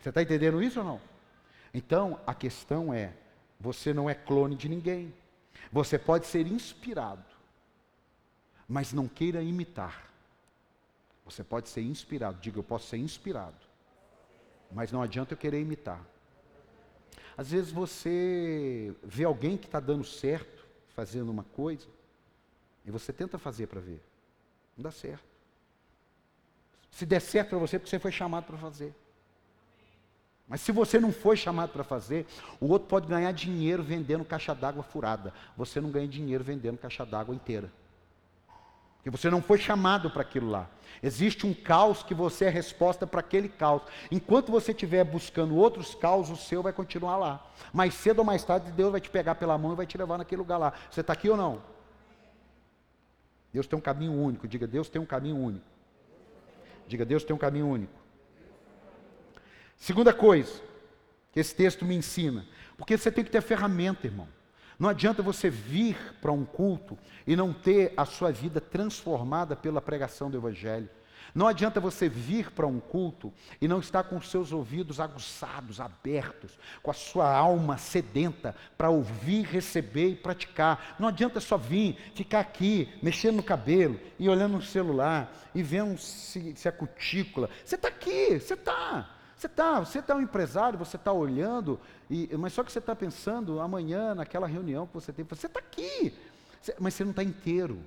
Você 0.00 0.08
está 0.08 0.22
entendendo 0.22 0.62
isso 0.62 0.80
ou 0.80 0.84
não? 0.84 1.00
Então, 1.72 2.18
a 2.26 2.34
questão 2.34 2.92
é: 2.92 3.12
você 3.60 3.94
não 3.94 4.10
é 4.10 4.14
clone 4.14 4.56
de 4.56 4.68
ninguém. 4.68 5.14
Você 5.72 5.98
pode 5.98 6.26
ser 6.26 6.46
inspirado, 6.46 7.24
mas 8.68 8.92
não 8.92 9.08
queira 9.08 9.42
imitar. 9.42 10.10
Você 11.24 11.42
pode 11.42 11.68
ser 11.68 11.82
inspirado. 11.82 12.38
Diga, 12.40 12.58
eu 12.58 12.62
posso 12.62 12.88
ser 12.88 12.98
inspirado, 12.98 13.56
mas 14.70 14.92
não 14.92 15.02
adianta 15.02 15.34
eu 15.34 15.38
querer 15.38 15.60
imitar. 15.60 16.04
Às 17.36 17.50
vezes 17.50 17.72
você 17.72 18.94
vê 19.02 19.24
alguém 19.24 19.56
que 19.56 19.66
está 19.66 19.80
dando 19.80 20.04
certo, 20.04 20.64
fazendo 20.94 21.30
uma 21.30 21.44
coisa, 21.44 21.86
e 22.84 22.90
você 22.90 23.12
tenta 23.12 23.38
fazer 23.38 23.66
para 23.66 23.80
ver. 23.80 24.00
Não 24.76 24.82
dá 24.82 24.90
certo. 24.90 25.24
Se 26.90 27.04
der 27.04 27.20
certo 27.20 27.50
para 27.50 27.58
você, 27.58 27.76
é 27.76 27.78
porque 27.78 27.90
você 27.90 27.98
foi 27.98 28.12
chamado 28.12 28.44
para 28.44 28.56
fazer. 28.56 28.94
Mas 30.46 30.60
se 30.60 30.72
você 30.72 31.00
não 31.00 31.10
foi 31.10 31.36
chamado 31.36 31.70
para 31.70 31.82
fazer, 31.82 32.26
o 32.60 32.68
outro 32.68 32.88
pode 32.88 33.06
ganhar 33.06 33.32
dinheiro 33.32 33.82
vendendo 33.82 34.24
caixa 34.24 34.54
d'água 34.54 34.82
furada. 34.82 35.32
Você 35.56 35.80
não 35.80 35.90
ganha 35.90 36.06
dinheiro 36.06 36.44
vendendo 36.44 36.76
caixa 36.76 37.04
d'água 37.04 37.34
inteira. 37.34 37.72
Porque 39.04 39.10
você 39.10 39.28
não 39.28 39.42
foi 39.42 39.58
chamado 39.58 40.10
para 40.10 40.22
aquilo 40.22 40.48
lá. 40.48 40.68
Existe 41.02 41.46
um 41.46 41.52
caos 41.52 42.02
que 42.02 42.14
você 42.14 42.46
é 42.46 42.48
resposta 42.48 43.06
para 43.06 43.20
aquele 43.20 43.50
caos. 43.50 43.82
Enquanto 44.10 44.50
você 44.50 44.72
estiver 44.72 45.04
buscando 45.04 45.54
outros 45.56 45.94
caos, 45.94 46.30
o 46.30 46.36
seu 46.36 46.62
vai 46.62 46.72
continuar 46.72 47.18
lá. 47.18 47.46
Mais 47.70 47.92
cedo 47.92 48.20
ou 48.20 48.24
mais 48.24 48.44
tarde, 48.44 48.72
Deus 48.72 48.92
vai 48.92 49.02
te 49.02 49.10
pegar 49.10 49.34
pela 49.34 49.58
mão 49.58 49.72
e 49.72 49.76
vai 49.76 49.86
te 49.86 49.98
levar 49.98 50.16
naquele 50.16 50.38
lugar 50.38 50.56
lá. 50.56 50.72
Você 50.90 51.02
está 51.02 51.12
aqui 51.12 51.28
ou 51.28 51.36
não? 51.36 51.60
Deus 53.52 53.66
tem 53.66 53.78
um 53.78 53.82
caminho 53.82 54.12
único. 54.12 54.48
Diga, 54.48 54.66
Deus 54.66 54.88
tem 54.88 55.00
um 55.00 55.06
caminho 55.06 55.36
único. 55.36 55.66
Diga, 56.86 57.04
Deus 57.04 57.24
tem 57.24 57.36
um 57.36 57.38
caminho 57.38 57.68
único. 57.68 58.03
Segunda 59.76 60.12
coisa 60.12 60.62
que 61.32 61.40
esse 61.40 61.54
texto 61.54 61.84
me 61.84 61.96
ensina, 61.96 62.46
porque 62.78 62.96
você 62.96 63.10
tem 63.10 63.24
que 63.24 63.30
ter 63.30 63.42
ferramenta, 63.42 64.06
irmão. 64.06 64.28
Não 64.78 64.88
adianta 64.88 65.22
você 65.22 65.48
vir 65.48 65.96
para 66.20 66.32
um 66.32 66.44
culto 66.44 66.98
e 67.26 67.36
não 67.36 67.52
ter 67.52 67.92
a 67.96 68.04
sua 68.04 68.32
vida 68.32 68.60
transformada 68.60 69.54
pela 69.54 69.80
pregação 69.80 70.30
do 70.30 70.36
Evangelho. 70.36 70.88
Não 71.34 71.48
adianta 71.48 71.80
você 71.80 72.08
vir 72.08 72.52
para 72.52 72.66
um 72.66 72.78
culto 72.78 73.32
e 73.60 73.66
não 73.66 73.80
estar 73.80 74.04
com 74.04 74.16
os 74.16 74.30
seus 74.30 74.52
ouvidos 74.52 75.00
aguçados, 75.00 75.80
abertos, 75.80 76.56
com 76.80 76.92
a 76.92 76.94
sua 76.94 77.28
alma 77.28 77.76
sedenta 77.76 78.54
para 78.78 78.88
ouvir, 78.88 79.42
receber 79.42 80.10
e 80.10 80.16
praticar. 80.16 80.94
Não 80.98 81.08
adianta 81.08 81.40
só 81.40 81.56
vir, 81.56 81.96
ficar 82.14 82.40
aqui, 82.40 82.88
mexendo 83.02 83.36
no 83.36 83.42
cabelo 83.42 83.98
e 84.16 84.28
olhando 84.28 84.52
no 84.52 84.62
celular 84.62 85.32
e 85.52 85.62
vendo 85.62 85.98
se, 85.98 86.54
se 86.54 86.68
a 86.68 86.72
cutícula. 86.72 87.50
Você 87.64 87.74
está 87.74 87.88
aqui, 87.88 88.38
você 88.38 88.54
está. 88.54 89.10
Você 89.44 89.46
está 89.46 89.80
você 89.80 90.00
tá 90.00 90.14
um 90.14 90.22
empresário, 90.22 90.78
você 90.78 90.96
está 90.96 91.12
olhando, 91.12 91.78
e, 92.08 92.30
mas 92.38 92.54
só 92.54 92.64
que 92.64 92.72
você 92.72 92.78
está 92.78 92.96
pensando 92.96 93.60
amanhã 93.60 94.14
naquela 94.14 94.46
reunião 94.46 94.86
que 94.86 94.94
você 94.94 95.12
tem. 95.12 95.22
Você 95.26 95.46
está 95.46 95.60
aqui, 95.60 96.14
você, 96.62 96.74
mas 96.80 96.94
você 96.94 97.04
não 97.04 97.10
está 97.10 97.22
inteiro. 97.22 97.78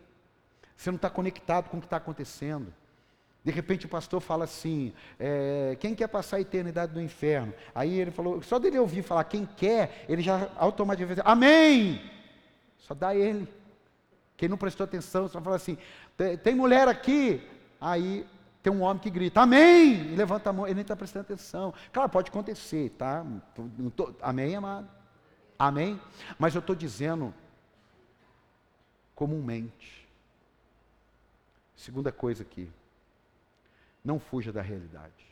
Você 0.75 0.91
não 0.91 0.97
está 0.97 1.09
conectado 1.09 1.69
com 1.69 1.77
o 1.77 1.79
que 1.79 1.87
está 1.87 1.97
acontecendo. 1.97 2.71
De 3.43 3.51
repente 3.51 3.87
o 3.87 3.89
pastor 3.89 4.21
fala 4.21 4.43
assim: 4.43 4.93
é, 5.19 5.75
quem 5.79 5.95
quer 5.95 6.07
passar 6.09 6.37
a 6.37 6.41
eternidade 6.41 6.93
no 6.93 7.01
inferno? 7.01 7.51
Aí 7.73 7.99
ele 7.99 8.11
falou, 8.11 8.39
só 8.43 8.59
dele 8.59 8.77
ouvir 8.77 9.01
falar 9.01 9.23
quem 9.23 9.43
quer, 9.57 10.05
ele 10.07 10.21
já 10.21 10.51
automaticamente 10.57 11.21
Amém! 11.25 11.99
Só 12.77 12.93
dá 12.93 13.15
ele. 13.15 13.51
Quem 14.35 14.47
não 14.47 14.57
prestou 14.57 14.83
atenção, 14.83 15.27
só 15.27 15.41
fala 15.41 15.55
assim: 15.55 15.75
tem, 16.15 16.37
tem 16.37 16.53
mulher 16.53 16.87
aqui? 16.87 17.41
Aí 17.81 18.27
tem 18.67 18.75
um 18.75 18.81
homem 18.81 19.01
que 19.01 19.09
grita, 19.09 19.39
amém, 19.39 20.11
e 20.11 20.15
levanta 20.17 20.49
a 20.49 20.53
mão, 20.53 20.65
ele 20.65 20.75
nem 20.75 20.81
está 20.81 20.93
prestando 20.93 21.23
atenção. 21.23 21.73
Claro, 21.93 22.09
pode 22.09 22.29
acontecer, 22.29 22.89
tá? 22.97 23.25
Tô, 23.95 24.13
amém, 24.21 24.57
amado? 24.57 24.89
Amém? 25.57 25.97
Mas 26.37 26.53
eu 26.53 26.59
estou 26.59 26.75
dizendo 26.75 27.33
comumente. 29.15 30.05
Segunda 31.77 32.11
coisa 32.11 32.43
aqui, 32.43 32.69
não 34.03 34.19
fuja 34.19 34.51
da 34.51 34.61
realidade. 34.61 35.25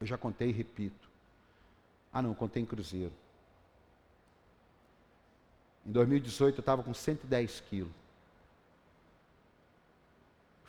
Eu 0.00 0.06
já 0.06 0.18
contei 0.18 0.48
e 0.48 0.52
repito. 0.52 1.08
Ah, 2.12 2.20
não, 2.20 2.34
contei 2.34 2.60
em 2.60 2.66
Cruzeiro. 2.66 3.12
Em 5.86 5.92
2018 5.92 6.56
eu 6.56 6.60
estava 6.60 6.82
com 6.82 6.92
110 6.92 7.60
quilos. 7.60 8.03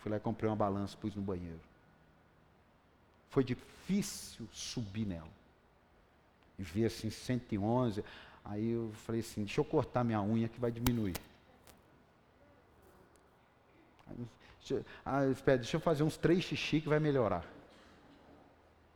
Fui 0.05 0.11
lá 0.11 0.17
e 0.17 0.19
comprei 0.19 0.47
uma 0.47 0.55
balança, 0.55 0.95
pus 0.95 1.15
no 1.15 1.21
banheiro. 1.23 1.59
Foi 3.31 3.43
difícil 3.43 4.47
subir 4.51 5.03
nela. 5.03 5.27
E 6.59 6.61
vi 6.61 6.85
assim 6.85 7.09
111. 7.09 8.05
Aí 8.43 8.69
eu 8.69 8.91
falei 9.07 9.21
assim, 9.21 9.45
deixa 9.45 9.59
eu 9.59 9.65
cortar 9.65 10.03
minha 10.03 10.21
unha 10.21 10.47
que 10.47 10.59
vai 10.59 10.71
diminuir. 10.71 11.15
Ah, 15.03 15.25
espera, 15.25 15.57
deixa 15.57 15.77
eu 15.77 15.81
fazer 15.81 16.03
uns 16.03 16.17
três 16.17 16.43
xixi 16.43 16.81
que 16.81 16.87
vai 16.87 16.99
melhorar. 16.99 17.43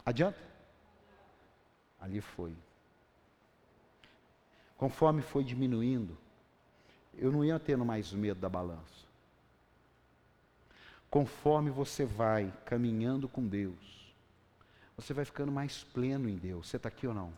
Adianta? 0.06 0.38
Ali 2.00 2.22
foi. 2.22 2.56
Conforme 4.78 5.24
foi 5.24 5.44
diminuindo, 5.44 6.16
eu 7.18 7.32
não 7.32 7.44
ia 7.44 7.58
tendo 7.58 7.84
mais 7.84 8.14
medo 8.14 8.40
da 8.40 8.48
balança. 8.48 9.09
Conforme 11.10 11.72
você 11.72 12.06
vai 12.06 12.54
caminhando 12.66 13.28
com 13.28 13.46
Deus, 13.48 14.14
você 14.96 15.14
vai 15.14 15.26
ficando 15.26 15.52
mais 15.52 15.84
pleno 15.84 16.30
em 16.30 16.36
Deus. 16.36 16.68
Você 16.68 16.78
está 16.78 16.90
aqui 16.90 17.08
ou 17.08 17.14
não? 17.14 17.34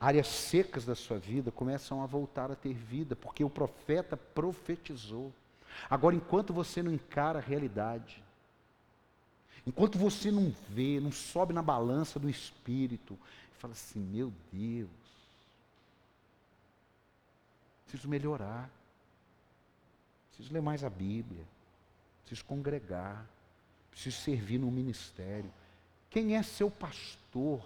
Áreas 0.00 0.26
secas 0.26 0.84
da 0.84 0.94
sua 0.94 1.18
vida 1.18 1.52
começam 1.52 2.02
a 2.02 2.06
voltar 2.06 2.50
a 2.50 2.56
ter 2.56 2.74
vida, 2.74 3.14
porque 3.14 3.44
o 3.44 3.50
profeta 3.50 4.16
profetizou. 4.16 5.32
Agora, 5.88 6.16
enquanto 6.16 6.52
você 6.52 6.82
não 6.82 6.92
encara 6.92 7.38
a 7.38 7.42
realidade, 7.42 8.22
enquanto 9.66 9.96
você 9.96 10.30
não 10.30 10.54
vê, 10.68 10.98
não 10.98 11.12
sobe 11.12 11.52
na 11.52 11.62
balança 11.62 12.18
do 12.18 12.28
espírito, 12.28 13.16
fala 13.58 13.74
assim: 13.74 14.00
meu 14.00 14.32
Deus, 14.52 14.90
preciso 17.86 18.08
melhorar, 18.08 18.68
preciso 20.28 20.52
ler 20.52 20.62
mais 20.62 20.82
a 20.82 20.90
Bíblia 20.90 21.44
preciso 22.28 22.44
congregar, 22.44 23.26
preciso 23.90 24.18
servir 24.18 24.58
no 24.58 24.70
ministério. 24.70 25.50
Quem 26.10 26.36
é 26.36 26.42
seu 26.42 26.70
pastor? 26.70 27.64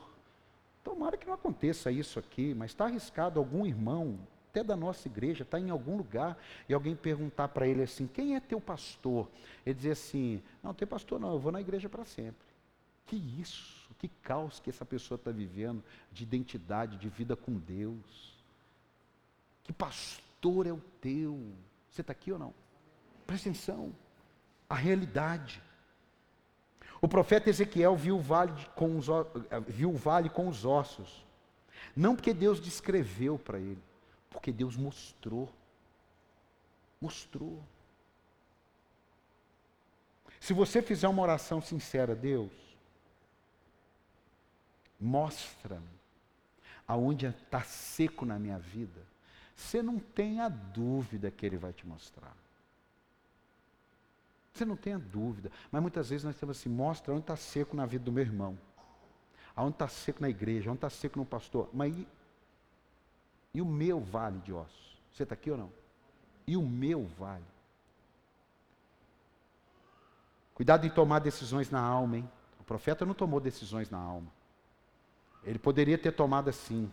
Tomara 0.84 1.16
que 1.16 1.26
não 1.26 1.34
aconteça 1.34 1.90
isso 1.90 2.18
aqui, 2.18 2.54
mas 2.54 2.70
está 2.70 2.84
arriscado 2.84 3.38
algum 3.38 3.66
irmão, 3.66 4.18
até 4.48 4.62
da 4.62 4.76
nossa 4.76 5.08
igreja, 5.08 5.42
está 5.42 5.58
em 5.58 5.70
algum 5.70 5.96
lugar, 5.96 6.38
e 6.68 6.74
alguém 6.74 6.94
perguntar 6.94 7.48
para 7.48 7.66
ele 7.66 7.82
assim: 7.82 8.06
quem 8.06 8.36
é 8.36 8.40
teu 8.40 8.60
pastor? 8.60 9.28
Ele 9.66 9.74
dizer 9.74 9.92
assim: 9.92 10.42
não, 10.62 10.72
tem 10.74 10.86
pastor 10.86 11.18
não, 11.18 11.32
eu 11.32 11.38
vou 11.38 11.50
na 11.50 11.60
igreja 11.60 11.88
para 11.88 12.04
sempre. 12.04 12.46
Que 13.06 13.16
isso, 13.16 13.90
que 13.98 14.08
caos 14.08 14.60
que 14.60 14.70
essa 14.70 14.84
pessoa 14.84 15.16
está 15.16 15.30
vivendo 15.30 15.82
de 16.12 16.22
identidade, 16.22 16.96
de 16.96 17.08
vida 17.08 17.34
com 17.34 17.52
Deus. 17.58 18.36
Que 19.64 19.72
pastor 19.72 20.66
é 20.66 20.72
o 20.72 20.80
teu? 21.00 21.52
Você 21.90 22.00
está 22.00 22.12
aqui 22.12 22.30
ou 22.32 22.38
não? 22.38 22.54
Presta 23.26 23.48
atenção 23.48 23.92
a 24.72 24.74
realidade. 24.74 25.62
O 26.98 27.06
profeta 27.06 27.50
Ezequiel 27.50 27.94
viu 27.94 28.16
o 28.16 28.22
vale 28.22 28.52
com 28.74 28.96
os, 28.96 29.06
viu 29.68 29.90
o 29.90 29.96
vale 29.96 30.30
com 30.30 30.48
os 30.48 30.64
ossos. 30.64 31.26
Não 31.94 32.16
porque 32.16 32.32
Deus 32.32 32.58
descreveu 32.58 33.38
para 33.38 33.58
ele, 33.58 33.82
porque 34.30 34.50
Deus 34.50 34.74
mostrou. 34.74 35.52
Mostrou. 36.98 37.62
Se 40.40 40.54
você 40.54 40.80
fizer 40.80 41.06
uma 41.06 41.22
oração 41.22 41.60
sincera, 41.60 42.14
Deus, 42.14 42.52
mostra-me 44.98 46.00
aonde 46.88 47.26
está 47.26 47.62
seco 47.62 48.24
na 48.24 48.38
minha 48.38 48.58
vida. 48.58 49.02
Você 49.54 49.82
não 49.82 49.98
tenha 49.98 50.48
dúvida 50.48 51.30
que 51.30 51.44
Ele 51.44 51.58
vai 51.58 51.74
te 51.74 51.86
mostrar. 51.86 52.41
Você 54.52 54.64
não 54.64 54.76
tenha 54.76 54.98
dúvida. 54.98 55.50
Mas 55.70 55.80
muitas 55.80 56.10
vezes 56.10 56.24
nós 56.24 56.36
temos 56.36 56.58
assim, 56.58 56.68
mostra 56.68 57.12
onde 57.12 57.22
está 57.22 57.36
seco 57.36 57.76
na 57.76 57.86
vida 57.86 58.04
do 58.04 58.12
meu 58.12 58.22
irmão. 58.22 58.58
Aonde 59.54 59.74
está 59.74 59.88
seco 59.88 60.20
na 60.20 60.28
igreja, 60.28 60.70
onde 60.70 60.78
está 60.78 60.90
seco 60.90 61.18
no 61.18 61.24
pastor. 61.24 61.68
Mas 61.72 61.96
e, 61.96 62.08
e 63.54 63.62
o 63.62 63.66
meu 63.66 64.00
vale 64.00 64.38
de 64.40 64.52
ossos? 64.52 65.00
Você 65.12 65.22
está 65.22 65.34
aqui 65.34 65.50
ou 65.50 65.56
não? 65.56 65.82
e 66.46 66.56
o 66.56 66.62
meu 66.62 67.06
vale. 67.18 67.44
Cuidado 70.54 70.86
em 70.86 70.90
tomar 70.90 71.20
decisões 71.20 71.70
na 71.70 71.80
alma, 71.80 72.18
hein? 72.18 72.30
O 72.60 72.64
profeta 72.64 73.04
não 73.04 73.14
tomou 73.14 73.40
decisões 73.40 73.90
na 73.90 73.98
alma. 73.98 74.30
Ele 75.44 75.58
poderia 75.58 75.98
ter 75.98 76.12
tomado 76.12 76.48
assim. 76.48 76.90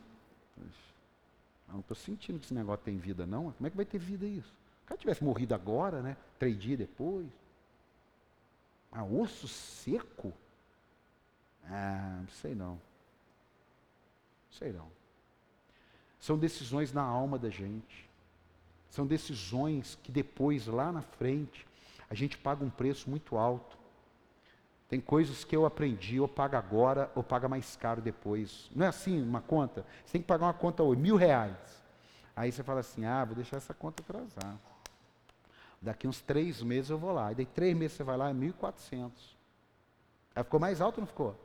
Não 1.67 1.81
estou 1.81 1.95
sentindo 1.95 2.39
que 2.39 2.45
esse 2.45 2.53
negócio 2.53 2.83
tem 2.83 2.97
vida, 2.97 3.25
não. 3.25 3.51
Como 3.51 3.67
é 3.67 3.69
que 3.69 3.75
vai 3.75 3.85
ter 3.85 3.99
vida 3.99 4.25
isso? 4.25 4.47
Se 4.47 4.85
o 4.85 4.87
cara 4.87 4.99
tivesse 4.99 5.23
morrido 5.23 5.53
agora, 5.53 6.01
né? 6.01 6.17
Três 6.39 6.57
dias 6.57 6.79
depois. 6.79 7.27
Ah, 8.99 9.03
osso 9.05 9.47
seco? 9.47 10.33
Ah, 11.65 12.17
não 12.19 12.27
sei 12.27 12.53
não. 12.53 12.81
Sei 14.51 14.73
não. 14.73 14.87
São 16.19 16.37
decisões 16.37 16.91
na 16.91 17.01
alma 17.01 17.39
da 17.39 17.49
gente. 17.49 18.09
São 18.89 19.07
decisões 19.07 19.97
que 20.03 20.11
depois, 20.11 20.67
lá 20.67 20.91
na 20.91 21.01
frente, 21.01 21.65
a 22.09 22.13
gente 22.13 22.37
paga 22.37 22.65
um 22.65 22.69
preço 22.69 23.09
muito 23.09 23.37
alto. 23.37 23.77
Tem 24.89 24.99
coisas 24.99 25.45
que 25.45 25.55
eu 25.55 25.65
aprendi, 25.65 26.19
ou 26.19 26.27
paga 26.27 26.57
agora, 26.57 27.09
ou 27.15 27.23
paga 27.23 27.47
mais 27.47 27.77
caro 27.77 28.01
depois. 28.01 28.69
Não 28.75 28.85
é 28.85 28.89
assim 28.89 29.21
uma 29.21 29.39
conta? 29.39 29.85
Você 30.03 30.13
tem 30.13 30.21
que 30.21 30.27
pagar 30.27 30.47
uma 30.47 30.53
conta 30.53 30.83
hoje, 30.83 30.99
mil 30.99 31.15
reais. 31.15 31.55
Aí 32.35 32.51
você 32.51 32.63
fala 32.63 32.81
assim, 32.81 33.05
ah, 33.05 33.23
vou 33.23 33.35
deixar 33.35 33.55
essa 33.55 33.73
conta 33.73 34.03
atrasar. 34.03 34.57
Daqui 35.81 36.07
uns 36.07 36.21
três 36.21 36.61
meses 36.61 36.89
eu 36.89 36.97
vou 36.97 37.11
lá. 37.11 37.31
E 37.31 37.35
daí 37.35 37.45
três 37.45 37.75
meses 37.75 37.97
você 37.97 38.03
vai 38.03 38.17
lá, 38.17 38.29
é 38.29 38.33
mil 38.33 38.49
e 38.49 38.53
quatrocentos. 38.53 39.37
Aí 40.35 40.43
ficou 40.43 40.59
mais 40.59 40.81
alto 40.81 40.97
ou 40.97 41.01
não 41.01 41.07
ficou? 41.07 41.35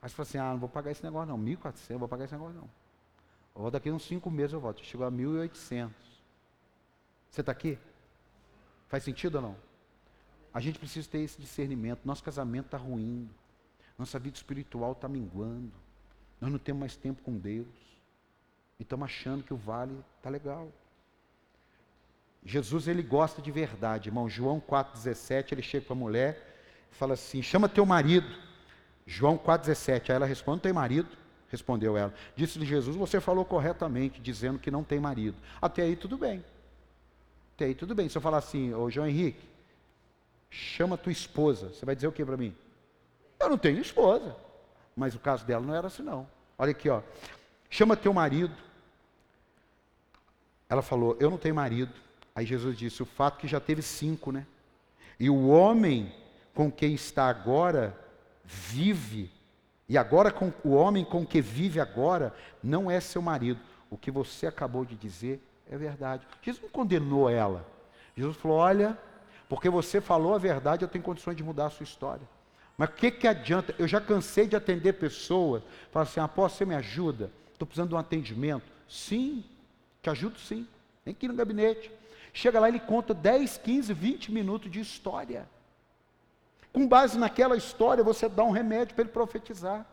Aí 0.00 0.08
você 0.08 0.14
fala 0.14 0.28
assim, 0.28 0.38
ah, 0.38 0.52
não 0.52 0.58
vou 0.58 0.68
pagar 0.68 0.90
esse 0.90 1.02
negócio 1.02 1.28
não, 1.28 1.38
mil 1.38 1.54
e 1.54 1.56
quatrocentos, 1.56 1.98
vou 1.98 2.08
pagar 2.08 2.24
esse 2.24 2.34
negócio 2.34 2.54
não. 2.54 2.68
Ou 3.54 3.70
daqui 3.70 3.90
uns 3.90 4.04
cinco 4.04 4.30
meses 4.30 4.52
eu 4.52 4.60
volto. 4.60 4.84
Chegou 4.84 5.06
a 5.06 5.10
mil 5.10 5.34
e 5.34 5.38
oitocentos. 5.38 6.22
Você 7.30 7.40
está 7.40 7.52
aqui? 7.52 7.78
Faz 8.88 9.02
sentido 9.02 9.36
ou 9.36 9.42
não? 9.42 9.56
A 10.52 10.60
gente 10.60 10.78
precisa 10.78 11.08
ter 11.08 11.18
esse 11.20 11.40
discernimento. 11.40 12.00
Nosso 12.04 12.22
casamento 12.22 12.66
está 12.66 12.78
ruindo. 12.78 13.30
Nossa 13.98 14.18
vida 14.18 14.36
espiritual 14.36 14.92
está 14.92 15.08
minguando. 15.08 15.72
Nós 16.40 16.52
não 16.52 16.58
temos 16.58 16.80
mais 16.80 16.96
tempo 16.96 17.22
com 17.22 17.36
Deus. 17.36 17.66
E 18.78 18.82
estamos 18.82 19.06
achando 19.06 19.42
que 19.42 19.54
o 19.54 19.56
vale 19.56 19.98
está 20.18 20.28
legal. 20.28 20.70
Jesus, 22.46 22.86
ele 22.86 23.02
gosta 23.02 23.42
de 23.42 23.50
verdade, 23.50 24.08
irmão. 24.08 24.30
João 24.30 24.60
4,17, 24.60 25.50
ele 25.50 25.62
chega 25.62 25.84
para 25.84 25.94
a 25.94 25.98
mulher 25.98 26.56
e 26.92 26.94
fala 26.94 27.14
assim: 27.14 27.42
chama 27.42 27.68
teu 27.68 27.84
marido. 27.84 28.28
João 29.04 29.36
4,17. 29.36 30.10
Aí 30.10 30.16
ela 30.16 30.26
responde: 30.26 30.58
não 30.58 30.62
tem 30.62 30.72
marido. 30.72 31.08
Respondeu 31.48 31.96
ela. 31.96 32.14
Disse-lhe 32.36 32.64
Jesus: 32.64 32.94
Você 32.94 33.20
falou 33.20 33.44
corretamente, 33.44 34.20
dizendo 34.20 34.60
que 34.60 34.70
não 34.70 34.84
tem 34.84 35.00
marido. 35.00 35.36
Até 35.60 35.82
aí 35.82 35.96
tudo 35.96 36.16
bem. 36.16 36.44
Até 37.56 37.64
aí 37.64 37.74
tudo 37.74 37.96
bem. 37.96 38.08
Se 38.08 38.16
eu 38.16 38.22
falar 38.22 38.38
assim, 38.38 38.72
ô 38.72 38.88
João 38.88 39.08
Henrique, 39.08 39.48
chama 40.48 40.96
tua 40.96 41.10
esposa. 41.10 41.70
Você 41.70 41.84
vai 41.84 41.96
dizer 41.96 42.06
o 42.06 42.12
que 42.12 42.24
para 42.24 42.36
mim? 42.36 42.54
Eu 43.40 43.48
não 43.48 43.58
tenho 43.58 43.80
esposa. 43.80 44.36
Mas 44.94 45.16
o 45.16 45.18
caso 45.18 45.44
dela 45.44 45.66
não 45.66 45.74
era 45.74 45.88
assim, 45.88 46.04
não. 46.04 46.28
Olha 46.56 46.70
aqui, 46.70 46.88
ó. 46.88 47.02
Chama 47.68 47.96
teu 47.96 48.12
marido. 48.12 48.54
Ela 50.68 50.82
falou, 50.82 51.16
eu 51.18 51.28
não 51.28 51.38
tenho 51.38 51.54
marido. 51.54 52.05
Aí 52.36 52.44
Jesus 52.44 52.76
disse, 52.76 53.02
o 53.02 53.06
fato 53.06 53.38
que 53.38 53.48
já 53.48 53.58
teve 53.58 53.80
cinco, 53.80 54.30
né? 54.30 54.46
E 55.18 55.30
o 55.30 55.48
homem 55.48 56.12
com 56.54 56.70
quem 56.70 56.92
está 56.92 57.28
agora 57.28 57.98
vive. 58.44 59.32
E 59.88 59.96
agora 59.96 60.30
com 60.30 60.52
o 60.62 60.74
homem 60.74 61.02
com 61.02 61.24
que 61.24 61.40
vive 61.40 61.80
agora 61.80 62.34
não 62.62 62.90
é 62.90 63.00
seu 63.00 63.22
marido. 63.22 63.58
O 63.88 63.96
que 63.96 64.10
você 64.10 64.46
acabou 64.46 64.84
de 64.84 64.94
dizer 64.96 65.40
é 65.70 65.78
verdade. 65.78 66.26
Jesus 66.42 66.62
não 66.62 66.68
condenou 66.68 67.30
ela. 67.30 67.66
Jesus 68.14 68.36
falou: 68.36 68.58
olha, 68.58 68.98
porque 69.48 69.70
você 69.70 69.98
falou 69.98 70.34
a 70.34 70.38
verdade, 70.38 70.84
eu 70.84 70.88
tenho 70.88 71.04
condições 71.04 71.36
de 71.36 71.42
mudar 71.42 71.66
a 71.66 71.70
sua 71.70 71.84
história. 71.84 72.28
Mas 72.76 72.90
o 72.90 72.92
que, 72.92 73.10
que 73.10 73.26
adianta? 73.26 73.74
Eu 73.78 73.88
já 73.88 73.98
cansei 73.98 74.46
de 74.46 74.54
atender 74.54 74.94
pessoas. 74.94 75.62
Fala 75.90 76.02
assim, 76.02 76.20
apóstolo, 76.20 76.58
você 76.58 76.64
me 76.66 76.74
ajuda? 76.74 77.30
Estou 77.50 77.66
precisando 77.66 77.88
de 77.88 77.94
um 77.94 77.98
atendimento. 77.98 78.66
Sim, 78.86 79.42
te 80.02 80.10
ajudo 80.10 80.38
sim. 80.38 80.66
Vem 81.02 81.12
aqui 81.12 81.26
no 81.26 81.34
gabinete. 81.34 81.90
Chega 82.36 82.60
lá, 82.60 82.68
ele 82.68 82.78
conta 82.78 83.14
10, 83.14 83.56
15, 83.56 83.94
20 83.94 84.30
minutos 84.30 84.70
de 84.70 84.78
história. 84.78 85.48
Com 86.70 86.86
base 86.86 87.18
naquela 87.18 87.56
história, 87.56 88.04
você 88.04 88.28
dá 88.28 88.44
um 88.44 88.50
remédio 88.50 88.94
para 88.94 89.04
ele 89.04 89.10
profetizar. 89.10 89.86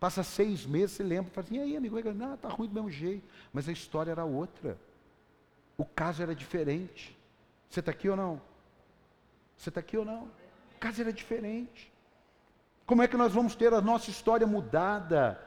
Passa 0.00 0.24
seis 0.24 0.66
meses, 0.66 0.96
você 0.96 1.04
lembra, 1.04 1.30
fala 1.30 1.46
assim, 1.46 1.58
e 1.58 1.60
aí, 1.60 1.76
amigo, 1.76 1.96
não, 2.12 2.34
está 2.34 2.48
ruim 2.48 2.66
do 2.66 2.74
mesmo 2.74 2.90
jeito. 2.90 3.24
Mas 3.52 3.68
a 3.68 3.72
história 3.72 4.10
era 4.10 4.24
outra. 4.24 4.76
O 5.78 5.84
caso 5.84 6.24
era 6.24 6.34
diferente. 6.34 7.16
Você 7.70 7.78
está 7.78 7.92
aqui 7.92 8.08
ou 8.08 8.16
não? 8.16 8.42
Você 9.56 9.68
está 9.68 9.78
aqui 9.78 9.96
ou 9.96 10.04
não? 10.04 10.24
O 10.74 10.78
caso 10.80 11.02
era 11.02 11.12
diferente. 11.12 11.92
Como 12.84 13.00
é 13.00 13.06
que 13.06 13.16
nós 13.16 13.32
vamos 13.32 13.54
ter 13.54 13.72
a 13.72 13.80
nossa 13.80 14.10
história 14.10 14.44
mudada 14.44 15.40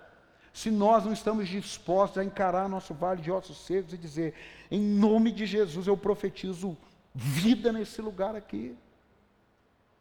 se 0.56 0.72
nós 0.72 1.04
não 1.04 1.12
estamos 1.12 1.50
dispostos 1.50 2.18
a 2.18 2.24
encarar 2.24 2.70
nosso 2.70 2.94
vale 2.94 3.22
de 3.22 3.30
ossos 3.30 3.58
secos 3.58 3.92
e 3.92 3.98
dizer: 3.98 4.34
em 4.72 4.80
nome 4.80 5.30
de 5.30 5.46
Jesus 5.46 5.86
eu 5.86 5.98
profetizo 5.98 6.78
vida 7.14 7.74
nesse 7.74 8.02
lugar 8.02 8.38
aqui. 8.38 8.74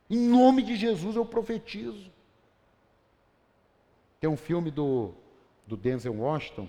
Em 0.08 0.16
nome 0.16 0.62
de 0.62 0.76
Jesus 0.76 1.16
eu 1.16 1.26
profetizo. 1.26 2.08
Tem 4.20 4.30
um 4.30 4.36
filme 4.36 4.70
do, 4.70 5.12
do 5.66 5.76
Denzel 5.76 6.14
Washington 6.14 6.68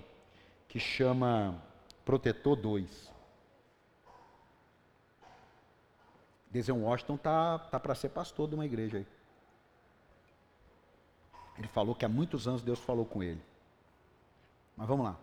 que 0.66 0.80
chama 0.80 1.62
Protetor 2.04 2.56
2. 2.56 3.12
Denzel 6.50 6.76
Washington 6.76 7.16
tá, 7.16 7.60
tá 7.60 7.78
para 7.78 7.94
ser 7.94 8.08
pastor 8.08 8.48
de 8.48 8.56
uma 8.56 8.66
igreja 8.66 8.98
aí. 8.98 9.06
Ele 11.56 11.68
falou 11.68 11.94
que 11.94 12.04
há 12.04 12.08
muitos 12.08 12.48
anos 12.48 12.62
Deus 12.62 12.80
falou 12.80 13.06
com 13.06 13.22
ele. 13.22 13.40
Mas 14.76 14.86
vamos 14.86 15.06
lá. 15.06 15.16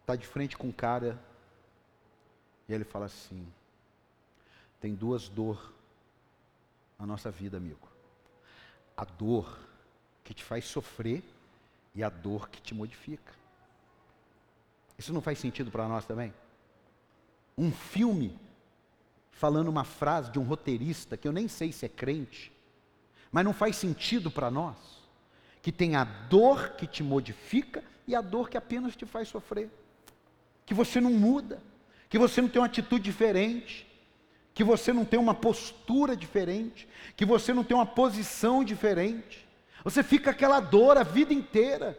Está 0.00 0.16
de 0.16 0.26
frente 0.26 0.56
com 0.56 0.68
um 0.68 0.72
cara 0.72 1.18
e 2.68 2.72
ele 2.72 2.84
fala 2.84 3.06
assim: 3.06 3.46
tem 4.80 4.94
duas 4.94 5.28
dor 5.28 5.72
na 6.98 7.06
nossa 7.06 7.30
vida, 7.30 7.56
amigo. 7.56 7.88
A 8.96 9.04
dor 9.04 9.58
que 10.24 10.34
te 10.34 10.42
faz 10.42 10.64
sofrer 10.64 11.22
e 11.94 12.02
a 12.02 12.08
dor 12.08 12.48
que 12.48 12.60
te 12.60 12.74
modifica. 12.74 13.32
Isso 14.98 15.12
não 15.12 15.22
faz 15.22 15.38
sentido 15.38 15.70
para 15.70 15.88
nós 15.88 16.04
também? 16.04 16.34
Um 17.56 17.72
filme 17.72 18.38
falando 19.32 19.68
uma 19.68 19.84
frase 19.84 20.30
de 20.30 20.38
um 20.38 20.44
roteirista 20.44 21.16
que 21.16 21.26
eu 21.26 21.32
nem 21.32 21.48
sei 21.48 21.72
se 21.72 21.86
é 21.86 21.88
crente, 21.88 22.52
mas 23.32 23.44
não 23.44 23.54
faz 23.54 23.76
sentido 23.76 24.30
para 24.30 24.50
nós, 24.50 24.76
que 25.62 25.70
tem 25.70 25.96
a 25.96 26.04
dor 26.04 26.70
que 26.70 26.86
te 26.86 27.02
modifica 27.02 27.82
e 28.06 28.14
a 28.14 28.20
dor 28.20 28.48
que 28.48 28.56
apenas 28.56 28.96
te 28.96 29.06
faz 29.06 29.28
sofrer, 29.28 29.70
que 30.64 30.74
você 30.74 31.00
não 31.00 31.12
muda, 31.12 31.62
que 32.08 32.18
você 32.18 32.40
não 32.40 32.48
tem 32.48 32.60
uma 32.60 32.66
atitude 32.66 33.04
diferente, 33.04 33.86
que 34.52 34.64
você 34.64 34.92
não 34.92 35.04
tem 35.04 35.18
uma 35.18 35.34
postura 35.34 36.16
diferente, 36.16 36.88
que 37.16 37.24
você 37.24 37.54
não 37.54 37.64
tem 37.64 37.76
uma 37.76 37.86
posição 37.86 38.64
diferente. 38.64 39.46
Você 39.84 40.02
fica 40.02 40.30
aquela 40.30 40.60
dor 40.60 40.98
a 40.98 41.02
vida 41.02 41.32
inteira. 41.32 41.98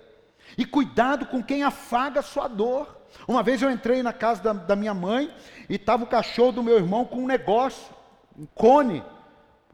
E 0.57 0.66
cuidado 0.66 1.26
com 1.26 1.41
quem 1.41 1.64
afaga 1.64 2.20
a 2.20 2.24
sua 2.24 2.47
dor. 2.47 2.97
Uma 3.28 3.41
vez 3.41 3.62
eu 3.62 3.72
entrei 3.72 4.03
na 4.03 4.14
casa 4.14 4.43
da, 4.43 4.53
da 4.53 4.76
minha 4.76 4.93
mãe 4.93 5.34
e 5.70 5.76
estava 5.76 6.03
o 6.03 6.07
cachorro 6.07 6.51
do 6.51 6.64
meu 6.64 6.76
irmão 6.76 7.05
com 7.05 7.18
um 7.18 7.28
negócio, 7.28 7.93
um 8.38 8.45
cone, 8.45 9.03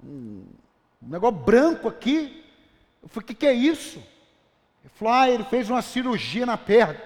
um, 0.04 0.46
um 1.02 1.10
negócio 1.10 1.40
branco 1.40 1.88
aqui. 1.88 2.44
Eu 3.02 3.10
falei, 3.10 3.24
o 3.24 3.28
que, 3.28 3.34
que 3.34 3.48
é 3.48 3.54
isso? 3.54 4.00
Ele 4.84 4.94
falou, 4.96 5.14
ah, 5.14 5.30
ele 5.30 5.44
fez 5.44 5.70
uma 5.70 5.82
cirurgia 5.82 6.46
na 6.46 6.58
perna. 6.58 7.00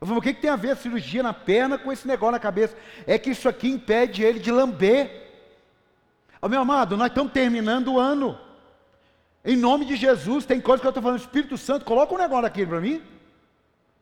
Eu 0.00 0.06
falei, 0.06 0.18
o 0.18 0.22
que, 0.22 0.34
que 0.34 0.40
tem 0.40 0.50
a 0.50 0.56
ver 0.56 0.70
a 0.70 0.76
cirurgia 0.76 1.22
na 1.22 1.32
perna 1.32 1.76
com 1.76 1.90
esse 1.90 2.06
negócio 2.06 2.32
na 2.32 2.38
cabeça? 2.38 2.76
É 3.06 3.18
que 3.18 3.30
isso 3.30 3.48
aqui 3.48 3.68
impede 3.68 4.22
ele 4.22 4.38
de 4.38 4.50
lamber. 4.50 5.28
Oh, 6.40 6.48
meu 6.48 6.60
amado, 6.60 6.96
nós 6.96 7.08
estamos 7.08 7.32
terminando 7.32 7.94
o 7.94 7.98
ano. 7.98 8.38
Em 9.44 9.56
nome 9.56 9.84
de 9.84 9.96
Jesus, 9.96 10.44
tem 10.44 10.60
coisa 10.60 10.80
que 10.80 10.86
eu 10.86 10.90
estou 10.90 11.02
falando, 11.02 11.20
Espírito 11.20 11.56
Santo, 11.56 11.84
coloca 11.84 12.14
um 12.14 12.18
negócio 12.18 12.46
aqui 12.46 12.64
para 12.64 12.80
mim, 12.80 13.02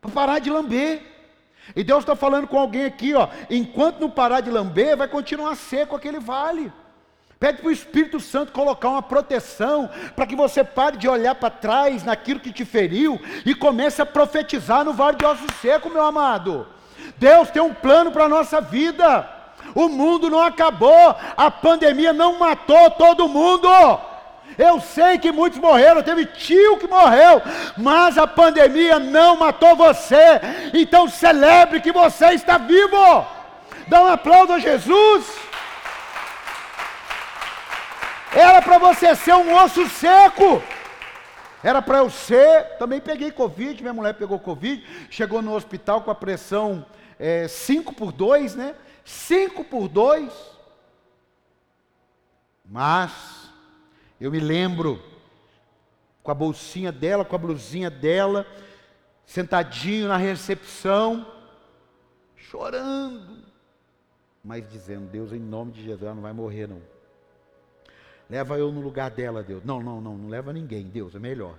para 0.01 0.11
parar 0.11 0.39
de 0.39 0.49
lamber. 0.49 1.01
E 1.75 1.83
Deus 1.83 1.99
está 1.99 2.15
falando 2.15 2.47
com 2.47 2.57
alguém 2.57 2.85
aqui, 2.85 3.13
ó, 3.13 3.27
enquanto 3.49 3.99
não 3.99 4.09
parar 4.09 4.41
de 4.41 4.49
lamber, 4.49 4.95
vai 4.95 5.07
continuar 5.07 5.55
seco 5.55 5.95
aquele 5.95 6.19
vale. 6.19 6.71
Pede 7.39 7.59
para 7.59 7.67
o 7.67 7.71
Espírito 7.71 8.19
Santo 8.19 8.51
colocar 8.51 8.89
uma 8.89 9.01
proteção 9.01 9.89
para 10.15 10.25
que 10.25 10.35
você 10.35 10.63
pare 10.63 10.97
de 10.97 11.07
olhar 11.07 11.35
para 11.35 11.51
trás 11.51 12.03
naquilo 12.03 12.39
que 12.39 12.51
te 12.51 12.65
feriu 12.65 13.21
e 13.45 13.53
comece 13.53 14.01
a 14.01 14.05
profetizar 14.05 14.83
no 14.83 14.93
vale 14.93 15.17
de 15.17 15.25
ossos 15.25 15.55
secos, 15.61 15.91
meu 15.91 16.03
amado. 16.03 16.67
Deus 17.17 17.51
tem 17.51 17.61
um 17.61 17.73
plano 17.73 18.11
para 18.11 18.25
a 18.25 18.29
nossa 18.29 18.59
vida. 18.59 19.29
O 19.75 19.87
mundo 19.87 20.29
não 20.29 20.41
acabou, 20.41 21.15
a 21.35 21.51
pandemia 21.51 22.11
não 22.11 22.39
matou 22.39 22.89
todo 22.91 23.27
mundo. 23.27 23.67
Eu 24.57 24.79
sei 24.79 25.19
que 25.19 25.31
muitos 25.31 25.59
morreram, 25.59 26.01
teve 26.01 26.25
tio 26.25 26.77
que 26.77 26.87
morreu, 26.87 27.41
mas 27.77 28.17
a 28.17 28.25
pandemia 28.25 28.97
não 28.97 29.37
matou 29.37 29.75
você. 29.75 30.41
Então 30.73 31.07
celebre 31.07 31.81
que 31.81 31.91
você 31.91 32.33
está 32.33 32.57
vivo. 32.57 33.25
Dá 33.87 34.01
um 34.01 34.07
aplauso 34.07 34.53
a 34.53 34.59
Jesus. 34.59 35.46
Era 38.37 38.61
para 38.61 38.77
você 38.77 39.15
ser 39.15 39.33
um 39.33 39.51
osso 39.55 39.89
seco. 39.89 40.61
Era 41.63 41.81
para 41.81 41.97
eu 41.97 42.09
ser. 42.11 42.77
Também 42.77 43.01
peguei 43.01 43.31
Covid, 43.31 43.81
minha 43.81 43.95
mulher 43.95 44.13
pegou 44.13 44.37
Covid, 44.37 44.85
chegou 45.09 45.41
no 45.41 45.55
hospital 45.55 46.03
com 46.03 46.11
a 46.11 46.15
pressão 46.15 46.85
5 47.49 47.89
é, 47.89 47.93
por 47.95 48.11
2, 48.11 48.53
né? 48.53 48.75
5 49.03 49.63
por 49.63 49.87
2. 49.87 50.31
Mas 52.63 53.49
eu 54.21 54.29
me 54.29 54.39
lembro 54.39 55.01
com 56.21 56.29
a 56.29 56.35
bolsinha 56.35 56.91
dela, 56.91 57.25
com 57.25 57.35
a 57.35 57.39
blusinha 57.39 57.89
dela, 57.89 58.45
sentadinho 59.25 60.09
na 60.09 60.17
recepção, 60.17 61.25
chorando, 62.35 63.43
mas 64.43 64.69
dizendo: 64.69 65.07
Deus, 65.07 65.33
em 65.33 65.39
nome 65.39 65.71
de 65.71 65.81
Jesus, 65.81 66.03
ela 66.03 66.13
não 66.13 66.21
vai 66.21 66.33
morrer, 66.33 66.67
não. 66.67 66.96
Leva 68.29 68.57
eu 68.57 68.71
no 68.71 68.81
lugar 68.81 69.09
dela, 69.09 69.41
Deus. 69.41 69.63
Não, 69.63 69.81
não, 69.81 70.01
não, 70.01 70.17
não 70.17 70.29
leva 70.29 70.51
ninguém, 70.51 70.83
Deus, 70.83 71.15
é 71.15 71.19
melhor. 71.19 71.55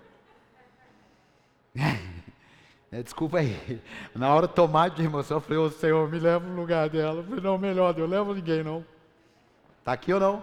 É, 2.91 3.03
desculpa 3.03 3.41
aí. 3.41 3.83
Na 4.15 4.35
hora 4.35 4.49
de 4.49 4.55
tomar 4.55 4.89
de 4.89 5.05
emoção, 5.05 5.37
eu 5.37 5.41
falei, 5.43 5.59
ô 5.59 5.69
Senhor, 5.69 6.11
me 6.11 6.19
leva 6.19 6.47
no 6.47 6.57
lugar 6.57 6.89
dela. 6.89 7.19
Eu 7.19 7.25
falei, 7.25 7.41
não, 7.43 7.59
melhor, 7.59 7.93
Deus, 7.93 8.09
leva 8.09 8.33
ninguém, 8.33 8.65
não. 8.65 8.83
Está 9.79 9.93
aqui 9.93 10.11
ou 10.11 10.19
não? 10.19 10.43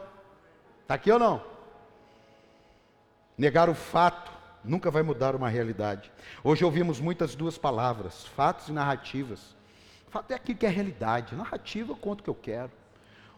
Está 0.83 0.93
aqui 0.93 1.11
ou 1.11 1.17
não? 1.17 1.41
Negar 3.35 3.67
o 3.67 3.73
fato 3.73 4.31
nunca 4.63 4.91
vai 4.91 5.03
mudar 5.03 5.35
uma 5.35 5.49
realidade. 5.49 6.11
Hoje 6.43 6.63
ouvimos 6.63 6.99
muitas 6.99 7.35
duas 7.35 7.57
palavras, 7.57 8.25
fatos 8.27 8.69
e 8.69 8.71
narrativas. 8.71 9.55
Fato 10.09 10.31
é 10.31 10.35
aquilo 10.35 10.57
que 10.57 10.65
é 10.65 10.69
realidade. 10.69 11.35
Narrativa 11.35 11.91
eu 11.91 11.97
conto 11.97 12.21
o 12.21 12.23
que 12.23 12.29
eu 12.29 12.35
quero. 12.35 12.71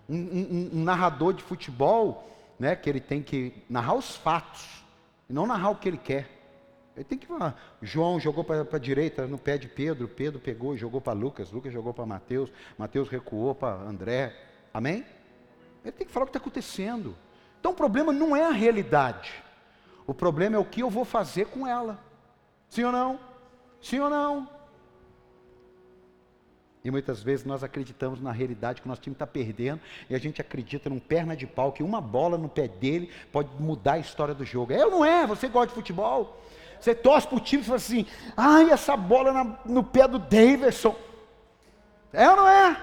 Um, 0.10 0.18
um, 0.18 0.70
um 0.74 0.84
narrador 0.84 1.34
de 1.34 1.44
futebol, 1.44 2.37
né, 2.60 2.76
que 2.76 2.90
ele 2.90 3.00
tem 3.00 3.22
que 3.22 3.54
narrar 3.70 3.96
os 3.96 4.16
fatos, 4.16 4.84
e 5.30 5.34
não 5.34 5.46
narrar 5.46 5.70
o 5.70 5.76
que 5.76 5.88
ele 5.88 5.98
quer. 5.98 6.30
Ele 6.96 7.04
tem 7.04 7.18
que 7.18 7.28
falar. 7.28 7.56
João 7.82 8.20
jogou 8.20 8.44
para 8.44 8.66
a 8.72 8.80
direita 8.80 9.28
no 9.28 9.38
pé 9.38 9.58
de 9.58 9.68
Pedro, 9.68 10.08
Pedro 10.08 10.40
pegou 10.40 10.74
e 10.74 10.78
jogou 10.78 11.00
para 11.00 11.14
Lucas, 11.14 11.52
Lucas 11.52 11.72
jogou 11.72 11.94
para 11.94 12.06
Mateus, 12.06 12.52
Mateus 12.78 13.08
recuou 13.08 13.54
para 13.54 13.76
André. 13.76 14.36
Amém? 14.74 15.06
Ele 15.84 15.92
tem 15.92 16.08
que 16.08 16.12
falar 16.12 16.24
o 16.24 16.28
que 16.28 16.32
está 16.32 16.40
acontecendo. 16.40 17.16
Então 17.60 17.72
o 17.72 17.76
problema 17.76 18.12
não 18.12 18.36
é 18.36 18.46
a 18.46 18.52
realidade. 18.52 19.32
O 20.08 20.14
problema 20.14 20.56
é 20.56 20.60
o 20.60 20.66
que 20.66 20.82
eu 20.82 20.90
vou 20.90 21.06
fazer 21.06 21.46
com 21.46 21.68
ela. 21.68 22.00
Sim 22.68 22.86
ou 22.86 22.92
não? 22.92 23.20
Sim 23.80 24.00
ou 24.00 24.10
não? 24.10 24.50
E 26.88 26.92
muitas 26.92 27.22
vezes 27.22 27.46
nós 27.46 27.66
acreditamos 27.66 28.22
na 28.22 28.32
realidade 28.32 28.80
que 28.80 28.88
o 28.88 28.90
nosso 28.90 29.02
time 29.02 29.14
está 29.14 29.28
perdendo 29.28 29.82
e 30.10 30.16
a 30.16 30.18
gente 30.18 30.40
acredita 30.40 30.90
num 30.90 31.00
perna 31.00 31.36
de 31.36 31.46
pau 31.46 31.74
que 31.74 31.84
uma 31.84 32.00
bola 32.00 32.38
no 32.38 32.48
pé 32.48 32.66
dele 32.66 33.12
pode 33.30 33.50
mudar 33.60 33.96
a 33.96 34.00
história 34.00 34.34
do 34.34 34.46
jogo. 34.46 34.72
É 34.72 34.86
ou 34.86 34.92
não 34.92 35.04
é? 35.04 35.28
Você 35.28 35.50
gosta 35.50 35.68
de 35.68 35.74
futebol? 35.74 36.42
Você 36.80 36.96
torce 36.96 37.28
para 37.28 37.36
o 37.36 37.42
time 37.42 37.62
e 37.62 37.66
fala 37.66 37.76
assim: 37.76 38.06
ai, 38.38 38.70
essa 38.70 38.96
bola 38.96 39.34
na, 39.34 39.60
no 39.66 39.84
pé 39.84 40.08
do 40.08 40.18
Davidson. 40.18 40.96
É 42.14 42.30
ou 42.30 42.38
não 42.38 42.48
é? 42.48 42.82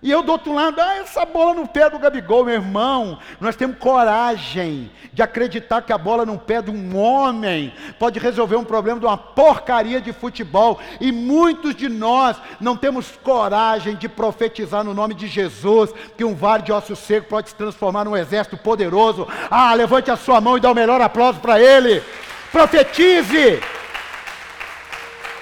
E 0.00 0.12
eu 0.12 0.22
do 0.22 0.30
outro 0.30 0.52
lado, 0.52 0.80
ah, 0.80 0.98
essa 0.98 1.24
bola 1.24 1.54
no 1.54 1.66
pé 1.66 1.90
do 1.90 1.98
Gabigol, 1.98 2.44
meu 2.44 2.54
irmão. 2.54 3.18
Nós 3.40 3.56
temos 3.56 3.78
coragem 3.78 4.92
de 5.12 5.22
acreditar 5.22 5.82
que 5.82 5.92
a 5.92 5.98
bola 5.98 6.24
no 6.24 6.38
pé 6.38 6.62
de 6.62 6.70
um 6.70 6.96
homem 6.96 7.74
pode 7.98 8.20
resolver 8.20 8.54
um 8.54 8.64
problema 8.64 9.00
de 9.00 9.06
uma 9.06 9.16
porcaria 9.16 10.00
de 10.00 10.12
futebol. 10.12 10.78
E 11.00 11.10
muitos 11.10 11.74
de 11.74 11.88
nós 11.88 12.36
não 12.60 12.76
temos 12.76 13.10
coragem 13.24 13.96
de 13.96 14.08
profetizar 14.08 14.84
no 14.84 14.94
nome 14.94 15.14
de 15.14 15.26
Jesus 15.26 15.92
que 16.16 16.24
um 16.24 16.34
vale 16.34 16.62
de 16.62 16.72
osso 16.72 16.94
seco 16.94 17.28
pode 17.28 17.48
se 17.48 17.56
transformar 17.56 18.04
num 18.04 18.16
exército 18.16 18.56
poderoso. 18.56 19.26
Ah, 19.50 19.74
levante 19.74 20.12
a 20.12 20.16
sua 20.16 20.40
mão 20.40 20.56
e 20.56 20.60
dá 20.60 20.70
o 20.70 20.74
melhor 20.76 21.00
aplauso 21.00 21.40
para 21.40 21.60
ele. 21.60 22.04
Profetize. 22.52 23.60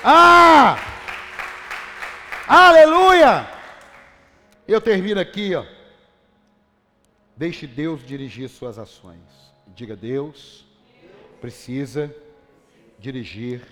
Ah! 0.03 0.79
Aleluia! 2.49 3.56
Eu 4.69 4.81
termino 4.81 5.21
aqui, 5.21 5.55
ó. 5.55 5.65
Deixe 7.37 7.69
Deus 7.69 8.05
dirigir 8.05 8.49
suas 8.49 8.81
ações. 8.81 9.21
Diga, 9.69 9.95
Deus 9.95 10.67
precisa 11.41 12.13
dirigir 12.99 13.65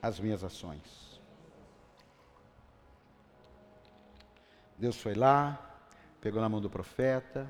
as 0.00 0.18
minhas 0.18 0.42
ações. 0.42 0.80
Deus 4.78 4.96
foi 4.96 5.14
lá, 5.14 5.60
pegou 6.22 6.40
na 6.40 6.48
mão 6.48 6.60
do 6.60 6.70
profeta. 6.70 7.46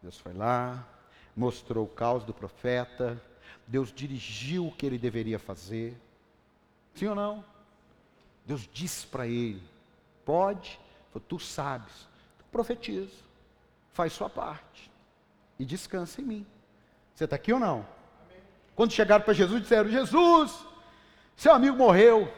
Deus 0.00 0.18
foi 0.18 0.32
lá, 0.32 0.88
mostrou 1.36 1.84
o 1.84 1.88
caos 1.88 2.24
do 2.24 2.32
profeta. 2.32 3.22
Deus 3.66 3.92
dirigiu 3.92 4.68
o 4.68 4.72
que 4.72 4.86
ele 4.86 4.96
deveria 4.96 5.38
fazer. 5.38 5.94
Sim 6.94 7.08
ou 7.08 7.14
não? 7.14 7.44
Deus 8.46 8.66
disse 8.72 9.06
para 9.06 9.26
ele: 9.26 9.62
pode 10.24 10.80
tu 11.20 11.38
sabes, 11.38 12.08
profetiza, 12.50 13.22
faz 13.92 14.12
sua 14.12 14.28
parte 14.28 14.90
e 15.58 15.64
descansa 15.64 16.20
em 16.20 16.24
mim. 16.24 16.46
Você 17.14 17.24
está 17.24 17.36
aqui 17.36 17.52
ou 17.52 17.60
não? 17.60 17.86
Amém. 18.26 18.42
Quando 18.74 18.92
chegaram 18.92 19.24
para 19.24 19.32
Jesus, 19.32 19.62
disseram: 19.62 19.88
Jesus, 19.88 20.66
seu 21.36 21.52
amigo 21.52 21.76
morreu. 21.76 22.32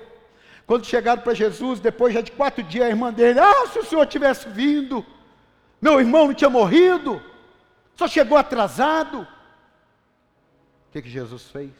Quando 0.66 0.84
chegaram 0.84 1.22
para 1.22 1.32
Jesus, 1.32 1.80
depois 1.80 2.12
já 2.12 2.20
de 2.20 2.32
quatro 2.32 2.62
dias, 2.62 2.86
a 2.86 2.90
irmã 2.90 3.12
dele: 3.12 3.40
Ah, 3.40 3.66
se 3.68 3.78
o 3.78 3.84
senhor 3.84 4.06
tivesse 4.06 4.48
vindo, 4.48 5.04
meu 5.80 6.00
irmão 6.00 6.26
não 6.26 6.34
tinha 6.34 6.50
morrido, 6.50 7.22
só 7.94 8.06
chegou 8.06 8.36
atrasado. 8.36 9.22
O 9.22 10.92
que, 10.92 11.02
que 11.02 11.08
Jesus 11.08 11.50
fez? 11.50 11.72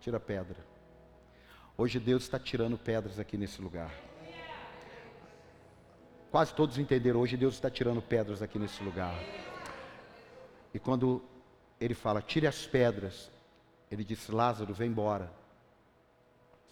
Tira 0.00 0.18
pedra. 0.18 0.56
Hoje 1.76 1.98
Deus 1.98 2.24
está 2.24 2.38
tirando 2.38 2.76
pedras 2.76 3.18
aqui 3.18 3.36
nesse 3.36 3.62
lugar. 3.62 3.92
Quase 6.32 6.54
todos 6.54 6.78
entenderam. 6.78 7.20
Hoje 7.20 7.36
Deus 7.36 7.52
está 7.52 7.70
tirando 7.70 8.00
pedras 8.00 8.40
aqui 8.40 8.58
nesse 8.58 8.82
lugar. 8.82 9.14
E 10.72 10.78
quando 10.78 11.22
ele 11.78 11.92
fala, 11.92 12.22
tire 12.22 12.46
as 12.46 12.66
pedras, 12.66 13.30
ele 13.90 14.02
disse: 14.02 14.32
Lázaro, 14.32 14.72
vem 14.72 14.88
embora. 14.88 15.30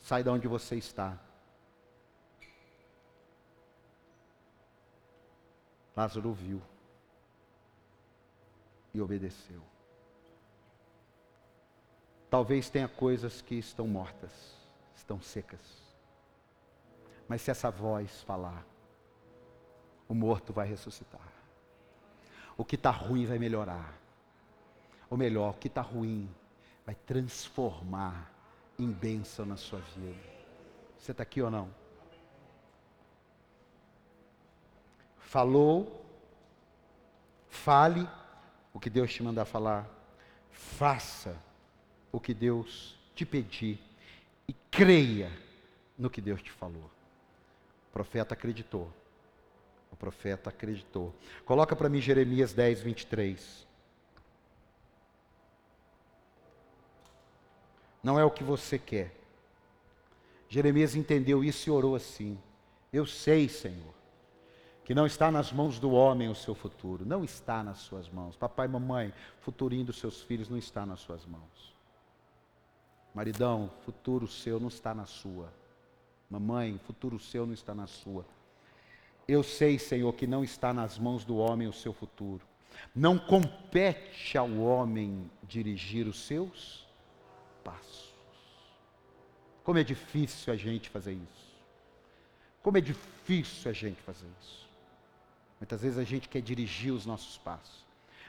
Sai 0.01 0.23
de 0.23 0.31
onde 0.31 0.49
você 0.49 0.77
está. 0.77 1.21
Lázaro 5.95 6.31
ouviu 6.31 6.63
e 8.95 9.01
obedeceu. 9.03 9.61
Talvez 12.31 12.71
tenha 12.71 12.89
coisas 12.89 13.43
que 13.43 13.57
estão 13.57 13.87
mortas, 13.87 14.57
estão 14.97 15.21
secas. 15.21 15.61
Mas 17.29 17.43
se 17.43 17.51
essa 17.51 17.71
voz 17.71 18.23
falar, 18.23 18.70
o 20.11 20.15
morto 20.15 20.53
vai 20.53 20.67
ressuscitar. 20.67 21.33
O 22.57 22.65
que 22.65 22.75
está 22.75 22.91
ruim 22.91 23.27
vai 23.27 23.39
melhorar. 23.39 23.97
Ou 25.09 25.17
melhor, 25.17 25.51
o 25.51 25.55
que 25.55 25.69
está 25.69 25.81
ruim 25.81 26.29
vai 26.85 26.97
transformar 27.07 28.29
em 28.77 28.91
bênção 28.91 29.47
na 29.47 29.57
sua 29.57 29.79
vida. 29.79 30.19
Você 30.99 31.13
está 31.13 31.23
aqui 31.23 31.41
ou 31.41 31.49
não? 31.49 31.73
Falou, 35.17 36.05
fale 37.49 38.09
o 38.75 38.81
que 38.81 38.91
Deus 38.91 39.15
te 39.15 39.23
mandar 39.23 39.45
falar, 39.45 39.89
faça 40.51 41.41
o 42.11 42.19
que 42.19 42.35
Deus 42.35 42.99
te 43.15 43.25
pedir 43.25 43.81
e 44.49 44.53
creia 44.73 45.31
no 45.97 46.11
que 46.11 46.21
Deus 46.21 46.43
te 46.43 46.51
falou. 46.51 46.91
O 47.89 47.93
profeta 47.93 48.35
acreditou 48.35 48.93
profeta 49.97 50.51
acreditou. 50.51 51.15
Coloca 51.45 51.77
para 51.77 51.89
mim 51.89 52.01
Jeremias 52.01 52.53
10, 52.53 52.81
23. 52.81 53.67
Não 58.03 58.19
é 58.19 58.25
o 58.25 58.31
que 58.31 58.43
você 58.43 58.79
quer. 58.79 59.15
Jeremias 60.49 60.95
entendeu 60.95 61.45
isso 61.45 61.69
e 61.69 61.73
orou 61.73 61.95
assim: 61.95 62.39
Eu 62.93 63.07
sei, 63.07 63.49
Senhor, 63.49 63.95
que 64.85 64.95
não 64.95 65.07
está 65.07 65.31
nas 65.31 65.53
mãos 65.53 65.79
do 65.79 65.93
homem 65.93 66.29
o 66.29 66.35
seu 66.35 66.55
futuro, 66.55 67.05
não 67.07 67.23
está 67.23 67.63
nas 67.63 67.79
suas 67.79 68.09
mãos. 68.09 68.37
Papai 68.37 68.67
e 68.67 68.71
mamãe, 68.71 69.15
futurinho 69.41 69.85
dos 69.85 69.99
seus 69.99 70.23
filhos 70.23 70.49
não 70.49 70.59
está 70.59 70.85
nas 70.87 71.01
suas 71.01 71.25
mãos. 71.27 71.75
Maridão, 73.15 73.71
futuro 73.85 74.27
seu 74.27 74.59
não 74.59 74.69
está 74.69 74.95
na 74.95 75.07
sua. 75.07 75.53
Mamãe, 76.29 76.79
futuro 76.85 77.19
seu 77.19 77.45
não 77.45 77.53
está 77.53 77.75
na 77.75 77.87
sua. 77.87 78.25
Eu 79.27 79.43
sei, 79.43 79.79
Senhor, 79.79 80.13
que 80.15 80.27
não 80.27 80.43
está 80.43 80.73
nas 80.73 80.99
mãos 80.99 81.25
do 81.25 81.37
homem 81.37 81.69
o 81.69 81.73
seu 81.73 81.93
futuro. 81.93 82.45
Não 82.95 83.19
compete 83.19 84.37
ao 84.37 84.51
homem 84.59 85.31
dirigir 85.43 86.07
os 86.07 86.27
seus 86.27 86.87
passos. 87.63 88.15
Como 89.63 89.79
é 89.79 89.85
difícil 89.85 90.53
a 90.53 90.57
gente 90.57 90.89
fazer 90.89 91.13
isso. 91.13 91.51
Como 92.63 92.77
é 92.77 92.81
difícil 92.81 93.71
a 93.71 93.75
gente 93.75 94.01
fazer 94.03 94.27
isso. 94.41 94.69
Muitas 95.61 95.83
vezes 95.83 95.99
a 95.99 96.05
gente 96.05 96.29
quer 96.29 96.41
dirigir 96.41 96.93
os 96.93 97.07
nossos 97.07 97.39
passos. 97.39 97.85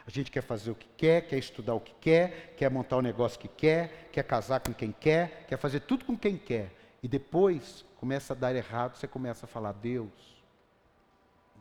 A 0.05 0.09
gente 0.09 0.31
quer 0.31 0.41
fazer 0.41 0.71
o 0.71 0.75
que 0.75 0.87
quer, 0.97 1.27
quer 1.27 1.37
estudar 1.37 1.73
o 1.73 1.79
que 1.79 1.93
quer, 2.01 2.53
quer 2.57 2.69
montar 2.69 2.97
o 2.97 3.01
negócio 3.01 3.39
que 3.39 3.47
quer, 3.47 4.09
quer 4.11 4.23
casar 4.23 4.59
com 4.59 4.73
quem 4.73 4.91
quer, 4.91 5.45
quer 5.47 5.57
fazer 5.57 5.81
tudo 5.81 6.05
com 6.05 6.17
quem 6.17 6.37
quer. 6.37 6.71
E 7.03 7.07
depois 7.07 7.85
começa 7.97 8.33
a 8.33 8.35
dar 8.35 8.55
errado, 8.55 8.97
você 8.97 9.07
começa 9.07 9.45
a 9.45 9.49
falar: 9.49 9.73
Deus, 9.73 10.40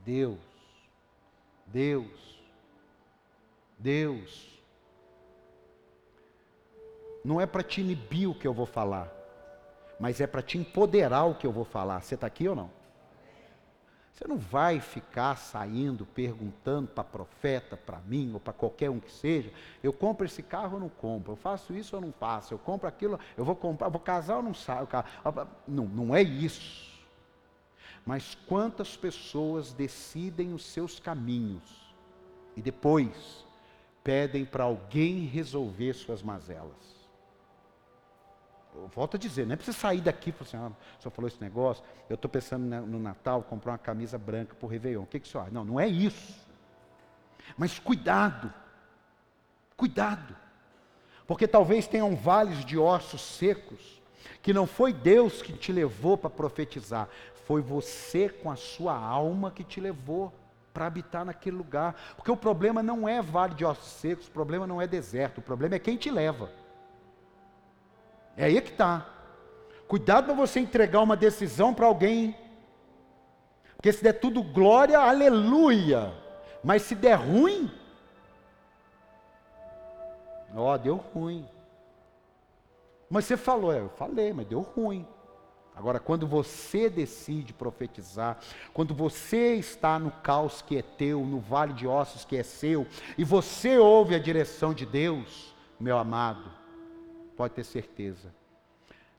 Deus, 0.05 0.38
Deus, 1.66 2.40
Deus. 3.78 4.61
Não 7.24 7.40
é 7.40 7.46
para 7.46 7.62
te 7.62 7.80
inibir 7.80 8.28
o 8.28 8.34
que 8.34 8.46
eu 8.46 8.55
vou 8.55 8.66
falar, 8.66 9.12
mas 9.98 10.20
é 10.20 10.26
para 10.26 10.42
te 10.42 10.57
empoderar 10.59 11.24
o 11.24 11.34
que 11.34 11.46
eu 11.46 11.53
vou 11.53 11.64
falar. 11.64 12.01
Você 12.01 12.14
está 12.14 12.26
aqui 12.26 12.48
ou 12.48 12.57
não? 12.57 12.70
Você 14.20 14.28
não 14.28 14.36
vai 14.36 14.80
ficar 14.80 15.36
saindo 15.36 16.05
perguntando 16.05 16.88
para 16.88 17.03
profeta, 17.03 17.74
para 17.74 18.01
mim 18.01 18.34
ou 18.34 18.40
para 18.40 18.53
qualquer 18.53 18.90
um 18.90 19.01
que 19.01 19.11
seja, 19.11 19.51
eu 19.82 19.94
compro 19.94 20.26
esse 20.26 20.42
carro 20.42 20.74
ou 20.74 20.80
não 20.80 20.90
compro, 20.90 21.32
eu 21.32 21.36
faço 21.36 21.72
isso 21.72 21.96
ou 21.96 22.03
não 22.03 22.12
faço, 22.12 22.53
eu 22.53 22.59
compro 22.59 22.86
aquilo, 22.86 23.18
eu 23.34 23.46
vou 23.46 23.57
comprar, 23.57 23.88
vou 23.88 24.01
casar 24.01 24.36
ou 24.36 24.42
não 24.42 24.53
saio. 24.53 24.86
Não, 25.66 25.86
não 25.86 26.14
é 26.14 26.20
isso. 26.20 26.89
Mas 28.05 28.36
quantas 28.46 28.96
pessoas 28.96 29.72
decidem 29.72 30.53
os 30.53 30.64
seus 30.64 30.98
caminhos 30.98 31.94
e 32.57 32.62
depois 32.62 33.44
pedem 34.03 34.44
para 34.44 34.64
alguém 34.64 35.26
resolver 35.26 35.92
suas 35.92 36.22
mazelas? 36.22 37.01
eu 38.74 38.88
volto 38.88 39.16
a 39.16 39.18
dizer, 39.18 39.46
não 39.46 39.55
é 39.55 39.57
para 39.57 39.64
você 39.66 39.72
sair 39.72 40.01
daqui 40.01 40.30
e 40.30 40.32
falar 40.32 40.48
assim, 40.48 40.57
ah, 40.57 40.96
o 40.98 41.03
senhor 41.03 41.12
falou 41.12 41.28
esse 41.28 41.40
negócio, 41.40 41.84
eu 42.09 42.14
estou 42.14 42.30
pensando 42.30 42.64
no 42.86 42.98
Natal 42.98 43.42
comprar 43.42 43.72
uma 43.72 43.78
camisa 43.78 44.16
branca 44.18 44.55
para 44.55 44.66
o 44.66 44.68
Réveillon. 44.68 45.03
O 45.03 45.07
que, 45.07 45.20
que 45.20 45.26
o 45.26 45.30
senhor 45.30 45.44
acha? 45.44 45.53
Não, 45.53 45.64
não 45.64 45.80
é 45.80 45.86
isso. 45.86 46.46
Mas 47.57 47.78
cuidado, 47.78 48.53
cuidado. 49.76 50.36
Porque 51.26 51.46
talvez 51.46 51.86
tenham 51.86 52.16
vales 52.16 52.64
de 52.64 52.78
ossos 52.78 53.20
secos, 53.20 53.99
que 54.43 54.53
não 54.53 54.66
foi 54.66 54.93
Deus 54.93 55.43
que 55.43 55.53
te 55.53 55.72
levou 55.72 56.16
para 56.16 56.31
profetizar, 56.31 57.09
foi 57.47 57.61
você 57.61 58.28
com 58.28 58.51
a 58.51 58.57
sua 58.57 58.95
alma 58.95 59.51
que 59.51 59.64
te 59.64 59.81
levou 59.81 60.33
para 60.72 60.87
habitar 60.87 61.24
naquele 61.24 61.57
lugar. 61.57 61.95
Porque 62.16 62.31
o 62.31 62.37
problema 62.37 62.83
não 62.83 63.09
é 63.09 63.20
vale 63.20 63.55
de 63.55 63.64
ossos 63.64 63.93
secos, 63.93 64.28
o 64.28 64.31
problema 64.31 64.66
não 64.66 64.81
é 64.81 64.87
deserto, 64.87 65.39
o 65.39 65.43
problema 65.43 65.74
é 65.74 65.78
quem 65.78 65.97
te 65.97 66.11
leva. 66.11 66.51
É 68.37 68.45
aí 68.45 68.61
que 68.61 68.70
está. 68.70 69.07
Cuidado 69.89 70.26
para 70.26 70.35
você 70.35 70.61
entregar 70.61 71.01
uma 71.01 71.16
decisão 71.16 71.74
para 71.74 71.87
alguém. 71.87 72.37
Porque 73.76 73.93
se 73.93 74.03
der 74.03 74.12
tudo 74.14 74.43
glória, 74.43 74.99
aleluia. 74.99 76.14
Mas 76.62 76.83
se 76.83 76.95
der 76.95 77.14
ruim, 77.14 77.70
ó, 80.55 80.76
deu 80.76 80.97
ruim. 80.97 81.49
Mas 83.11 83.24
você 83.24 83.36
falou, 83.36 83.72
é, 83.72 83.80
eu 83.80 83.88
falei, 83.88 84.32
mas 84.32 84.46
deu 84.46 84.61
ruim. 84.61 85.06
Agora, 85.74 85.98
quando 85.98 86.26
você 86.26 86.88
decide 86.88 87.52
profetizar, 87.52 88.38
quando 88.72 88.94
você 88.94 89.54
está 89.54 89.98
no 89.98 90.11
caos 90.11 90.62
que 90.62 90.76
é 90.76 90.82
teu, 90.82 91.24
no 91.24 91.40
vale 91.40 91.72
de 91.72 91.86
ossos 91.86 92.24
que 92.24 92.36
é 92.36 92.42
seu, 92.42 92.86
e 93.18 93.24
você 93.24 93.78
ouve 93.78 94.14
a 94.14 94.18
direção 94.18 94.72
de 94.72 94.86
Deus, 94.86 95.54
meu 95.78 95.98
amado, 95.98 96.50
pode 97.36 97.54
ter 97.54 97.64
certeza. 97.64 98.32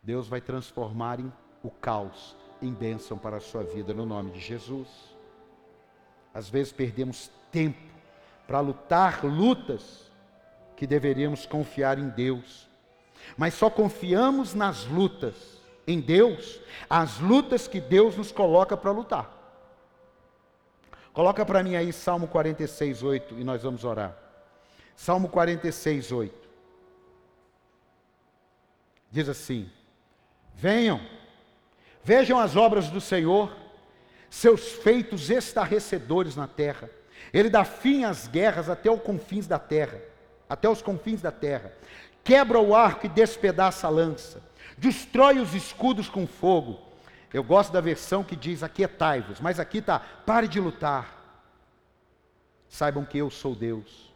Deus 0.02 0.28
vai 0.28 0.40
transformar 0.40 1.20
em, 1.20 1.32
o 1.64 1.70
caos 1.70 2.36
em 2.62 2.72
bênção 2.72 3.18
para 3.18 3.38
a 3.38 3.42
sua 3.42 3.64
vida, 3.64 3.94
no 3.94 4.06
nome 4.06 4.32
de 4.32 4.40
Jesus. 4.40 4.88
Às 6.34 6.48
vezes 6.48 6.72
perdemos 6.72 7.30
tempo 7.52 7.82
para 8.48 8.60
lutar 8.60 9.26
lutas 9.26 10.10
que 10.78 10.86
deveríamos 10.88 11.46
confiar 11.46 11.98
em 11.98 12.10
Deus, 12.10 12.70
mas 13.38 13.54
só 13.54 13.70
confiamos 13.70 14.54
nas 14.54 14.86
lutas 14.86 15.62
em 15.88 16.00
Deus, 16.00 16.60
as 16.90 17.20
lutas 17.20 17.68
que 17.68 17.80
Deus 17.80 18.16
nos 18.16 18.32
coloca 18.32 18.78
para 18.78 18.92
lutar. 18.92 19.38
Coloca 21.14 21.46
para 21.46 21.64
mim 21.64 21.76
aí 21.76 21.92
Salmo 21.92 22.28
46, 22.28 23.04
8 23.04 23.40
e 23.40 23.44
nós 23.44 23.64
vamos 23.64 23.84
orar. 23.84 24.16
Salmo 24.96 25.28
46, 25.28 26.12
8. 26.12 26.50
Diz 29.12 29.28
assim: 29.28 29.70
Venham, 30.56 31.02
vejam 32.04 32.40
as 32.40 32.56
obras 32.56 32.88
do 32.90 33.02
Senhor, 33.02 33.52
seus 34.30 34.72
feitos 34.72 35.30
estarrecedores 35.30 36.36
na 36.36 36.48
terra. 36.48 36.90
Ele 37.34 37.50
dá 37.50 37.66
fim 37.66 38.04
às 38.06 38.28
guerras 38.28 38.70
até 38.70 38.90
os 38.90 39.02
confins 39.02 39.48
da 39.48 39.60
terra, 39.60 40.02
até 40.48 40.70
os 40.70 40.82
confins 40.82 41.22
da 41.22 41.32
terra. 41.32 41.74
Quebra 42.24 42.60
o 42.60 42.76
arco 42.76 43.06
e 43.06 43.10
despedaça 43.10 43.88
a 43.88 43.90
lança. 43.90 44.42
Destrói 44.78 45.40
os 45.40 45.54
escudos 45.54 46.10
com 46.10 46.28
fogo. 46.28 46.80
Eu 47.34 47.44
gosto 47.44 47.72
da 47.72 47.82
versão 47.82 48.24
que 48.24 48.36
diz 48.36 48.62
aquietai-vos, 48.62 49.40
mas 49.40 49.60
aqui 49.60 49.78
está, 49.78 50.00
pare 50.00 50.48
de 50.48 50.60
lutar. 50.60 51.18
Saibam 52.68 53.06
que 53.06 53.18
eu 53.18 53.30
sou 53.30 53.56
Deus. 53.56 54.12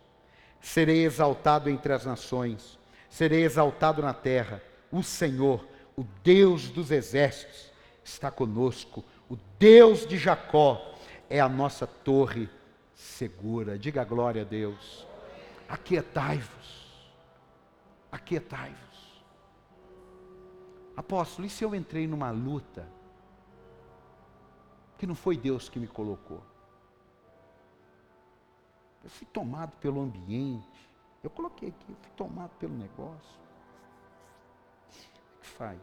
Serei 0.61 1.05
exaltado 1.05 1.69
entre 1.69 1.93
as 1.93 2.05
nações, 2.05 2.77
serei 3.09 3.43
exaltado 3.43 4.01
na 4.01 4.13
terra 4.13 4.61
o 4.91 5.03
Senhor, 5.03 5.65
o 5.95 6.03
Deus 6.23 6.69
dos 6.69 6.91
exércitos, 6.91 7.71
está 8.03 8.31
conosco. 8.31 9.03
O 9.29 9.37
Deus 9.59 10.05
de 10.05 10.17
Jacó 10.17 10.93
é 11.29 11.39
a 11.39 11.49
nossa 11.49 11.85
torre 11.85 12.49
segura. 12.95 13.77
Diga 13.77 14.03
glória 14.03 14.43
a 14.43 14.45
Deus. 14.45 15.05
Aquietai-vos. 15.67 16.84
Aquietai-vos. 18.15 19.23
Apóstolo, 20.95 21.45
e 21.47 21.49
se 21.49 21.63
eu 21.63 21.75
entrei 21.75 22.07
numa 22.07 22.31
luta 22.31 22.87
que 24.97 25.05
não 25.05 25.15
foi 25.15 25.37
Deus 25.37 25.67
que 25.67 25.79
me 25.79 25.87
colocou? 25.87 26.41
Eu 29.03 29.09
fui 29.09 29.27
tomado 29.27 29.75
pelo 29.77 30.01
ambiente. 30.01 30.89
Eu 31.21 31.29
coloquei 31.29 31.69
aqui, 31.69 31.91
eu 31.91 31.97
fui 32.01 32.11
tomado 32.15 32.51
pelo 32.57 32.73
negócio 32.73 33.45
faz. 35.45 35.79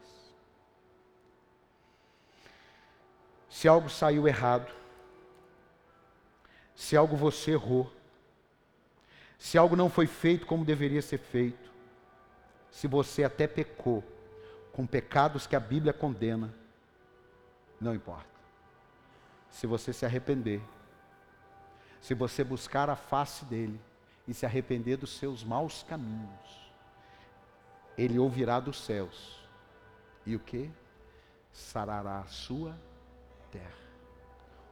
Se 3.48 3.68
algo 3.68 3.88
saiu 3.88 4.26
errado, 4.26 4.72
se 6.74 6.96
algo 6.96 7.16
você 7.16 7.52
errou, 7.52 7.90
se 9.38 9.58
algo 9.58 9.76
não 9.76 9.90
foi 9.90 10.06
feito 10.06 10.46
como 10.46 10.64
deveria 10.64 11.02
ser 11.02 11.18
feito, 11.18 11.61
se 12.72 12.88
você 12.88 13.22
até 13.22 13.46
pecou 13.46 14.02
com 14.72 14.86
pecados 14.86 15.46
que 15.46 15.54
a 15.54 15.60
Bíblia 15.60 15.92
condena, 15.92 16.52
não 17.78 17.94
importa. 17.94 18.32
Se 19.50 19.66
você 19.66 19.92
se 19.92 20.06
arrepender, 20.06 20.62
se 22.00 22.14
você 22.14 22.42
buscar 22.42 22.88
a 22.88 22.96
face 22.96 23.44
dele 23.44 23.78
e 24.26 24.32
se 24.32 24.46
arrepender 24.46 24.96
dos 24.96 25.18
seus 25.18 25.44
maus 25.44 25.82
caminhos, 25.82 26.72
ele 27.96 28.18
ouvirá 28.18 28.58
dos 28.58 28.82
céus 28.82 29.38
e 30.24 30.34
o 30.34 30.40
que? 30.40 30.70
Sarará 31.52 32.20
a 32.20 32.26
sua 32.26 32.74
terra. 33.50 33.82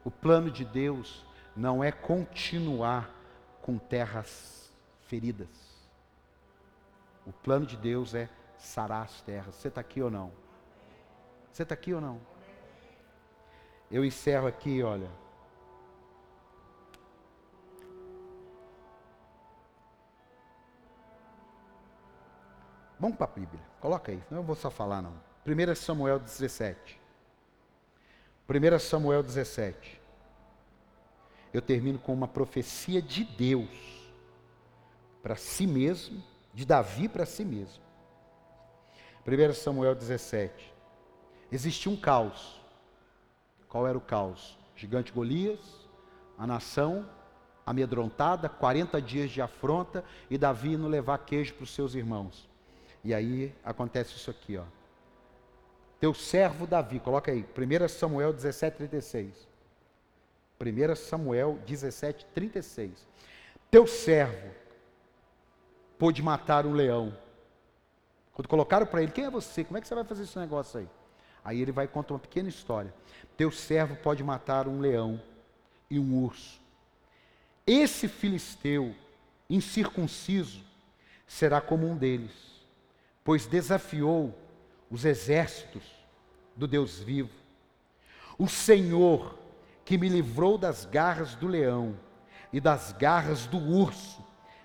O 0.03 0.11
plano 0.11 0.51
de 0.51 0.65
Deus 0.65 1.23
não 1.55 1.85
é 1.85 1.93
continuar 1.93 3.15
com 3.61 3.77
terras 3.77 4.73
feridas. 5.03 5.70
O 7.27 7.33
plano 7.33 7.67
de 7.67 7.77
Deus 7.77 8.15
é 8.15 8.29
sarar 8.59 9.05
as 9.05 9.21
terras. 9.23 9.55
Você 9.55 9.69
está 9.69 9.81
aqui 9.81 10.03
ou 10.03 10.11
não? 10.11 10.33
Você 11.53 11.63
está 11.63 11.75
aqui 11.75 11.93
ou 11.93 12.01
não? 12.01 12.21
Eu 13.91 14.05
encerro 14.05 14.47
aqui, 14.47 14.83
olha. 14.83 15.11
Vamos 22.99 23.17
para 23.17 23.27
a 23.27 23.35
Bíblia. 23.35 23.61
Coloca 23.81 24.13
aí, 24.13 24.23
não 24.31 24.43
vou 24.43 24.55
só 24.55 24.71
falar 24.71 25.01
não. 25.01 25.15
1 25.47 25.75
Samuel 25.75 26.19
17. 26.19 27.01
1 28.49 28.79
Samuel 28.79 29.23
17. 29.23 30.01
Eu 31.53 31.63
termino 31.63 31.99
com 31.99 32.13
uma 32.13 32.29
profecia 32.29 33.01
de 33.01 33.25
Deus 33.25 34.13
para 35.23 35.35
si 35.35 35.67
mesmo, 35.67 36.23
de 36.61 36.67
Davi 36.67 37.09
para 37.09 37.25
si 37.25 37.43
mesmo. 37.43 37.83
1 39.27 39.55
Samuel 39.55 39.95
17. 39.95 40.75
Existia 41.51 41.91
um 41.91 41.97
caos. 41.97 42.61
Qual 43.67 43.89
era 43.89 43.97
o 43.97 44.01
caos? 44.01 44.59
Gigante 44.77 45.11
Golias, 45.11 45.59
a 46.37 46.47
nação 46.47 47.09
amedrontada, 47.65 48.47
40 48.47 49.01
dias 49.01 49.31
de 49.31 49.41
afronta 49.41 50.05
e 50.29 50.37
Davi 50.37 50.75
indo 50.75 50.87
levar 50.87 51.17
queijo 51.25 51.55
para 51.55 51.65
os 51.65 51.75
seus 51.75 51.95
irmãos. 51.95 52.47
E 53.03 53.15
aí 53.15 53.55
acontece 53.65 54.17
isso 54.17 54.31
aqui, 54.31 54.59
ó. 54.59 54.65
Teu 55.99 56.13
servo 56.13 56.67
Davi, 56.67 57.01
coloca 57.01 57.33
aí, 57.33 57.43
1 57.43 57.89
Samuel 57.89 58.35
17, 58.35 58.77
36. 58.77 59.49
1 60.61 60.97
Samuel 60.97 61.59
17, 61.65 62.27
36. 62.35 63.09
Teu 63.71 63.87
servo 63.87 64.60
pôde 66.01 66.23
matar 66.23 66.65
um 66.65 66.73
leão. 66.73 67.15
Quando 68.33 68.49
colocaram 68.49 68.87
para 68.87 69.03
ele, 69.03 69.13
quem 69.13 69.27
é 69.27 69.31
você? 69.31 69.63
Como 69.63 69.77
é 69.77 69.83
que 69.83 69.87
você 69.87 69.95
vai 69.95 70.03
fazer 70.03 70.23
esse 70.23 70.39
negócio 70.39 70.81
aí? 70.81 70.89
Aí 71.45 71.61
ele 71.61 71.71
vai 71.71 71.87
contar 71.87 72.15
uma 72.15 72.19
pequena 72.19 72.49
história. 72.49 72.93
Teu 73.37 73.53
servo 73.53 73.95
pode 73.97 74.25
matar 74.25 74.67
um 74.67 74.81
leão 74.81 75.21
e 75.91 75.99
um 75.99 76.25
urso. 76.25 76.59
Esse 77.67 78.09
filisteu 78.09 78.95
incircunciso 79.49 80.65
será 81.27 81.61
como 81.61 81.87
um 81.87 81.97
deles, 81.97 82.33
pois 83.23 83.47
desafiou 83.47 84.35
os 84.91 85.05
exércitos 85.05 85.85
do 86.57 86.67
Deus 86.67 86.99
vivo. 86.99 87.31
O 88.39 88.49
Senhor 88.49 89.39
que 89.85 89.99
me 89.99 90.09
livrou 90.09 90.57
das 90.57 90.87
garras 90.87 91.35
do 91.35 91.47
leão 91.47 91.95
e 92.53 92.59
das 92.59 92.93
garras 92.93 93.47
do 93.47 93.59
urso, 93.59 94.25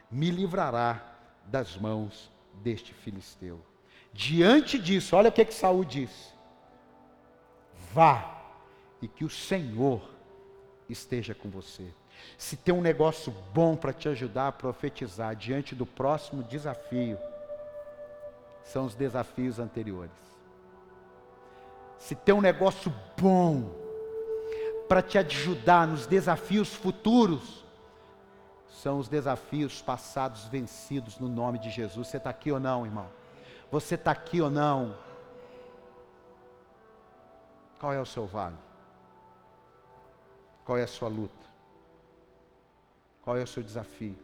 me 0.09 0.29
livrará 0.31 1.14
das 1.45 1.77
mãos 1.77 2.31
deste 2.55 2.93
filisteu. 2.93 3.59
Diante 4.13 4.79
disso, 4.79 5.15
olha 5.15 5.29
o 5.29 5.31
que 5.31 5.45
que 5.45 5.53
Saul 5.53 5.83
disse: 5.83 6.33
Vá 7.93 8.43
e 9.01 9.07
que 9.07 9.25
o 9.25 9.29
Senhor 9.29 10.01
esteja 10.89 11.35
com 11.35 11.49
você. 11.49 11.85
Se 12.37 12.55
tem 12.55 12.73
um 12.73 12.81
negócio 12.81 13.33
bom 13.53 13.75
para 13.75 13.93
te 13.93 14.07
ajudar 14.07 14.47
a 14.47 14.51
profetizar 14.51 15.35
diante 15.35 15.75
do 15.75 15.85
próximo 15.85 16.43
desafio, 16.43 17.17
são 18.63 18.85
os 18.85 18.95
desafios 18.95 19.59
anteriores. 19.59 20.11
Se 21.97 22.15
tem 22.15 22.33
um 22.33 22.41
negócio 22.41 22.93
bom 23.19 23.69
para 24.87 25.01
te 25.01 25.17
ajudar 25.17 25.87
nos 25.87 26.07
desafios 26.07 26.73
futuros 26.73 27.64
são 28.81 28.99
os 28.99 29.07
desafios 29.07 29.81
passados 29.81 30.45
vencidos 30.45 31.17
no 31.17 31.29
nome 31.29 31.57
de 31.57 31.69
Jesus. 31.69 32.07
Você 32.07 32.17
está 32.17 32.29
aqui 32.29 32.51
ou 32.51 32.59
não, 32.59 32.85
irmão? 32.85 33.07
Você 33.71 33.95
está 33.95 34.11
aqui 34.11 34.41
ou 34.41 34.49
não? 34.49 34.97
Qual 37.79 37.93
é 37.93 38.01
o 38.01 38.05
seu 38.05 38.25
vale? 38.25 38.57
Qual 40.65 40.77
é 40.77 40.83
a 40.83 40.87
sua 40.87 41.07
luta? 41.07 41.45
Qual 43.21 43.37
é 43.37 43.43
o 43.43 43.47
seu 43.47 43.63
desafio? 43.63 44.17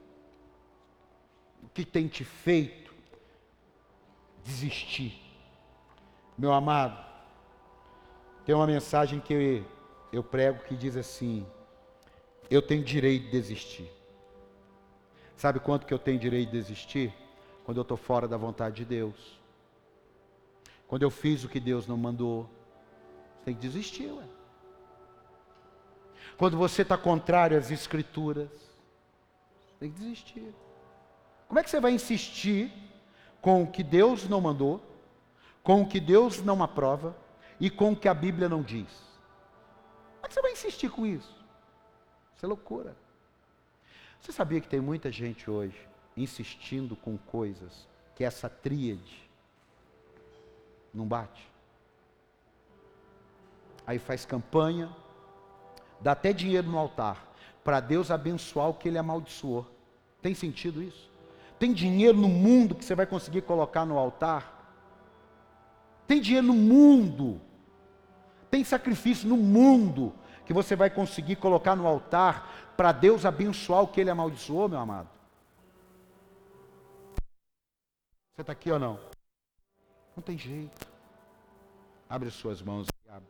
O 1.63 1.69
que 1.69 1.85
tem 1.85 2.07
te 2.07 2.25
feito 2.25 2.93
desistir? 4.43 5.19
Meu 6.37 6.51
amado, 6.51 7.03
tem 8.45 8.53
uma 8.53 8.67
mensagem 8.67 9.19
que 9.19 9.63
eu 10.11 10.23
prego 10.23 10.63
que 10.65 10.75
diz 10.75 10.97
assim: 10.97 11.45
eu 12.49 12.61
tenho 12.61 12.83
direito 12.83 13.25
de 13.25 13.31
desistir. 13.31 14.00
Sabe 15.41 15.59
quanto 15.59 15.87
que 15.87 15.93
eu 15.93 15.97
tenho 15.97 16.19
direito 16.19 16.51
de 16.51 16.59
desistir? 16.59 17.11
Quando 17.65 17.77
eu 17.77 17.81
estou 17.81 17.97
fora 17.97 18.27
da 18.27 18.37
vontade 18.37 18.75
de 18.75 18.85
Deus. 18.85 19.41
Quando 20.87 21.01
eu 21.01 21.09
fiz 21.09 21.43
o 21.43 21.49
que 21.49 21.59
Deus 21.59 21.87
não 21.87 21.97
mandou. 21.97 22.47
Você 23.39 23.45
tem 23.45 23.55
que 23.55 23.59
desistir, 23.59 24.11
ué. 24.11 24.23
Quando 26.37 26.57
você 26.57 26.83
está 26.83 26.95
contrário 26.95 27.57
às 27.57 27.71
escrituras, 27.71 28.51
tem 29.79 29.91
que 29.91 29.99
desistir. 29.99 30.53
Como 31.47 31.59
é 31.59 31.63
que 31.63 31.71
você 31.71 31.79
vai 31.79 31.91
insistir 31.91 32.71
com 33.41 33.63
o 33.63 33.67
que 33.71 33.81
Deus 33.81 34.29
não 34.29 34.41
mandou, 34.41 34.79
com 35.63 35.81
o 35.81 35.87
que 35.87 35.99
Deus 35.99 36.43
não 36.43 36.61
aprova 36.61 37.17
e 37.59 37.67
com 37.67 37.93
o 37.93 37.95
que 37.95 38.07
a 38.07 38.13
Bíblia 38.13 38.47
não 38.47 38.61
diz? 38.61 39.09
que 40.27 40.35
você 40.35 40.41
vai 40.43 40.51
insistir 40.51 40.91
com 40.91 41.03
isso? 41.03 41.35
Isso 42.35 42.45
é 42.45 42.47
loucura. 42.47 42.95
Você 44.21 44.31
sabia 44.31 44.61
que 44.61 44.67
tem 44.67 44.79
muita 44.79 45.11
gente 45.11 45.49
hoje 45.49 45.75
insistindo 46.15 46.95
com 46.95 47.17
coisas 47.17 47.87
que 48.15 48.23
essa 48.23 48.47
tríade 48.47 49.27
não 50.93 51.07
bate? 51.07 51.49
Aí 53.85 53.97
faz 53.97 54.23
campanha, 54.23 54.95
dá 55.99 56.11
até 56.11 56.31
dinheiro 56.31 56.69
no 56.69 56.77
altar, 56.77 57.33
para 57.63 57.79
Deus 57.79 58.11
abençoar 58.11 58.69
o 58.69 58.75
que 58.75 58.87
ele 58.87 58.99
amaldiçoou. 58.99 59.65
Tem 60.21 60.35
sentido 60.35 60.83
isso? 60.83 61.09
Tem 61.57 61.73
dinheiro 61.73 62.17
no 62.17 62.29
mundo 62.29 62.75
que 62.75 62.85
você 62.85 62.93
vai 62.93 63.07
conseguir 63.07 63.41
colocar 63.41 63.85
no 63.85 63.97
altar? 63.97 64.59
Tem 66.05 66.21
dinheiro 66.21 66.45
no 66.45 66.53
mundo. 66.53 67.41
Tem 68.51 68.63
sacrifício 68.63 69.27
no 69.27 69.37
mundo 69.37 70.13
que 70.51 70.53
você 70.53 70.75
vai 70.75 70.89
conseguir 70.89 71.37
colocar 71.37 71.77
no 71.77 71.87
altar 71.87 72.73
para 72.75 72.91
Deus 72.91 73.25
abençoar 73.25 73.83
o 73.83 73.87
que 73.87 74.01
ele 74.01 74.09
amaldiçoou, 74.09 74.67
meu 74.67 74.79
amado? 74.79 75.07
Você 78.35 78.41
está 78.41 78.51
aqui 78.51 78.69
ou 78.69 78.77
não? 78.77 78.99
Não 80.13 80.21
tem 80.21 80.37
jeito. 80.37 80.85
Abre 82.09 82.27
as 82.27 82.33
suas 82.33 82.61
mãos 82.61 82.85
abre. 83.09 83.29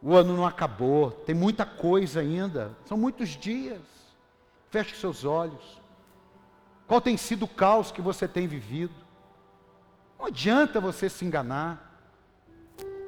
O 0.00 0.14
ano 0.14 0.34
não 0.34 0.46
acabou, 0.46 1.10
tem 1.10 1.34
muita 1.34 1.66
coisa 1.66 2.20
ainda, 2.20 2.74
são 2.86 2.96
muitos 2.96 3.28
dias. 3.28 3.82
Feche 4.70 4.96
seus 4.96 5.26
olhos. 5.26 5.78
Qual 6.86 7.02
tem 7.02 7.18
sido 7.18 7.44
o 7.44 7.48
caos 7.48 7.92
que 7.92 8.00
você 8.00 8.26
tem 8.26 8.46
vivido? 8.46 8.94
Não 10.18 10.24
adianta 10.24 10.80
você 10.80 11.10
se 11.10 11.22
enganar. 11.22 12.00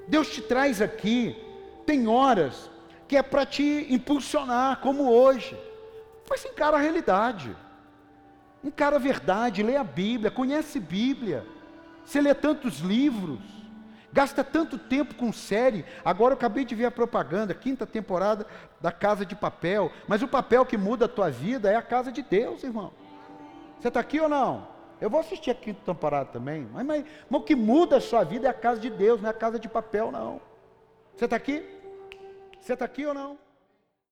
Deus 0.07 0.29
te 0.29 0.43
traz 0.43 0.83
aqui, 0.83 1.35
tem 1.87 2.07
horas 2.09 2.76
que 3.09 3.17
é 3.17 3.23
para 3.23 3.47
te 3.47 3.87
impulsionar, 3.91 4.81
como 4.81 5.11
hoje. 5.11 5.57
Mas 6.29 6.45
encara 6.45 6.77
a 6.77 6.81
realidade, 6.81 7.57
encara 8.63 8.97
a 8.97 8.99
verdade, 8.99 9.63
lê 9.63 9.77
a 9.77 9.85
Bíblia, 9.85 10.31
conhece 10.31 10.81
Bíblia. 10.81 11.47
Você 12.05 12.21
lê 12.21 12.35
tantos 12.35 12.81
livros, 12.81 13.41
gasta 14.13 14.43
tanto 14.43 14.79
tempo 14.79 15.15
com 15.15 15.33
série. 15.33 15.85
Agora 16.05 16.33
eu 16.33 16.37
acabei 16.37 16.65
de 16.65 16.75
ver 16.75 16.87
a 16.87 16.91
propaganda, 16.91 17.55
quinta 17.55 17.87
temporada 17.87 18.47
da 18.81 18.91
Casa 18.91 19.25
de 19.25 19.37
Papel. 19.37 19.91
Mas 20.09 20.23
o 20.23 20.29
papel 20.29 20.67
que 20.67 20.77
muda 20.77 21.05
a 21.05 21.09
tua 21.09 21.31
vida 21.31 21.71
é 21.71 21.77
a 21.77 21.83
casa 21.83 22.11
de 22.11 22.23
Deus, 22.23 22.63
irmão. 22.65 22.93
Você 23.79 23.89
está 23.89 24.01
aqui 24.01 24.21
ou 24.21 24.29
não? 24.29 24.67
Eu 25.01 25.11
vou 25.11 25.21
assistir 25.21 25.51
a 25.51 25.55
quinta 25.55 25.81
temporada 25.85 26.31
também. 26.33 26.67
Mas, 26.73 26.87
mas, 26.87 27.05
mas 27.29 27.41
o 27.41 27.45
que 27.45 27.55
muda 27.55 27.99
a 27.99 28.01
sua 28.01 28.25
vida 28.25 28.47
é 28.47 28.51
a 28.51 28.55
casa 28.55 28.81
de 28.81 28.91
Deus, 28.91 29.21
não 29.21 29.29
é 29.29 29.31
a 29.31 29.35
casa 29.35 29.59
de 29.59 29.69
papel, 29.69 30.11
não. 30.11 30.41
Você 31.15 31.27
está 31.27 31.37
aqui? 31.37 31.76
Você 32.67 32.73
está 32.73 32.85
aqui 32.85 33.07
ou 33.07 33.15
não? 33.15 33.39